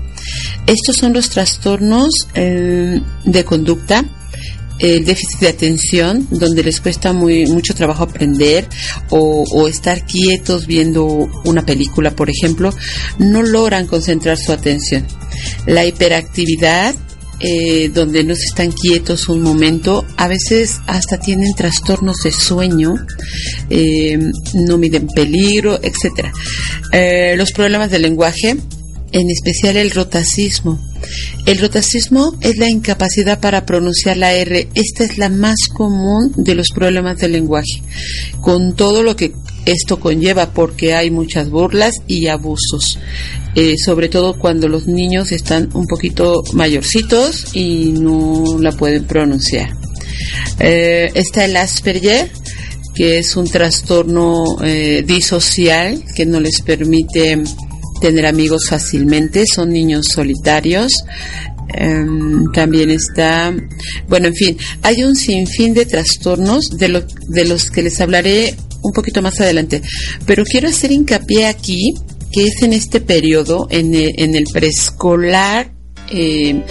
Estos 0.66 0.96
son 0.96 1.14
los 1.14 1.30
trastornos 1.30 2.14
eh, 2.34 3.02
de 3.26 3.44
conducta, 3.44 4.06
el 4.80 5.06
déficit 5.06 5.40
de 5.40 5.48
atención, 5.50 6.28
donde 6.32 6.64
les 6.64 6.82
cuesta 6.82 7.14
muy, 7.14 7.46
mucho 7.48 7.74
trabajo 7.74 8.04
aprender 8.04 8.68
o, 9.10 9.68
estar 9.68 10.06
quietos 10.06 10.66
viendo 10.66 11.06
una 11.46 11.66
película, 11.66 12.12
por 12.12 12.30
ejemplo, 12.30 12.74
no 13.18 13.44
logran 13.44 13.88
concentrar 13.88 14.38
su 14.38 14.52
atención. 14.52 15.06
La 15.66 15.86
hiperactividad, 15.86 16.96
eh, 17.40 17.90
donde 17.90 18.24
no 18.24 18.34
están 18.34 18.72
quietos 18.72 19.28
un 19.28 19.42
momento, 19.42 20.06
a 20.18 20.28
veces 20.28 20.80
hasta 20.88 21.20
tienen 21.20 21.54
trastornos 21.56 22.18
de 22.24 22.32
sueño, 22.32 22.96
eh, 23.70 24.18
no 24.54 24.78
miden 24.78 25.08
peligro, 25.08 25.80
etc. 25.82 26.32
Eh, 26.92 27.36
los 27.38 27.52
problemas 27.52 27.92
del 27.92 28.04
lenguaje, 28.04 28.56
en 29.12 29.30
especial 29.30 29.78
el 29.78 29.92
rotacismo. 29.92 30.80
El 31.46 31.60
rotacismo 31.60 32.36
es 32.42 32.58
la 32.58 32.70
incapacidad 32.70 33.40
para 33.40 33.66
pronunciar 33.66 34.18
la 34.18 34.34
R. 34.34 34.70
Esta 34.74 35.04
es 35.04 35.18
la 35.18 35.30
más 35.30 35.68
común 35.74 36.34
de 36.36 36.56
los 36.56 36.68
problemas 36.74 37.18
del 37.18 37.34
lenguaje, 37.34 37.82
con 38.42 38.76
todo 38.76 39.04
lo 39.04 39.16
que 39.16 39.34
esto 39.66 40.00
conlleva 40.00 40.52
porque 40.52 40.94
hay 40.94 41.12
muchas 41.12 41.50
burlas 41.50 41.96
y 42.08 42.28
abusos, 42.28 43.00
eh, 43.56 43.76
sobre 43.78 44.10
todo 44.10 44.38
cuando 44.38 44.68
los 44.68 44.88
niños 44.88 45.32
están 45.32 45.70
un 45.74 45.88
poquito 45.88 46.44
mayorcitos 46.54 47.56
y 47.56 47.94
no 47.94 48.58
la 48.60 48.72
pueden 48.72 49.06
pronunciar. 49.06 49.74
Eh, 50.60 51.12
está 51.14 51.46
el 51.46 51.56
Asperger, 51.56 52.30
que 52.94 53.18
es 53.20 53.36
un 53.36 53.50
trastorno 53.50 54.44
eh, 54.64 55.04
disocial 55.06 56.04
que 56.16 56.26
no 56.26 56.40
les 56.40 56.62
permite 56.62 57.42
tener 58.02 58.26
amigos 58.26 58.68
fácilmente, 58.70 59.46
son 59.48 59.70
niños 59.70 60.08
solitarios. 60.14 60.92
Um, 61.80 62.52
también 62.52 62.92
está, 62.92 63.56
bueno, 64.10 64.28
en 64.28 64.36
fin, 64.36 64.58
hay 64.82 65.04
un 65.04 65.16
sinfín 65.16 65.74
de 65.74 65.86
trastornos 65.86 66.70
de, 66.78 66.90
lo, 66.90 67.02
de 67.30 67.46
los 67.46 67.72
que 67.72 67.82
les 67.82 68.00
hablaré 68.02 68.54
un 68.84 68.92
poquito 68.94 69.22
más 69.22 69.40
adelante, 69.40 69.82
pero 70.26 70.44
quiero 70.44 70.70
hacer 70.70 70.92
hincapié 70.92 71.48
aquí 71.48 71.94
que 72.34 72.46
es 72.46 72.64
en 72.64 72.74
este 72.74 73.00
periodo, 73.00 73.68
en 73.70 73.94
el, 73.94 74.14
en 74.18 74.36
el 74.36 74.46
preescolar 74.52 75.72
eh, 76.10 76.64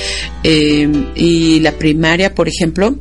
eh, 0.43 0.89
y 1.15 1.61
la 1.61 1.73
primaria, 1.73 2.35
por 2.35 2.49
ejemplo, 2.49 2.97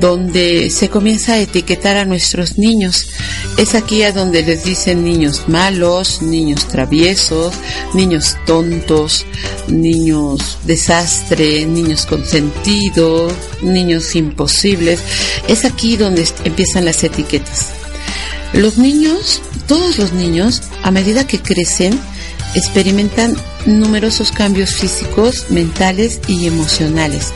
donde 0.00 0.70
se 0.70 0.88
comienza 0.88 1.34
a 1.34 1.40
etiquetar 1.40 1.98
a 1.98 2.06
nuestros 2.06 2.58
niños. 2.58 3.08
Es 3.58 3.74
aquí 3.74 4.02
a 4.02 4.12
donde 4.12 4.42
les 4.42 4.64
dicen 4.64 5.04
niños 5.04 5.44
malos, 5.46 6.22
niños 6.22 6.66
traviesos, 6.68 7.54
niños 7.92 8.36
tontos, 8.46 9.26
niños 9.68 10.58
desastre, 10.64 11.66
niños 11.66 12.06
consentidos, 12.06 13.34
niños 13.62 14.16
imposibles. 14.16 15.00
Es 15.48 15.66
aquí 15.66 15.96
donde 15.96 16.26
empiezan 16.44 16.86
las 16.86 17.04
etiquetas. 17.04 17.83
Los 18.54 18.78
niños, 18.78 19.42
todos 19.66 19.98
los 19.98 20.12
niños, 20.12 20.62
a 20.82 20.90
medida 20.90 21.26
que 21.26 21.40
crecen, 21.40 21.98
experimentan 22.54 23.36
numerosos 23.66 24.30
cambios 24.30 24.74
físicos, 24.76 25.46
mentales 25.50 26.20
y 26.28 26.46
emocionales. 26.46 27.32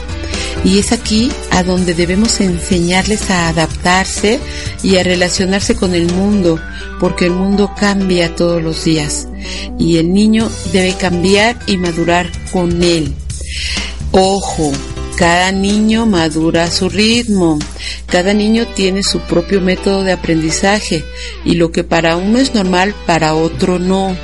Y 0.63 0.79
es 0.79 0.91
aquí 0.91 1.31
a 1.51 1.63
donde 1.63 1.93
debemos 1.93 2.39
enseñarles 2.39 3.29
a 3.29 3.49
adaptarse 3.49 4.39
y 4.81 4.97
a 4.97 5.03
relacionarse 5.03 5.75
con 5.75 5.93
el 5.93 6.11
mundo, 6.13 6.59
porque 6.99 7.25
el 7.25 7.31
mundo 7.31 7.73
cambia 7.77 8.35
todos 8.35 8.61
los 8.61 8.83
días 8.85 9.27
y 9.77 9.97
el 9.97 10.13
niño 10.13 10.49
debe 10.71 10.93
cambiar 10.93 11.57
y 11.67 11.77
madurar 11.77 12.29
con 12.51 12.81
él. 12.83 13.13
Ojo, 14.11 14.71
cada 15.19 15.51
niño 15.51 16.05
madura 16.05 16.63
a 16.63 16.71
su 16.71 16.87
ritmo. 16.87 17.59
Cada 18.05 18.33
niño 18.33 18.65
tiene 18.73 19.03
su 19.03 19.19
propio 19.19 19.59
método 19.59 20.03
de 20.03 20.13
aprendizaje 20.13 21.03
y 21.43 21.55
lo 21.55 21.73
que 21.73 21.83
para 21.83 22.15
uno 22.15 22.39
es 22.39 22.55
normal, 22.55 22.95
para 23.05 23.35
otro 23.35 23.79
no. 23.79 24.15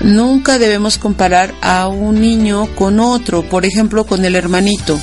Nunca 0.00 0.60
debemos 0.60 0.96
comparar 0.96 1.52
a 1.60 1.88
un 1.88 2.20
niño 2.20 2.68
con 2.76 3.00
otro, 3.00 3.42
por 3.42 3.66
ejemplo, 3.66 4.06
con 4.06 4.24
el 4.24 4.36
hermanito. 4.36 4.96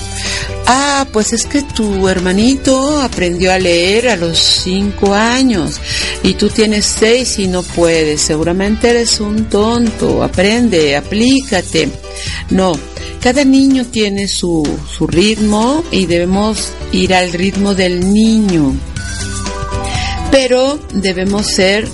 Ah, 0.68 1.06
pues 1.12 1.34
es 1.34 1.46
que 1.46 1.64
tu 1.64 2.08
hermanito 2.08 3.02
aprendió 3.02 3.52
a 3.52 3.60
leer 3.60 4.08
a 4.08 4.16
los 4.16 4.40
cinco 4.40 5.14
años 5.14 5.82
y 6.24 6.36
tú 6.36 6.48
tienes 6.48 6.86
seis 6.86 7.40
y 7.40 7.50
no 7.50 7.62
puedes. 7.62 8.22
Seguramente 8.22 8.90
eres 8.90 9.20
un 9.20 9.50
tonto. 9.50 10.24
Aprende, 10.24 10.96
aplícate. 10.96 11.90
No, 12.52 12.72
cada 13.26 13.44
niño 13.44 13.86
tiene 13.88 14.28
su, 14.28 14.62
su 14.88 15.08
ritmo 15.08 15.84
y 15.90 16.06
debemos 16.06 16.72
ir 16.92 17.12
al 17.12 17.34
ritmo 17.34 17.74
del 17.74 18.14
niño. 18.14 18.76
Pero 20.30 20.78
debemos 20.94 21.48
ser 21.48 21.88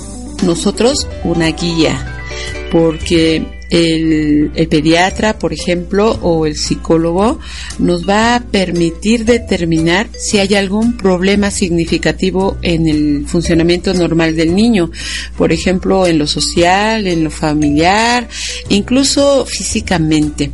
nosotros 0.44 1.08
una 1.24 1.48
guía 1.52 2.22
porque 2.70 3.61
el, 3.72 4.52
pediatra, 4.70 5.40
por 5.40 5.54
ejemplo, 5.54 6.12
o 6.22 6.46
el 6.46 6.56
psicólogo 6.56 7.40
nos 7.80 8.08
va 8.08 8.36
a 8.36 8.40
permitir 8.42 9.26
determinar 9.26 10.10
si 10.18 10.40
hay 10.40 10.56
algún 10.56 10.98
problema 10.98 11.50
significativo 11.50 12.58
en 12.62 12.88
el 12.88 13.26
funcionamiento 13.28 13.94
normal 13.94 14.36
del 14.36 14.54
niño, 14.54 14.92
por 15.38 15.52
ejemplo, 15.52 16.06
en 16.06 16.20
lo 16.20 16.28
social, 16.28 17.08
en 17.08 17.24
lo 17.24 17.32
familiar, 17.32 18.28
incluso 18.70 19.46
físicamente. 19.46 20.52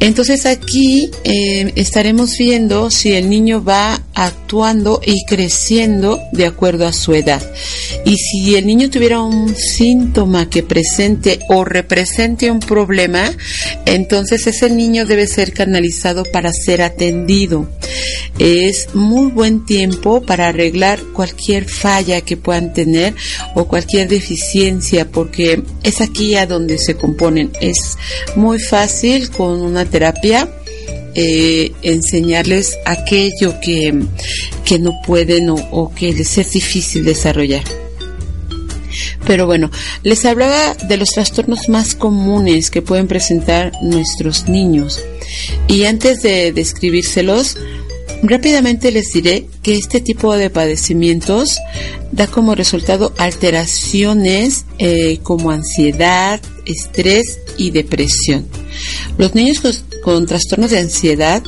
Entonces 0.00 0.46
aquí 0.46 1.10
eh, 1.24 1.72
estaremos 1.76 2.36
viendo 2.38 2.90
si 2.90 3.12
el 3.12 3.30
niño 3.30 3.64
va 3.64 4.00
actuando 4.14 5.00
y 5.04 5.24
creciendo 5.24 6.20
de 6.32 6.46
acuerdo 6.46 6.86
a 6.86 6.92
su 6.92 7.14
edad. 7.14 7.42
Y 8.04 8.16
si 8.16 8.54
el 8.54 8.66
niño 8.66 8.90
tuviera 8.90 9.20
un 9.20 9.54
síntoma 9.56 10.50
que 10.50 10.62
presente 10.62 11.40
o 11.48 11.64
represente 11.64 12.43
un 12.50 12.60
problema, 12.60 13.30
entonces 13.86 14.46
ese 14.46 14.70
niño 14.70 15.06
debe 15.06 15.26
ser 15.26 15.52
canalizado 15.52 16.24
para 16.24 16.50
ser 16.52 16.82
atendido. 16.82 17.68
Es 18.38 18.94
muy 18.94 19.30
buen 19.30 19.64
tiempo 19.64 20.22
para 20.22 20.48
arreglar 20.48 21.00
cualquier 21.12 21.68
falla 21.68 22.20
que 22.20 22.36
puedan 22.36 22.72
tener 22.72 23.14
o 23.54 23.66
cualquier 23.66 24.08
deficiencia, 24.08 25.10
porque 25.10 25.62
es 25.82 26.00
aquí 26.00 26.34
a 26.34 26.46
donde 26.46 26.78
se 26.78 26.96
componen. 26.96 27.52
Es 27.60 27.96
muy 28.34 28.58
fácil 28.58 29.30
con 29.30 29.60
una 29.60 29.84
terapia 29.84 30.48
eh, 31.14 31.72
enseñarles 31.82 32.76
aquello 32.84 33.60
que, 33.60 33.94
que 34.64 34.78
no 34.80 35.00
pueden 35.06 35.50
o, 35.50 35.54
o 35.54 35.94
que 35.94 36.12
les 36.12 36.38
es 36.38 36.52
difícil 36.52 37.04
desarrollar. 37.04 37.83
Pero 39.26 39.46
bueno, 39.46 39.70
les 40.02 40.24
hablaba 40.24 40.74
de 40.74 40.96
los 40.96 41.10
trastornos 41.10 41.68
más 41.68 41.94
comunes 41.94 42.70
que 42.70 42.82
pueden 42.82 43.08
presentar 43.08 43.72
nuestros 43.82 44.48
niños. 44.48 45.00
Y 45.68 45.84
antes 45.84 46.22
de 46.22 46.52
describírselos, 46.52 47.56
rápidamente 48.22 48.90
les 48.90 49.12
diré 49.12 49.46
que 49.62 49.76
este 49.76 50.00
tipo 50.00 50.36
de 50.36 50.50
padecimientos 50.50 51.58
da 52.12 52.26
como 52.26 52.54
resultado 52.54 53.12
alteraciones 53.18 54.64
eh, 54.78 55.18
como 55.22 55.50
ansiedad, 55.50 56.40
estrés 56.66 57.38
y 57.56 57.70
depresión. 57.70 58.46
Los 59.18 59.34
niños 59.34 59.60
con, 59.60 59.72
con 60.02 60.26
trastornos 60.26 60.70
de 60.70 60.78
ansiedad 60.78 61.42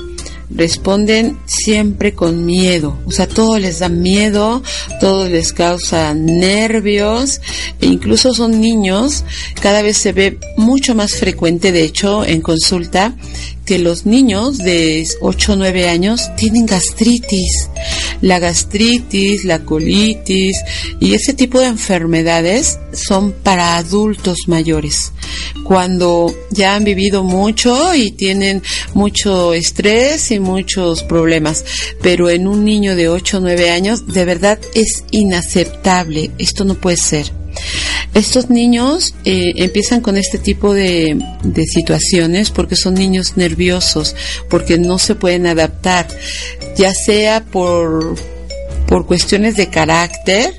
responden 0.50 1.38
siempre 1.46 2.14
con 2.14 2.46
miedo, 2.46 2.98
o 3.06 3.10
sea, 3.10 3.26
todo 3.26 3.58
les 3.58 3.80
da 3.80 3.88
miedo, 3.88 4.62
todo 5.00 5.28
les 5.28 5.52
causa 5.52 6.14
nervios, 6.14 7.40
e 7.80 7.86
incluso 7.86 8.32
son 8.32 8.60
niños, 8.60 9.24
cada 9.60 9.82
vez 9.82 9.96
se 9.96 10.12
ve 10.12 10.38
mucho 10.56 10.94
más 10.94 11.14
frecuente, 11.14 11.72
de 11.72 11.84
hecho, 11.84 12.24
en 12.24 12.40
consulta, 12.40 13.14
que 13.64 13.78
los 13.80 14.06
niños 14.06 14.58
de 14.58 15.06
8 15.20 15.52
o 15.52 15.56
9 15.56 15.88
años 15.88 16.34
tienen 16.36 16.66
gastritis. 16.66 17.68
La 18.20 18.38
gastritis, 18.38 19.44
la 19.44 19.64
colitis 19.64 20.56
y 21.00 21.14
ese 21.14 21.34
tipo 21.34 21.60
de 21.60 21.66
enfermedades 21.66 22.78
son 22.92 23.32
para 23.32 23.76
adultos 23.76 24.38
mayores. 24.46 25.12
Cuando 25.64 26.34
ya 26.50 26.74
han 26.74 26.84
vivido 26.84 27.22
mucho 27.22 27.94
y 27.94 28.12
tienen 28.12 28.62
mucho 28.94 29.52
estrés 29.52 30.30
y 30.30 30.38
muchos 30.38 31.02
problemas. 31.02 31.64
Pero 32.02 32.30
en 32.30 32.46
un 32.46 32.64
niño 32.64 32.96
de 32.96 33.08
8 33.08 33.38
o 33.38 33.40
9 33.40 33.70
años 33.70 34.06
de 34.06 34.24
verdad 34.24 34.58
es 34.74 35.04
inaceptable. 35.10 36.30
Esto 36.38 36.64
no 36.64 36.74
puede 36.74 36.96
ser. 36.96 37.32
Estos 38.14 38.50
niños 38.50 39.14
eh, 39.24 39.52
empiezan 39.56 40.00
con 40.00 40.16
este 40.16 40.38
tipo 40.38 40.72
de, 40.72 41.18
de, 41.42 41.64
situaciones 41.66 42.50
porque 42.50 42.76
son 42.76 42.94
niños 42.94 43.36
nerviosos, 43.36 44.14
porque 44.48 44.78
no 44.78 44.98
se 44.98 45.14
pueden 45.14 45.46
adaptar, 45.46 46.08
ya 46.76 46.94
sea 46.94 47.44
por, 47.44 48.16
por 48.86 49.06
cuestiones 49.06 49.56
de 49.56 49.68
carácter 49.68 50.54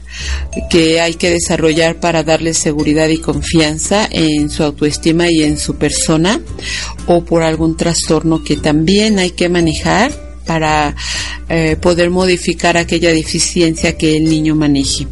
que 0.70 1.00
hay 1.02 1.16
que 1.16 1.30
desarrollar 1.30 2.00
para 2.00 2.24
darles 2.24 2.58
seguridad 2.58 3.08
y 3.10 3.18
confianza 3.18 4.08
en 4.12 4.50
su 4.50 4.64
autoestima 4.64 5.32
y 5.32 5.44
en 5.44 5.58
su 5.58 5.78
persona, 5.78 6.42
o 7.08 7.24
por 7.24 7.44
algún 7.44 7.78
trastorno 7.78 8.44
que 8.44 8.58
también 8.58 9.20
hay 9.20 9.32
que 9.32 9.50
manejar 9.50 10.27
para 10.48 10.96
eh, 11.50 11.76
poder 11.80 12.10
modificar 12.10 12.78
aquella 12.78 13.12
deficiencia 13.12 13.98
que 13.98 14.18
el 14.18 14.26
niño 14.26 14.56
maneje. 14.56 15.08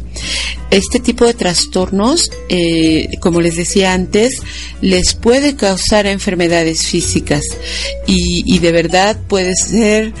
Este 0.70 0.98
tipo 0.98 1.24
de 1.24 1.34
trastornos, 1.34 2.30
eh, 2.48 3.08
como 3.20 3.40
les 3.40 3.56
decía 3.56 3.92
antes, 3.92 4.40
les 4.80 5.14
puede 5.14 5.54
causar 5.54 6.06
enfermedades 6.06 6.86
físicas 6.86 7.44
y, 8.06 8.58
de 8.58 8.72
verdad 8.72 9.16
puede 9.28 9.54
ser 9.54 10.12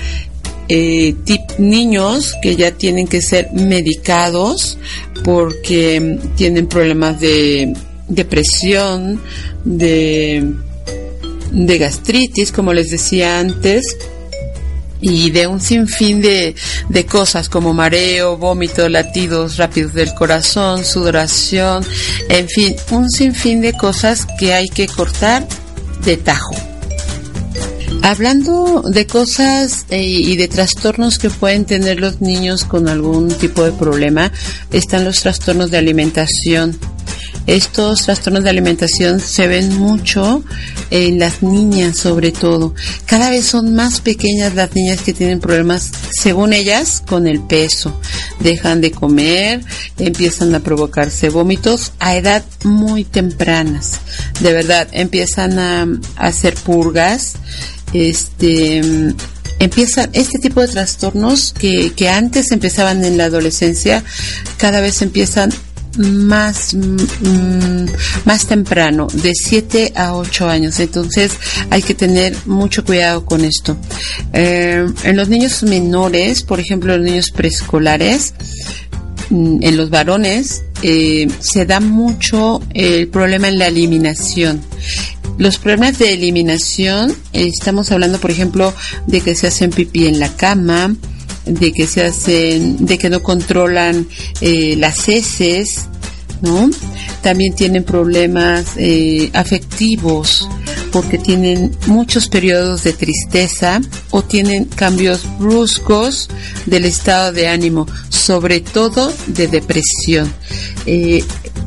eh, 0.68 1.14
niños 1.58 2.34
que 2.42 2.54
ya 2.54 2.70
tienen 2.70 3.08
que 3.08 3.22
ser 3.22 3.52
medicados 3.52 4.78
porque 5.24 6.18
tienen 6.36 6.68
problemas 6.68 7.20
de 7.20 7.74
depresión, 8.08 9.20
de, 9.64 10.52
de 11.50 11.78
gastritis, 11.78 12.52
como 12.52 12.72
les 12.72 12.90
decía 12.90 13.40
antes, 13.40 13.96
y 15.00 15.30
de 15.30 15.46
un 15.46 15.60
sinfín 15.60 16.20
de, 16.20 16.54
de 16.88 17.06
cosas 17.06 17.48
como 17.48 17.74
mareo, 17.74 18.36
vómito, 18.36 18.88
latidos 18.88 19.56
rápidos 19.56 19.94
del 19.94 20.14
corazón, 20.14 20.84
sudoración, 20.84 21.84
en 22.28 22.48
fin, 22.48 22.76
un 22.90 23.10
sinfín 23.10 23.60
de 23.60 23.72
cosas 23.72 24.26
que 24.38 24.54
hay 24.54 24.68
que 24.68 24.86
cortar 24.86 25.46
de 26.04 26.16
tajo. 26.16 26.54
Hablando 28.02 28.82
de 28.82 29.06
cosas 29.06 29.86
eh, 29.90 30.02
y 30.02 30.36
de 30.36 30.46
trastornos 30.46 31.18
que 31.18 31.28
pueden 31.28 31.64
tener 31.64 31.98
los 31.98 32.20
niños 32.20 32.64
con 32.64 32.88
algún 32.88 33.28
tipo 33.28 33.64
de 33.64 33.72
problema, 33.72 34.30
están 34.70 35.04
los 35.04 35.22
trastornos 35.22 35.70
de 35.72 35.78
alimentación. 35.78 36.78
Estos 37.46 38.02
trastornos 38.02 38.44
de 38.44 38.50
alimentación 38.50 39.20
se 39.20 39.46
ven 39.46 39.76
mucho 39.76 40.42
en 40.90 41.18
las 41.18 41.42
niñas 41.42 41.96
sobre 41.96 42.32
todo. 42.32 42.74
Cada 43.06 43.30
vez 43.30 43.46
son 43.46 43.74
más 43.74 44.00
pequeñas 44.00 44.54
las 44.54 44.74
niñas 44.74 45.00
que 45.00 45.12
tienen 45.12 45.40
problemas, 45.40 45.90
según 46.10 46.52
ellas, 46.52 47.02
con 47.06 47.26
el 47.26 47.40
peso. 47.40 47.98
Dejan 48.40 48.80
de 48.80 48.90
comer, 48.90 49.60
empiezan 49.98 50.54
a 50.54 50.60
provocarse 50.60 51.28
vómitos 51.28 51.92
a 51.98 52.16
edad 52.16 52.44
muy 52.64 53.04
tempranas. 53.04 54.00
De 54.40 54.52
verdad, 54.52 54.88
empiezan 54.92 55.58
a, 55.58 55.82
a 56.16 56.26
hacer 56.26 56.54
purgas. 56.54 57.34
Este, 57.92 58.82
empiezan 59.58 60.10
este 60.12 60.38
tipo 60.38 60.60
de 60.60 60.68
trastornos 60.68 61.54
que, 61.58 61.92
que 61.94 62.08
antes 62.08 62.50
empezaban 62.52 63.04
en 63.04 63.16
la 63.16 63.24
adolescencia, 63.24 64.04
cada 64.58 64.80
vez 64.80 65.02
empiezan 65.02 65.52
más, 65.98 66.74
mm, 66.74 67.86
más 68.24 68.46
temprano, 68.46 69.06
de 69.12 69.32
7 69.34 69.92
a 69.94 70.14
8 70.14 70.48
años. 70.48 70.78
Entonces 70.80 71.32
hay 71.70 71.82
que 71.82 71.94
tener 71.94 72.36
mucho 72.46 72.84
cuidado 72.84 73.24
con 73.24 73.44
esto. 73.44 73.76
Eh, 74.32 74.86
en 75.04 75.16
los 75.16 75.28
niños 75.28 75.62
menores, 75.62 76.42
por 76.42 76.60
ejemplo, 76.60 76.96
los 76.96 77.06
niños 77.06 77.30
preescolares, 77.30 78.34
mm, 79.30 79.58
en 79.62 79.76
los 79.76 79.90
varones, 79.90 80.62
eh, 80.82 81.28
se 81.40 81.64
da 81.64 81.80
mucho 81.80 82.62
el 82.74 83.08
problema 83.08 83.48
en 83.48 83.58
la 83.58 83.68
eliminación. 83.68 84.60
Los 85.38 85.58
problemas 85.58 85.98
de 85.98 86.14
eliminación, 86.14 87.10
eh, 87.32 87.46
estamos 87.46 87.92
hablando, 87.92 88.18
por 88.18 88.30
ejemplo, 88.30 88.72
de 89.06 89.20
que 89.20 89.34
se 89.34 89.46
hacen 89.46 89.70
pipí 89.70 90.06
en 90.06 90.18
la 90.18 90.34
cama, 90.34 90.94
de 91.46 91.72
que 91.72 91.86
se 91.86 92.04
hacen, 92.04 92.84
de 92.84 92.98
que 92.98 93.08
no 93.08 93.22
controlan 93.22 94.06
eh, 94.40 94.76
las 94.76 95.08
heces, 95.08 95.86
¿no? 96.42 96.68
También 97.22 97.54
tienen 97.54 97.84
problemas 97.84 98.72
eh, 98.76 99.30
afectivos, 99.32 100.48
porque 100.92 101.18
tienen 101.18 101.76
muchos 101.86 102.28
periodos 102.28 102.84
de 102.84 102.92
tristeza 102.92 103.80
o 104.10 104.22
tienen 104.22 104.64
cambios 104.64 105.24
bruscos 105.38 106.28
del 106.66 106.84
estado 106.84 107.32
de 107.32 107.48
ánimo, 107.48 107.86
sobre 108.08 108.60
todo 108.60 109.12
de 109.26 109.48
depresión. 109.48 110.32
Eh, 110.84 111.24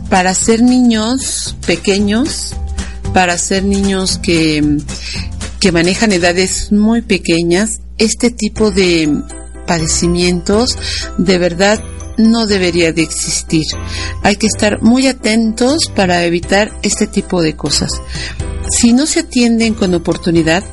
para 0.10 0.34
ser 0.34 0.62
niños 0.62 1.56
pequeños, 1.66 2.54
para 3.14 3.38
ser 3.38 3.64
niños 3.64 4.18
que, 4.18 4.78
que 5.60 5.72
manejan 5.72 6.12
edades 6.12 6.72
muy 6.72 7.02
pequeñas, 7.02 7.80
este 7.98 8.32
tipo 8.32 8.72
de 8.72 9.22
padecimientos 9.70 10.80
de 11.20 11.38
verdad 11.38 11.80
no 12.18 12.48
debería 12.48 12.92
de 12.92 13.04
existir. 13.04 13.66
Hay 14.24 14.36
que 14.36 14.48
estar 14.48 14.82
muy 14.82 15.06
atentos 15.06 15.92
para 15.96 16.26
evitar 16.26 16.72
este 16.82 17.06
tipo 17.06 17.44
de 17.44 17.56
cosas. 17.56 17.92
Si 18.72 18.94
no 18.94 19.06
se 19.06 19.20
atienden 19.22 19.76
con 19.76 19.94
oportunidad, 19.94 20.64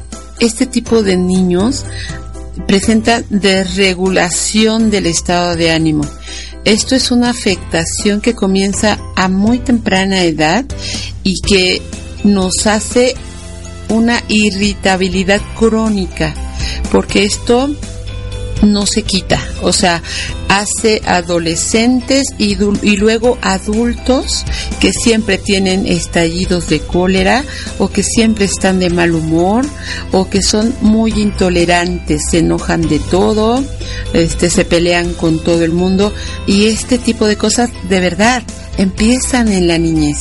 este 0.41 0.65
tipo 0.65 1.03
de 1.03 1.19
niños 1.19 1.85
presentan 2.67 3.27
desregulación 3.29 4.91
del 4.91 5.07
estado 5.07 5.57
de 5.57 5.73
ánimo. 5.73 6.07
Esto 6.65 6.97
es 6.97 7.11
una 7.11 7.29
afectación 7.29 8.23
que 8.23 8.35
comienza 8.35 8.99
a 9.15 9.29
muy 9.29 9.59
temprana 9.59 10.25
edad 10.25 10.65
y 11.23 11.35
que 11.43 11.83
nos 12.25 12.67
hace 12.67 13.15
una 13.91 14.23
irritabilidad 14.29 15.43
crónica, 15.57 16.35
porque 16.91 17.25
esto 17.25 17.69
no 18.63 18.87
se 18.87 19.03
quita, 19.03 19.43
o 19.63 19.73
sea, 19.73 20.03
hace 20.49 21.03
adolescentes 21.05 22.25
y, 22.39 22.57
y 22.83 22.97
luego 22.97 23.39
adultos 23.43 24.45
que 24.81 24.93
siempre 24.93 25.39
tienen 25.39 25.87
estallidos 25.87 26.69
de 26.69 26.81
cólera 26.81 27.45
o 27.79 27.89
que 27.89 28.03
siempre 28.03 28.47
están 28.47 28.79
de 28.79 28.91
mal 28.91 29.15
humor 29.15 29.67
o 30.13 30.29
que 30.29 30.43
son 30.43 30.75
muy 30.81 31.13
intolerantes, 31.13 32.23
se 32.31 32.39
enojan 32.39 32.83
de 32.83 32.99
todo, 32.99 33.63
este 34.13 34.51
se 34.51 34.65
pelean 34.65 35.13
con 35.15 35.43
todo 35.43 35.63
el 35.63 35.73
mundo 35.73 36.13
y 36.47 36.67
este 36.67 36.99
tipo 36.99 37.27
de 37.27 37.37
cosas 37.37 37.71
de 37.89 38.01
verdad 38.01 38.43
empiezan 38.79 39.49
en 39.49 39.69
la 39.69 39.79
niñez. 39.79 40.19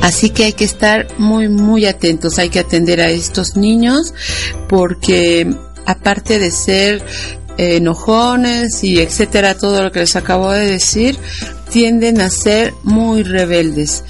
Así 0.00 0.30
que 0.30 0.44
hay 0.44 0.52
que 0.52 0.64
estar 0.64 1.06
muy, 1.18 1.48
muy 1.48 1.86
atentos, 1.86 2.38
hay 2.38 2.50
que 2.50 2.58
atender 2.58 3.00
a 3.00 3.10
estos 3.10 3.56
niños 3.56 4.12
porque 4.68 5.54
aparte 5.86 6.38
de 6.38 6.50
ser 6.50 7.02
eh, 7.56 7.76
enojones 7.76 8.82
y 8.82 9.00
etcétera, 9.00 9.54
todo 9.54 9.82
lo 9.82 9.92
que 9.92 10.00
les 10.00 10.16
acabo 10.16 10.50
de 10.50 10.66
decir, 10.66 11.16
tienden 11.70 12.20
a 12.20 12.30
ser 12.30 12.74
muy 12.82 13.22
rebeldes. 13.22 14.04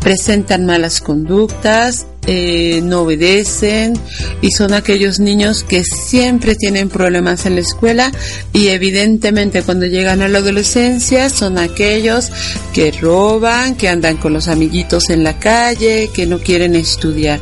Presentan 0.00 0.66
malas 0.66 1.00
conductas, 1.00 2.06
eh, 2.26 2.80
no 2.82 3.02
obedecen 3.02 3.94
y 4.40 4.50
son 4.50 4.72
aquellos 4.72 5.20
niños 5.20 5.62
que 5.62 5.84
siempre 5.84 6.54
tienen 6.54 6.88
problemas 6.88 7.44
en 7.44 7.56
la 7.56 7.60
escuela 7.60 8.12
y 8.52 8.68
evidentemente 8.68 9.62
cuando 9.62 9.84
llegan 9.84 10.22
a 10.22 10.28
la 10.28 10.38
adolescencia 10.38 11.28
son 11.28 11.58
aquellos 11.58 12.30
que 12.72 12.92
roban, 12.92 13.74
que 13.74 13.88
andan 13.88 14.16
con 14.16 14.32
los 14.32 14.48
amiguitos 14.48 15.10
en 15.10 15.22
la 15.22 15.38
calle, 15.38 16.10
que 16.14 16.26
no 16.26 16.38
quieren 16.38 16.76
estudiar. 16.76 17.40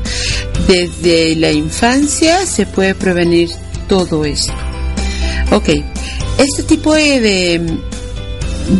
Desde 0.66 1.36
la 1.36 1.52
infancia 1.52 2.44
se 2.46 2.66
puede 2.66 2.94
prevenir 2.96 3.50
todo 3.92 4.24
esto. 4.24 4.54
Ok, 5.50 5.68
este 6.38 6.62
tipo 6.62 6.94
de, 6.94 7.60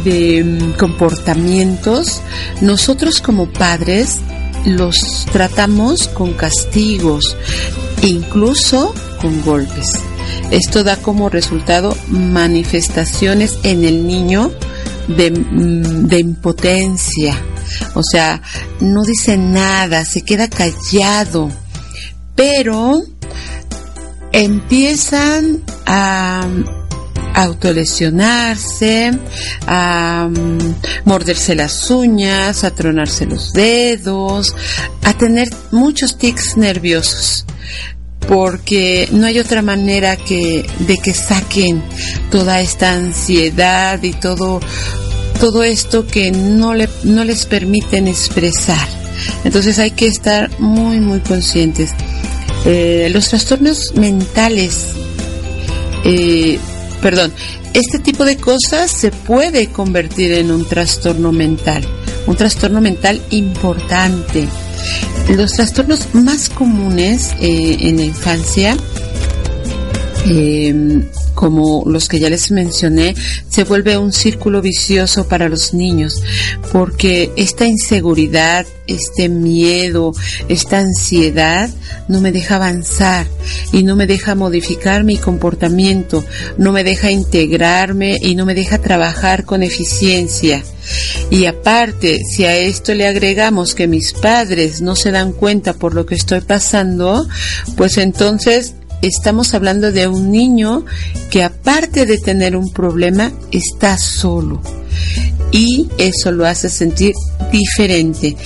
de, 0.05 0.43
mm, 0.43 0.73
comportamientos, 0.79 2.23
nosotros 2.63 3.21
como 3.21 3.47
padres 3.53 4.21
los 4.65 5.27
tratamos 5.31 6.09
con 6.09 6.33
castigos, 6.33 7.37
incluso 8.01 8.95
con 9.21 9.43
golpes. 9.43 9.91
Esto 10.51 10.83
da 10.83 10.97
como 10.97 11.29
resultado 11.29 11.95
manifestaciones 12.09 13.59
en 13.65 13.85
el 13.85 14.07
niño 14.07 14.51
de, 15.09 15.31
mm, 15.31 16.07
de 16.07 16.21
impotencia. 16.21 17.37
O 17.93 18.03
sea, 18.03 18.41
no 18.81 19.03
dice 19.03 19.37
nada, 19.37 20.07
se 20.07 20.23
queda 20.23 20.49
callado. 20.49 21.51
Pero 22.35 23.05
empiezan 24.33 25.63
a 25.87 26.47
autolesionarse, 27.35 29.13
a 29.67 30.29
mm, 30.31 30.75
morderse 31.05 31.55
las 31.55 31.91
uñas, 31.91 32.65
a 32.65 32.71
tronarse 32.73 33.27
los 33.27 33.53
dedos, 33.53 34.55
a 35.03 35.15
tener 35.15 35.49
muchos 35.71 36.19
tics 36.19 36.57
nerviosos 36.57 37.47
porque 38.29 39.09
no 39.13 39.27
hay 39.27 39.39
otra 39.39 39.63
manera 39.63 40.17
que 40.17 40.65
de 40.81 40.99
que 40.99 41.13
saquen 41.13 41.83
toda 42.31 42.61
esta 42.61 42.93
ansiedad 42.93 44.01
y 44.03 44.13
todo 44.13 44.61
todo 45.41 45.65
esto 45.65 46.07
que 46.07 46.31
no 46.31 46.75
le 46.75 46.89
no 47.03 47.25
les 47.25 47.47
permiten 47.47 48.07
expresar. 48.07 48.87
Entonces 49.45 49.79
hay 49.79 49.91
que 49.91 50.07
estar 50.07 50.51
muy 50.61 51.01
muy 51.01 51.21
conscientes. 51.21 51.91
Eh, 52.65 53.11
los 53.13 53.29
trastornos 53.29 53.95
mentales, 53.97 54.87
eh, 56.05 56.59
perdón, 57.01 57.33
este 57.75 57.99
tipo 57.99 58.25
de 58.25 58.37
cosas 58.37 58.91
se 58.91 59.11
puede 59.11 59.69
convertir 59.69 60.33
en 60.33 60.51
un 60.51 60.69
trastorno 60.69 61.33
mental, 61.33 61.85
un 62.27 62.37
trastorno 62.37 62.81
mental 62.81 63.21
importante. 63.31 64.47
Los 65.29 65.53
trastornos 65.53 66.15
más 66.15 66.49
comunes 66.49 67.35
eh, 67.41 67.79
en 67.81 67.97
la 67.97 68.05
infancia, 68.05 68.77
como 71.35 71.83
los 71.87 72.09
que 72.09 72.21
ya 72.21 72.31
les 72.31 72.51
mencioné, 72.51 73.15
se 73.49 73.65
vuelve 73.65 73.97
un 73.99 74.13
círculo 74.13 74.63
vicioso 74.63 75.27
para 75.29 75.49
los 75.49 75.75
niños, 75.75 76.23
porque 76.73 77.33
esta 77.37 77.67
inseguridad, 77.67 78.67
este 78.87 79.29
miedo, 79.29 80.13
esta 80.49 80.79
ansiedad 80.79 81.71
no 82.09 82.21
me 82.21 82.33
deja 82.33 82.57
avanzar 82.57 83.27
y 83.73 83.83
no 83.83 83.97
me 83.97 84.07
deja 84.07 84.35
modificar 84.35 85.05
mi 85.05 85.17
comportamiento, 85.17 86.25
no 86.59 86.73
me 86.73 86.85
deja 86.85 87.11
integrarme 87.11 88.19
y 88.21 88.35
no 88.35 88.47
me 88.47 88.55
deja 88.55 88.79
trabajar 88.79 89.45
con 89.45 89.63
eficiencia. 89.63 90.63
Y 91.31 91.47
aparte, 91.47 92.23
si 92.25 92.45
a 92.45 92.57
esto 92.57 92.95
le 92.95 93.07
agregamos 93.07 93.75
que 93.75 93.87
mis 93.87 94.13
padres 94.13 94.81
no 94.81 94.97
se 94.97 95.11
dan 95.11 95.33
cuenta 95.33 95.75
por 95.75 95.95
lo 95.95 96.07
que 96.07 96.15
estoy 96.15 96.41
pasando, 96.41 97.27
pues 97.77 97.99
entonces 97.99 98.75
estamos 99.03 99.53
hablando 99.55 99.93
de 99.93 100.07
un 100.07 100.31
niño 100.31 100.85
que 101.31 101.43
aparte 101.43 102.07
de 102.07 102.19
tener 102.19 102.57
un 102.57 102.73
problema, 102.73 103.33
está 103.51 103.99
solo. 103.99 104.63
Y 105.51 105.89
eso 105.99 106.33
lo 106.33 106.47
hace 106.47 106.71
sentir 106.71 107.15
diferente, 107.51 108.37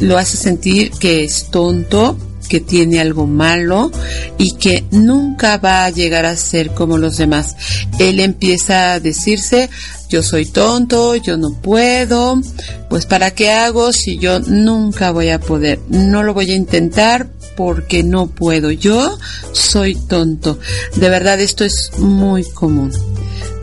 lo 0.00 0.16
hace 0.16 0.36
sentir 0.36 0.92
que 0.92 1.24
es 1.24 1.50
tonto, 1.50 2.16
que 2.48 2.60
tiene 2.60 3.00
algo 3.00 3.26
malo 3.26 3.90
y 4.36 4.52
que 4.56 4.84
nunca 4.90 5.56
va 5.58 5.84
a 5.84 5.90
llegar 5.90 6.26
a 6.26 6.36
ser 6.36 6.74
como 6.74 6.98
los 6.98 7.16
demás. 7.16 7.56
Él 7.98 8.20
empieza 8.20 8.92
a 8.92 9.00
decirse, 9.00 9.70
yo 10.08 10.22
soy 10.22 10.46
tonto, 10.46 11.14
yo 11.14 11.36
no 11.36 11.52
puedo, 11.62 12.40
pues 12.88 13.06
para 13.06 13.30
qué 13.30 13.52
hago 13.52 13.92
si 13.92 14.18
yo 14.18 14.40
nunca 14.40 15.12
voy 15.12 15.30
a 15.30 15.40
poder, 15.40 15.78
no 15.88 16.24
lo 16.24 16.34
voy 16.34 16.50
a 16.50 16.56
intentar 16.56 17.28
porque 17.56 18.02
no 18.02 18.28
puedo, 18.28 18.70
yo 18.70 19.18
soy 19.52 19.94
tonto. 19.94 20.58
De 20.96 21.08
verdad 21.08 21.40
esto 21.40 21.64
es 21.64 21.90
muy 21.98 22.44
común. 22.44 22.92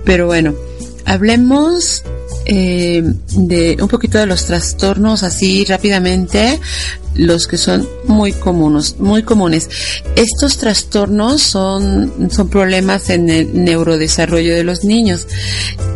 Pero 0.06 0.28
bueno, 0.28 0.54
hablemos 1.06 2.04
eh, 2.46 3.04
de 3.04 3.78
un 3.82 3.88
poquito 3.90 4.18
de 4.18 4.26
los 4.26 4.46
trastornos 4.46 5.24
así 5.24 5.66
rápidamente, 5.66 6.60
los 7.18 7.48
que 7.48 7.58
son 7.58 7.88
muy 8.06 8.32
comunes, 8.32 8.96
muy 9.00 9.24
comunes. 9.24 9.70
Estos 10.16 10.58
trastornos 10.58 11.42
son, 11.42 12.30
son 12.32 12.50
problemas 12.50 13.10
en 13.10 13.30
el 13.30 13.64
neurodesarrollo 13.64 14.56
de 14.56 14.64
los 14.64 14.84
niños. 14.84 15.28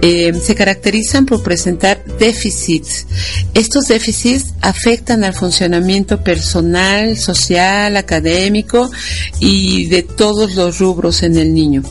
Eh, 0.01 0.33
se 0.33 0.55
caracterizan 0.55 1.25
por 1.25 1.43
presentar 1.43 2.03
déficits. 2.19 3.05
Estos 3.53 3.85
déficits 3.85 4.53
afectan 4.61 5.23
al 5.23 5.33
funcionamiento 5.33 6.23
personal, 6.23 7.17
social, 7.17 7.95
académico 7.97 8.91
y 9.39 9.85
de 9.85 10.03
todos 10.03 10.55
los 10.55 10.79
rubros 10.79 11.23
en 11.23 11.37
el 11.37 11.53
niño. 11.53 11.83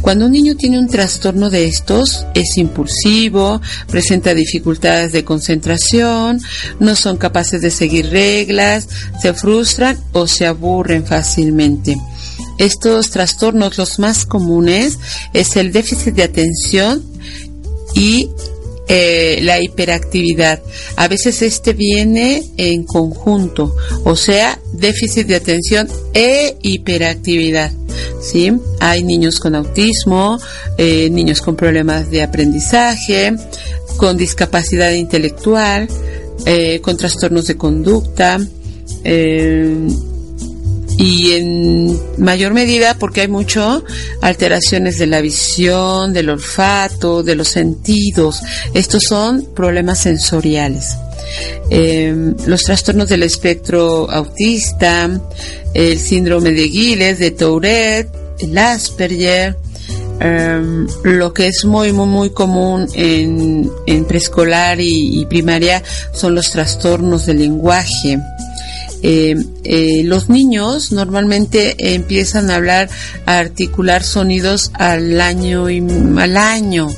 Cuando 0.00 0.26
un 0.26 0.32
niño 0.32 0.56
tiene 0.56 0.78
un 0.78 0.88
trastorno 0.88 1.50
de 1.50 1.66
estos, 1.66 2.26
es 2.34 2.56
impulsivo, 2.58 3.60
presenta 3.88 4.34
dificultades 4.34 5.12
de 5.12 5.24
concentración, 5.24 6.40
no 6.78 6.94
son 6.94 7.16
capaces 7.16 7.60
de 7.60 7.70
seguir 7.70 8.10
reglas, 8.10 8.65
se 9.20 9.34
frustran 9.34 9.98
o 10.12 10.26
se 10.26 10.46
aburren 10.46 11.04
fácilmente. 11.04 11.96
Estos 12.58 13.10
trastornos, 13.10 13.76
los 13.78 13.98
más 13.98 14.24
comunes, 14.24 14.98
es 15.32 15.56
el 15.56 15.72
déficit 15.72 16.14
de 16.14 16.22
atención 16.22 17.04
y 17.94 18.30
eh, 18.88 19.40
la 19.42 19.60
hiperactividad. 19.60 20.62
A 20.96 21.08
veces 21.08 21.42
este 21.42 21.72
viene 21.72 22.44
en 22.56 22.84
conjunto, 22.84 23.74
o 24.04 24.14
sea, 24.14 24.58
déficit 24.72 25.26
de 25.26 25.34
atención 25.34 25.88
e 26.14 26.56
hiperactividad. 26.62 27.72
¿sí? 28.20 28.52
Hay 28.80 29.02
niños 29.02 29.40
con 29.40 29.54
autismo, 29.54 30.38
eh, 30.78 31.10
niños 31.10 31.40
con 31.40 31.56
problemas 31.56 32.10
de 32.10 32.22
aprendizaje, 32.22 33.34
con 33.96 34.16
discapacidad 34.16 34.92
intelectual, 34.92 35.88
eh, 36.44 36.80
con 36.80 36.96
trastornos 36.96 37.46
de 37.48 37.56
conducta. 37.56 38.38
Eh, 39.08 39.88
y 40.98 41.32
en 41.32 42.00
mayor 42.18 42.54
medida 42.54 42.96
porque 42.98 43.20
hay 43.20 43.28
mucho 43.28 43.84
alteraciones 44.20 44.98
de 44.98 45.06
la 45.06 45.20
visión, 45.20 46.12
del 46.12 46.30
olfato, 46.30 47.22
de 47.22 47.36
los 47.36 47.48
sentidos. 47.48 48.40
Estos 48.74 49.04
son 49.04 49.46
problemas 49.54 50.00
sensoriales. 50.00 50.96
Eh, 51.70 52.34
los 52.46 52.62
trastornos 52.62 53.08
del 53.08 53.22
espectro 53.22 54.10
autista, 54.10 55.08
el 55.72 55.98
síndrome 56.00 56.50
de 56.50 56.68
Giles, 56.68 57.20
de 57.20 57.30
Tourette, 57.30 58.10
el 58.40 58.58
Asperger, 58.58 59.56
eh, 60.20 60.86
lo 61.04 61.32
que 61.32 61.46
es 61.46 61.64
muy, 61.64 61.92
muy, 61.92 62.06
muy 62.06 62.30
común 62.30 62.88
en, 62.94 64.04
preescolar 64.08 64.78
y 64.80 65.24
primaria 65.26 65.82
son 66.12 66.34
los 66.34 66.50
trastornos 66.50 67.26
del 67.26 67.38
lenguaje. 67.38 68.18
Eh, 69.08 69.36
eh, 69.62 70.02
los 70.02 70.28
niños 70.28 70.90
normalmente 70.90 71.94
empiezan 71.94 72.50
a 72.50 72.56
hablar, 72.56 72.88
a 73.24 73.38
articular 73.38 74.02
sonidos 74.02 74.72
al 74.74 75.20
año 75.20 75.70
y 75.70 75.78
al 76.18 76.36
año. 76.36 76.88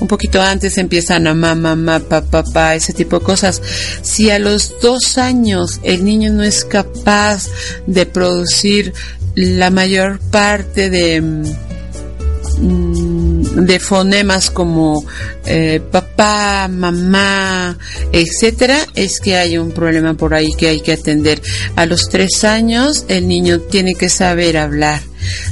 Un 0.00 0.08
poquito 0.08 0.42
antes 0.42 0.76
empiezan 0.76 1.28
a 1.28 1.34
mamá, 1.34 1.76
mamá, 1.76 2.00
papá, 2.00 2.42
papá, 2.42 2.74
ese 2.74 2.92
tipo 2.92 3.20
de 3.20 3.24
cosas. 3.24 3.62
Si 4.02 4.28
a 4.28 4.40
los 4.40 4.74
dos 4.82 5.18
años 5.18 5.78
el 5.84 6.04
niño 6.04 6.32
no 6.32 6.42
es 6.42 6.64
capaz 6.64 7.46
de 7.86 8.06
producir 8.06 8.92
la 9.36 9.70
mayor 9.70 10.18
parte 10.18 10.90
de 10.90 11.20
mm, 11.20 11.44
de 13.54 13.78
fonemas 13.80 14.50
como 14.50 15.04
eh, 15.46 15.80
papá, 15.90 16.68
mamá, 16.68 17.76
etcétera, 18.12 18.78
es 18.94 19.20
que 19.20 19.36
hay 19.36 19.58
un 19.58 19.72
problema 19.72 20.14
por 20.14 20.34
ahí 20.34 20.48
que 20.56 20.68
hay 20.68 20.80
que 20.80 20.92
atender. 20.92 21.42
A 21.76 21.86
los 21.86 22.08
tres 22.08 22.44
años 22.44 23.04
el 23.08 23.28
niño 23.28 23.60
tiene 23.60 23.94
que 23.94 24.08
saber 24.08 24.56
hablar. 24.56 25.00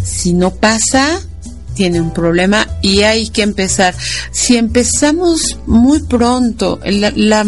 Si 0.04 0.32
no 0.32 0.54
pasa, 0.54 1.20
tiene 1.74 2.00
un 2.00 2.12
problema 2.12 2.66
y 2.82 3.02
hay 3.02 3.28
que 3.30 3.42
empezar. 3.42 3.94
Si 4.32 4.56
empezamos 4.56 5.58
muy 5.66 6.00
pronto, 6.02 6.80
la, 6.84 7.12
la- 7.14 7.40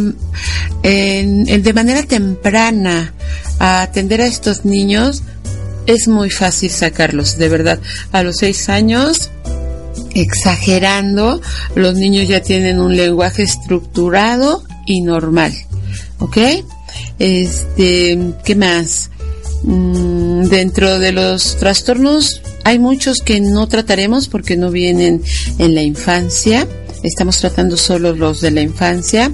en- 0.82 1.48
en- 1.48 1.62
de 1.62 1.72
manera 1.72 2.03
temprana, 2.03 3.12
a 3.59 3.82
atender 3.82 4.20
a 4.20 4.26
estos 4.26 4.64
niños, 4.64 5.22
es 5.86 6.07
muy 6.09 6.30
fácil 6.30 6.70
sacarlos, 6.70 7.38
de 7.38 7.48
verdad. 7.48 7.78
A 8.12 8.22
los 8.22 8.36
seis 8.38 8.68
años, 8.68 9.30
exagerando, 10.14 11.40
los 11.74 11.95
niños 11.95 12.28
ya 12.28 12.40
tienen 12.43 12.80
un 12.80 12.97
lenguaje 12.97 13.43
estructurado 13.43 14.64
y 14.86 15.03
normal. 15.03 15.53
¿Ok? 16.18 16.38
Este, 17.18 18.18
¿qué 18.45 18.55
más? 18.55 19.11
Mm, 19.64 20.45
dentro 20.45 20.99
de 20.99 21.12
los 21.12 21.57
trastornos 21.57 22.43
hay 22.64 22.78
muchos 22.78 23.20
que 23.20 23.40
no 23.40 23.68
trataremos 23.68 24.28
porque 24.28 24.57
no 24.57 24.70
vienen 24.70 25.22
en 25.59 25.74
la 25.74 25.82
infancia. 25.82 26.66
Estamos 27.03 27.38
tratando 27.38 27.76
solo 27.76 28.14
los 28.14 28.40
de 28.40 28.50
la 28.53 28.61
infancia. 28.61 29.32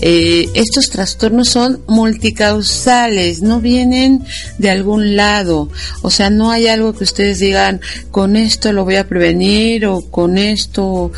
Eh, 0.00 0.48
estos 0.54 0.86
trastornos 0.86 1.48
son 1.48 1.80
multicausales, 1.88 3.42
no 3.42 3.60
vienen 3.60 4.24
de 4.58 4.70
algún 4.70 5.16
lado. 5.16 5.68
O 6.02 6.10
sea, 6.10 6.30
no 6.30 6.50
hay 6.50 6.68
algo 6.68 6.92
que 6.92 7.04
ustedes 7.04 7.40
digan, 7.40 7.80
con 8.10 8.36
esto 8.36 8.72
lo 8.72 8.84
voy 8.84 8.96
a 8.96 9.08
prevenir 9.08 9.86
o 9.86 10.02
con 10.02 10.38
esto 10.38 11.12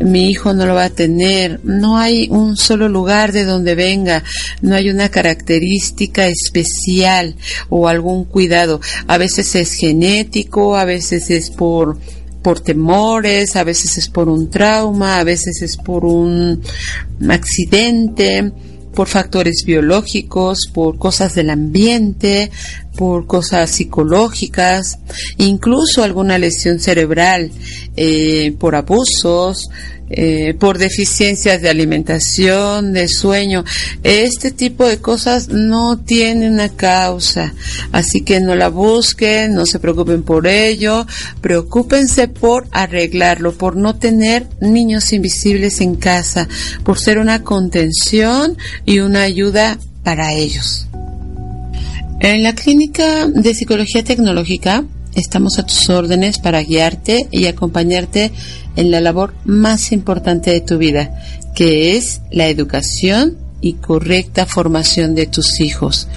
mi 0.00 0.30
hijo 0.30 0.52
no 0.52 0.66
lo 0.66 0.74
va 0.74 0.84
a 0.84 0.90
tener. 0.90 1.60
No 1.64 1.98
hay 1.98 2.28
un 2.30 2.56
solo 2.56 2.88
lugar 2.88 3.32
de 3.32 3.44
donde 3.44 3.74
venga. 3.74 4.22
No 4.60 4.74
hay 4.74 4.90
una 4.90 5.08
característica 5.08 6.26
especial 6.26 7.34
o 7.68 7.88
algún 7.88 8.24
cuidado. 8.24 8.80
A 9.06 9.18
veces 9.18 9.54
es 9.54 9.72
genético, 9.72 10.76
a 10.76 10.84
veces 10.84 11.30
es 11.30 11.50
por 11.50 11.98
por 12.42 12.60
temores, 12.60 13.56
a 13.56 13.64
veces 13.64 13.98
es 13.98 14.08
por 14.08 14.28
un 14.28 14.50
trauma, 14.50 15.18
a 15.18 15.24
veces 15.24 15.62
es 15.62 15.76
por 15.76 16.04
un 16.04 16.62
accidente, 17.28 18.52
por 18.94 19.06
factores 19.08 19.64
biológicos, 19.64 20.68
por 20.72 20.98
cosas 20.98 21.34
del 21.34 21.50
ambiente, 21.50 22.50
por 22.96 23.26
cosas 23.26 23.70
psicológicas, 23.70 24.98
incluso 25.38 26.02
alguna 26.02 26.38
lesión 26.38 26.80
cerebral, 26.80 27.50
eh, 27.96 28.54
por 28.58 28.74
abusos, 28.74 29.70
eh, 30.12 30.54
por 30.58 30.78
deficiencias 30.78 31.62
de 31.62 31.70
alimentación, 31.70 32.92
de 32.92 33.06
sueño. 33.06 33.64
Este 34.02 34.50
tipo 34.50 34.84
de 34.84 34.98
cosas 34.98 35.48
no 35.48 35.98
tienen 35.98 36.54
una 36.54 36.68
causa, 36.68 37.54
así 37.92 38.22
que 38.22 38.40
no 38.40 38.56
la 38.56 38.70
busquen, 38.70 39.54
no 39.54 39.66
se 39.66 39.78
preocupen 39.78 40.24
por 40.24 40.48
ello, 40.48 41.06
preocúpense 41.40 42.26
por 42.26 42.66
arreglarlo, 42.72 43.52
por 43.52 43.76
no 43.76 43.96
tener 43.96 44.48
niños 44.60 45.12
invisibles 45.12 45.80
en 45.80 45.94
casa, 45.94 46.48
por 46.82 46.98
ser 46.98 47.18
una 47.18 47.44
contención 47.44 48.58
y 48.84 48.98
una 48.98 49.22
ayuda 49.22 49.78
para 50.02 50.32
ellos. 50.32 50.88
En 52.18 52.42
la 52.42 52.54
clínica 52.56 53.28
de 53.28 53.54
psicología 53.54 54.02
tecnológica 54.02 54.84
estamos 55.14 55.58
a 55.58 55.64
tus 55.64 55.88
órdenes 55.88 56.38
para 56.38 56.62
guiarte 56.62 57.26
y 57.30 57.46
acompañarte 57.46 58.32
en 58.80 58.90
la 58.90 59.02
labor 59.02 59.34
más 59.44 59.92
importante 59.92 60.50
de 60.50 60.62
tu 60.62 60.78
vida, 60.78 61.14
que 61.54 61.98
es 61.98 62.22
la 62.30 62.48
educación 62.48 63.36
y 63.60 63.74
correcta 63.74 64.46
formación 64.46 65.14
de 65.14 65.26
tus 65.26 65.60
hijos. 65.60 66.08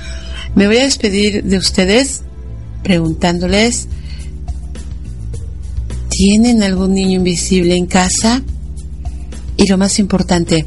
Me 0.56 0.68
voy 0.68 0.78
a 0.78 0.84
despedir 0.84 1.44
de 1.44 1.58
ustedes 1.58 2.22
preguntándoles, 2.82 3.90
¿tienen 6.10 6.64
algún 6.64 6.94
niño 6.94 7.18
invisible 7.18 7.76
en 7.76 7.86
casa? 7.86 8.42
Y 9.58 9.68
lo 9.68 9.78
más 9.78 10.00
importante, 10.00 10.66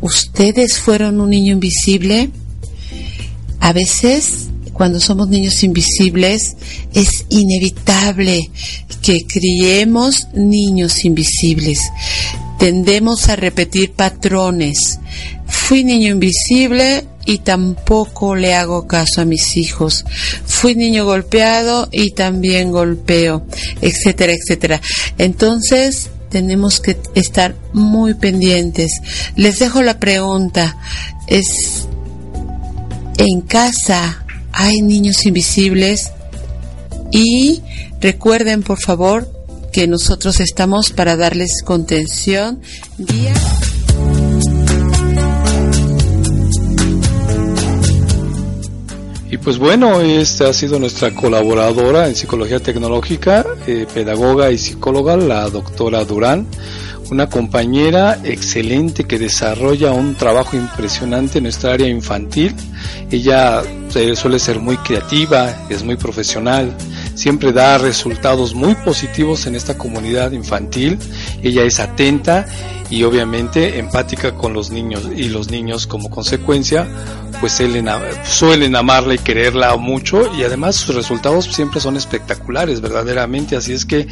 ¿ustedes 0.00 0.78
fueron 0.78 1.20
un 1.20 1.30
niño 1.30 1.54
invisible? 1.54 2.30
A 3.58 3.72
veces, 3.72 4.46
cuando 4.72 5.00
somos 5.00 5.28
niños 5.28 5.64
invisibles, 5.64 6.56
es 6.94 7.24
inevitable 7.30 8.48
que 9.08 9.26
criemos 9.26 10.28
niños 10.34 11.06
invisibles. 11.06 11.78
Tendemos 12.58 13.30
a 13.30 13.36
repetir 13.36 13.92
patrones. 13.92 15.00
Fui 15.46 15.82
niño 15.82 16.10
invisible 16.10 17.06
y 17.24 17.38
tampoco 17.38 18.36
le 18.36 18.54
hago 18.54 18.86
caso 18.86 19.22
a 19.22 19.24
mis 19.24 19.56
hijos. 19.56 20.04
Fui 20.44 20.74
niño 20.74 21.06
golpeado 21.06 21.88
y 21.90 22.10
también 22.10 22.70
golpeo, 22.70 23.46
etcétera, 23.80 24.34
etcétera. 24.34 24.82
Entonces, 25.16 26.10
tenemos 26.28 26.78
que 26.78 26.98
estar 27.14 27.56
muy 27.72 28.12
pendientes. 28.12 29.00
Les 29.36 29.58
dejo 29.58 29.80
la 29.80 29.98
pregunta. 29.98 30.76
¿Es 31.26 31.88
en 33.16 33.40
casa 33.40 34.22
hay 34.52 34.82
niños 34.82 35.24
invisibles? 35.24 36.10
Y 37.10 37.62
recuerden, 38.00 38.62
por 38.62 38.80
favor, 38.80 39.28
que 39.72 39.86
nosotros 39.86 40.40
estamos 40.40 40.90
para 40.90 41.16
darles 41.16 41.62
contención, 41.64 42.60
guía. 42.98 43.34
Y 49.30 49.36
pues 49.36 49.58
bueno, 49.58 50.00
esta 50.00 50.48
ha 50.48 50.52
sido 50.54 50.78
nuestra 50.78 51.14
colaboradora 51.14 52.08
en 52.08 52.16
psicología 52.16 52.60
tecnológica, 52.60 53.44
eh, 53.66 53.86
pedagoga 53.92 54.50
y 54.50 54.56
psicóloga, 54.56 55.18
la 55.18 55.50
doctora 55.50 56.02
Durán, 56.04 56.46
una 57.10 57.28
compañera 57.28 58.18
excelente 58.24 59.04
que 59.04 59.18
desarrolla 59.18 59.92
un 59.92 60.14
trabajo 60.14 60.56
impresionante 60.56 61.38
en 61.38 61.44
nuestra 61.44 61.74
área 61.74 61.88
infantil. 61.88 62.54
Ella 63.10 63.62
eh, 63.94 64.16
suele 64.16 64.38
ser 64.38 64.60
muy 64.60 64.78
creativa, 64.78 65.66
es 65.68 65.82
muy 65.82 65.96
profesional, 65.96 66.74
siempre 67.18 67.52
da 67.52 67.76
resultados 67.78 68.54
muy 68.54 68.76
positivos 68.76 69.48
en 69.48 69.56
esta 69.56 69.76
comunidad 69.76 70.30
infantil. 70.30 71.00
Ella 71.42 71.64
es 71.64 71.80
atenta 71.80 72.46
y 72.90 73.02
obviamente 73.02 73.80
empática 73.80 74.36
con 74.36 74.52
los 74.54 74.70
niños 74.70 75.10
y 75.14 75.28
los 75.28 75.50
niños 75.50 75.88
como 75.88 76.10
consecuencia 76.10 76.86
pues 77.40 77.52
suelen, 77.52 77.88
amarla 78.76 79.14
y 79.14 79.18
quererla 79.18 79.76
mucho 79.76 80.32
y 80.34 80.44
además 80.44 80.76
sus 80.76 80.94
resultados 80.94 81.44
siempre 81.46 81.80
son 81.80 81.96
espectaculares 81.98 82.80
verdaderamente 82.80 83.56
así 83.56 83.74
es 83.74 83.84
que 83.84 84.08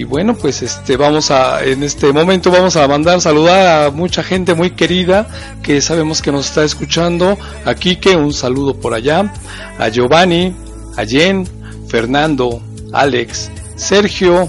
y 0.00 0.04
bueno, 0.04 0.34
pues 0.34 0.62
este 0.62 0.96
vamos 0.96 1.30
a 1.30 1.62
en 1.62 1.82
este 1.82 2.10
momento 2.10 2.50
vamos 2.50 2.74
a 2.76 2.88
mandar 2.88 3.20
saludar 3.20 3.84
a 3.84 3.90
mucha 3.90 4.22
gente 4.22 4.54
muy 4.54 4.70
querida 4.70 5.26
que 5.62 5.82
sabemos 5.82 6.22
que 6.22 6.32
nos 6.32 6.46
está 6.46 6.64
escuchando. 6.64 7.36
A 7.66 7.74
Quique, 7.74 8.16
un 8.16 8.32
saludo 8.32 8.72
por 8.72 8.94
allá, 8.94 9.30
a 9.78 9.88
Giovanni, 9.90 10.56
a 10.96 11.04
Jen, 11.04 11.46
Fernando, 11.86 12.62
Alex, 12.94 13.50
Sergio, 13.76 14.48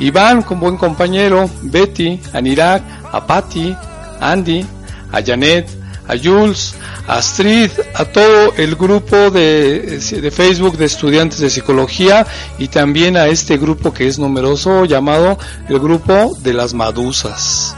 Iván 0.00 0.42
con 0.42 0.60
buen 0.60 0.76
compañero, 0.76 1.48
Betty, 1.62 2.20
a 2.34 2.42
Nirak, 2.42 2.82
a 3.10 3.26
Patti, 3.26 3.74
Andy, 4.20 4.66
a 5.12 5.22
Janet, 5.22 5.66
a 6.10 6.18
Jules, 6.18 6.74
a 7.06 7.18
Astrid, 7.18 7.70
a 7.94 8.04
todo 8.04 8.52
el 8.56 8.74
grupo 8.74 9.30
de, 9.30 10.00
de, 10.00 10.30
Facebook 10.30 10.76
de 10.76 10.86
estudiantes 10.86 11.38
de 11.38 11.50
psicología 11.50 12.26
y 12.58 12.66
también 12.68 13.16
a 13.16 13.28
este 13.28 13.56
grupo 13.58 13.94
que 13.94 14.08
es 14.08 14.18
numeroso 14.18 14.84
llamado 14.84 15.38
el 15.68 15.78
grupo 15.78 16.36
de 16.42 16.52
las 16.52 16.74
Madusas. 16.74 17.76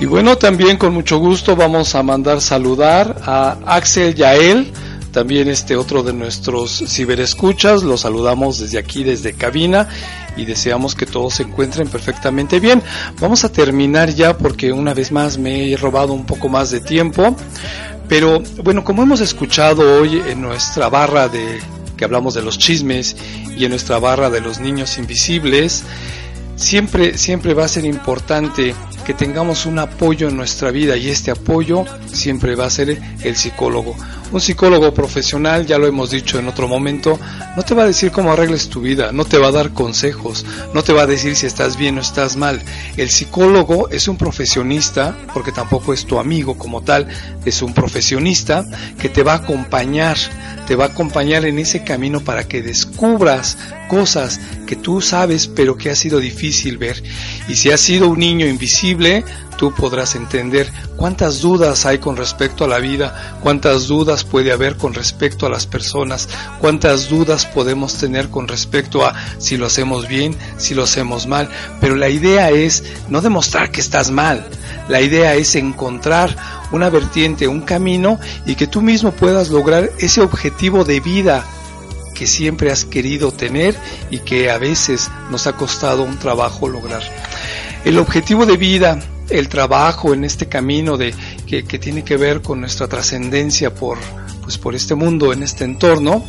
Y 0.00 0.06
bueno, 0.06 0.36
también 0.36 0.76
con 0.76 0.92
mucho 0.92 1.18
gusto 1.18 1.56
vamos 1.56 1.94
a 1.94 2.02
mandar 2.02 2.40
saludar 2.42 3.16
a 3.24 3.56
Axel 3.64 4.14
Yael, 4.14 4.70
también 5.14 5.48
este 5.48 5.76
otro 5.76 6.02
de 6.02 6.12
nuestros 6.12 6.82
ciberescuchas, 6.88 7.84
los 7.84 8.00
saludamos 8.00 8.58
desde 8.58 8.78
aquí, 8.78 9.04
desde 9.04 9.32
cabina 9.32 9.88
y 10.36 10.44
deseamos 10.44 10.96
que 10.96 11.06
todos 11.06 11.34
se 11.34 11.44
encuentren 11.44 11.86
perfectamente 11.86 12.58
bien. 12.58 12.82
Vamos 13.20 13.44
a 13.44 13.52
terminar 13.52 14.12
ya 14.12 14.36
porque 14.36 14.72
una 14.72 14.92
vez 14.92 15.12
más 15.12 15.38
me 15.38 15.70
he 15.70 15.76
robado 15.76 16.12
un 16.12 16.26
poco 16.26 16.48
más 16.48 16.72
de 16.72 16.80
tiempo, 16.80 17.36
pero 18.08 18.42
bueno, 18.64 18.82
como 18.82 19.04
hemos 19.04 19.20
escuchado 19.20 20.00
hoy 20.00 20.20
en 20.26 20.42
nuestra 20.42 20.88
barra 20.88 21.28
de 21.28 21.60
que 21.96 22.04
hablamos 22.04 22.34
de 22.34 22.42
los 22.42 22.58
chismes 22.58 23.16
y 23.56 23.64
en 23.64 23.70
nuestra 23.70 24.00
barra 24.00 24.30
de 24.30 24.40
los 24.40 24.58
niños 24.58 24.98
invisibles, 24.98 25.84
siempre 26.56 27.16
siempre 27.18 27.54
va 27.54 27.66
a 27.66 27.68
ser 27.68 27.84
importante 27.84 28.74
que 29.06 29.14
tengamos 29.14 29.64
un 29.64 29.78
apoyo 29.78 30.28
en 30.28 30.36
nuestra 30.36 30.72
vida 30.72 30.96
y 30.96 31.08
este 31.08 31.30
apoyo 31.30 31.84
siempre 32.12 32.56
va 32.56 32.66
a 32.66 32.70
ser 32.70 33.00
el 33.22 33.36
psicólogo. 33.36 33.94
Un 34.32 34.40
psicólogo 34.40 34.92
profesional, 34.92 35.66
ya 35.66 35.78
lo 35.78 35.86
hemos 35.86 36.10
dicho 36.10 36.38
en 36.38 36.48
otro 36.48 36.66
momento, 36.66 37.18
no 37.56 37.62
te 37.62 37.74
va 37.74 37.84
a 37.84 37.86
decir 37.86 38.10
cómo 38.10 38.32
arregles 38.32 38.68
tu 38.68 38.80
vida, 38.80 39.12
no 39.12 39.24
te 39.24 39.38
va 39.38 39.48
a 39.48 39.52
dar 39.52 39.72
consejos, 39.72 40.44
no 40.72 40.82
te 40.82 40.92
va 40.92 41.02
a 41.02 41.06
decir 41.06 41.36
si 41.36 41.46
estás 41.46 41.76
bien 41.76 41.98
o 41.98 42.00
estás 42.00 42.36
mal. 42.36 42.60
El 42.96 43.10
psicólogo 43.10 43.88
es 43.90 44.08
un 44.08 44.16
profesionista, 44.16 45.16
porque 45.32 45.52
tampoco 45.52 45.92
es 45.92 46.04
tu 46.04 46.18
amigo 46.18 46.58
como 46.58 46.82
tal, 46.82 47.06
es 47.44 47.62
un 47.62 47.74
profesionista 47.74 48.64
que 48.98 49.08
te 49.08 49.22
va 49.22 49.34
a 49.34 49.36
acompañar, 49.36 50.16
te 50.66 50.74
va 50.74 50.86
a 50.86 50.88
acompañar 50.88 51.44
en 51.44 51.58
ese 51.58 51.84
camino 51.84 52.20
para 52.20 52.48
que 52.48 52.62
descubras 52.62 53.56
cosas 53.88 54.40
que 54.66 54.76
tú 54.76 55.00
sabes 55.00 55.46
pero 55.46 55.76
que 55.76 55.90
ha 55.90 55.94
sido 55.94 56.18
difícil 56.18 56.78
ver. 56.78 57.02
Y 57.48 57.54
si 57.54 57.70
has 57.70 57.80
sido 57.80 58.08
un 58.08 58.18
niño 58.18 58.46
invisible, 58.46 59.24
tú 59.56 59.72
podrás 59.74 60.14
entender 60.14 60.70
cuántas 60.96 61.40
dudas 61.40 61.86
hay 61.86 61.98
con 61.98 62.16
respecto 62.16 62.64
a 62.64 62.68
la 62.68 62.78
vida, 62.78 63.38
cuántas 63.42 63.86
dudas 63.86 64.24
puede 64.24 64.52
haber 64.52 64.76
con 64.76 64.94
respecto 64.94 65.46
a 65.46 65.50
las 65.50 65.66
personas, 65.66 66.28
cuántas 66.60 67.08
dudas 67.08 67.46
podemos 67.46 67.94
tener 67.94 68.28
con 68.28 68.48
respecto 68.48 69.04
a 69.04 69.14
si 69.38 69.56
lo 69.56 69.66
hacemos 69.66 70.08
bien, 70.08 70.36
si 70.56 70.74
lo 70.74 70.84
hacemos 70.84 71.26
mal. 71.26 71.48
Pero 71.80 71.96
la 71.96 72.08
idea 72.08 72.50
es 72.50 72.84
no 73.08 73.20
demostrar 73.20 73.70
que 73.70 73.80
estás 73.80 74.10
mal, 74.10 74.46
la 74.88 75.00
idea 75.00 75.34
es 75.34 75.54
encontrar 75.56 76.36
una 76.72 76.90
vertiente, 76.90 77.48
un 77.48 77.62
camino 77.62 78.18
y 78.46 78.54
que 78.54 78.66
tú 78.66 78.82
mismo 78.82 79.12
puedas 79.12 79.48
lograr 79.48 79.90
ese 79.98 80.20
objetivo 80.20 80.84
de 80.84 81.00
vida 81.00 81.44
que 82.14 82.26
siempre 82.26 82.70
has 82.70 82.84
querido 82.84 83.32
tener 83.32 83.76
y 84.10 84.20
que 84.20 84.50
a 84.50 84.58
veces 84.58 85.10
nos 85.30 85.46
ha 85.46 85.54
costado 85.54 86.02
un 86.02 86.18
trabajo 86.18 86.68
lograr. 86.68 87.02
El 87.84 87.98
objetivo 87.98 88.46
de 88.46 88.56
vida, 88.56 88.98
el 89.28 89.48
trabajo 89.48 90.14
en 90.14 90.24
este 90.24 90.48
camino 90.48 90.96
de 90.96 91.14
que, 91.46 91.62
tiene 91.62 92.04
que 92.04 92.16
ver 92.16 92.42
con 92.42 92.60
nuestra 92.60 92.88
trascendencia 92.88 93.74
por 93.74 93.98
pues 94.42 94.58
por 94.58 94.74
este 94.74 94.94
mundo, 94.94 95.32
en 95.32 95.42
este 95.42 95.64
entorno, 95.64 96.22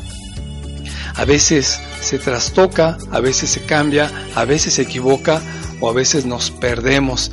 a 1.15 1.25
veces 1.25 1.81
se 1.99 2.17
trastoca, 2.17 2.97
a 3.11 3.19
veces 3.19 3.49
se 3.49 3.65
cambia, 3.65 4.09
a 4.35 4.45
veces 4.45 4.75
se 4.75 4.83
equivoca 4.83 5.41
o 5.81 5.89
a 5.89 5.93
veces 5.93 6.25
nos 6.25 6.49
perdemos 6.49 7.31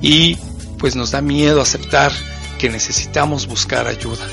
y 0.00 0.36
pues 0.78 0.94
nos 0.94 1.10
da 1.10 1.20
miedo 1.20 1.60
aceptar 1.60 2.12
que 2.58 2.68
necesitamos 2.68 3.48
buscar 3.48 3.88
ayuda. 3.88 4.28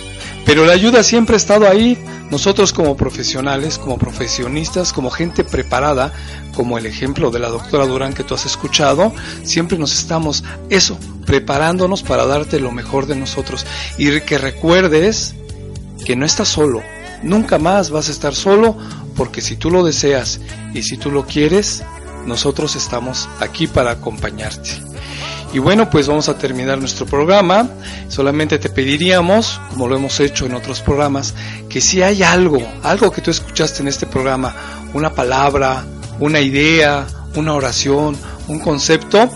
Pero 0.50 0.66
la 0.66 0.74
ayuda 0.74 1.04
siempre 1.04 1.36
ha 1.36 1.38
estado 1.38 1.70
ahí. 1.70 1.96
Nosotros 2.32 2.74
como 2.74 2.98
profesionales, 2.98 3.78
como 3.78 4.00
profesionistas, 4.00 4.94
como 4.94 5.12
gente 5.12 5.44
preparada, 5.44 6.12
como 6.56 6.80
el 6.80 6.88
ejemplo 6.88 7.30
de 7.30 7.38
la 7.38 7.50
doctora 7.50 7.86
Durán 7.86 8.16
que 8.16 8.24
tú 8.24 8.34
has 8.34 8.48
escuchado, 8.48 9.14
siempre 9.44 9.78
nos 9.78 9.94
estamos, 9.94 10.44
eso, 10.72 10.98
preparándonos 11.28 12.02
para 12.02 12.26
darte 12.26 12.60
lo 12.60 12.72
mejor 12.72 13.06
de 13.06 13.16
nosotros. 13.16 13.64
Y 14.00 14.22
que 14.22 14.40
recuerdes 14.40 15.36
que 16.04 16.16
no 16.16 16.26
estás 16.26 16.48
solo. 16.48 16.82
Nunca 17.22 17.60
más 17.60 17.92
vas 17.92 18.10
a 18.10 18.12
estar 18.12 18.34
solo 18.34 18.76
porque 19.16 19.42
si 19.42 19.56
tú 19.56 19.70
lo 19.70 19.84
deseas 19.84 20.42
y 20.74 20.82
si 20.82 20.98
tú 20.98 21.12
lo 21.12 21.28
quieres, 21.28 21.84
nosotros 22.26 22.76
estamos 22.76 23.30
aquí 23.40 23.68
para 23.68 23.92
acompañarte. 23.92 24.89
Y 25.52 25.60
bueno, 25.60 25.90
pues 25.90 26.08
vamos 26.08 26.30
a 26.30 26.38
terminar 26.38 26.78
nuestro 26.78 27.06
programa. 27.08 27.68
Solamente 28.08 28.60
te 28.60 28.70
pediríamos, 28.70 29.60
como 29.70 29.88
lo 29.88 29.96
hemos 29.96 30.20
hecho 30.20 30.46
en 30.46 30.54
otros 30.54 30.82
programas, 30.82 31.34
que 31.68 31.82
si 31.82 32.04
hay 32.04 32.22
algo, 32.22 32.62
algo 32.84 33.12
que 33.12 33.22
tú 33.22 33.32
escuchaste 33.32 33.82
en 33.82 33.88
este 33.88 34.06
programa, 34.06 34.56
una 34.94 35.14
palabra, 35.14 35.84
una 36.20 36.40
idea, 36.40 37.08
una 37.36 37.56
oración, 37.56 38.16
un 38.48 38.60
concepto, 38.60 39.28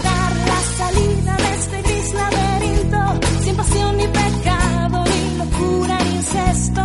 la 0.00 0.60
salida 0.78 1.36
de 1.36 1.54
este 1.54 1.82
gris 1.82 2.14
laberinto, 2.14 3.00
sin 3.42 3.56
pasión 3.56 3.96
ni 3.96 4.06
pecado, 4.06 5.04
ni 5.04 5.38
locura 5.38 5.98
ni 6.04 6.14
incesto. 6.16 6.82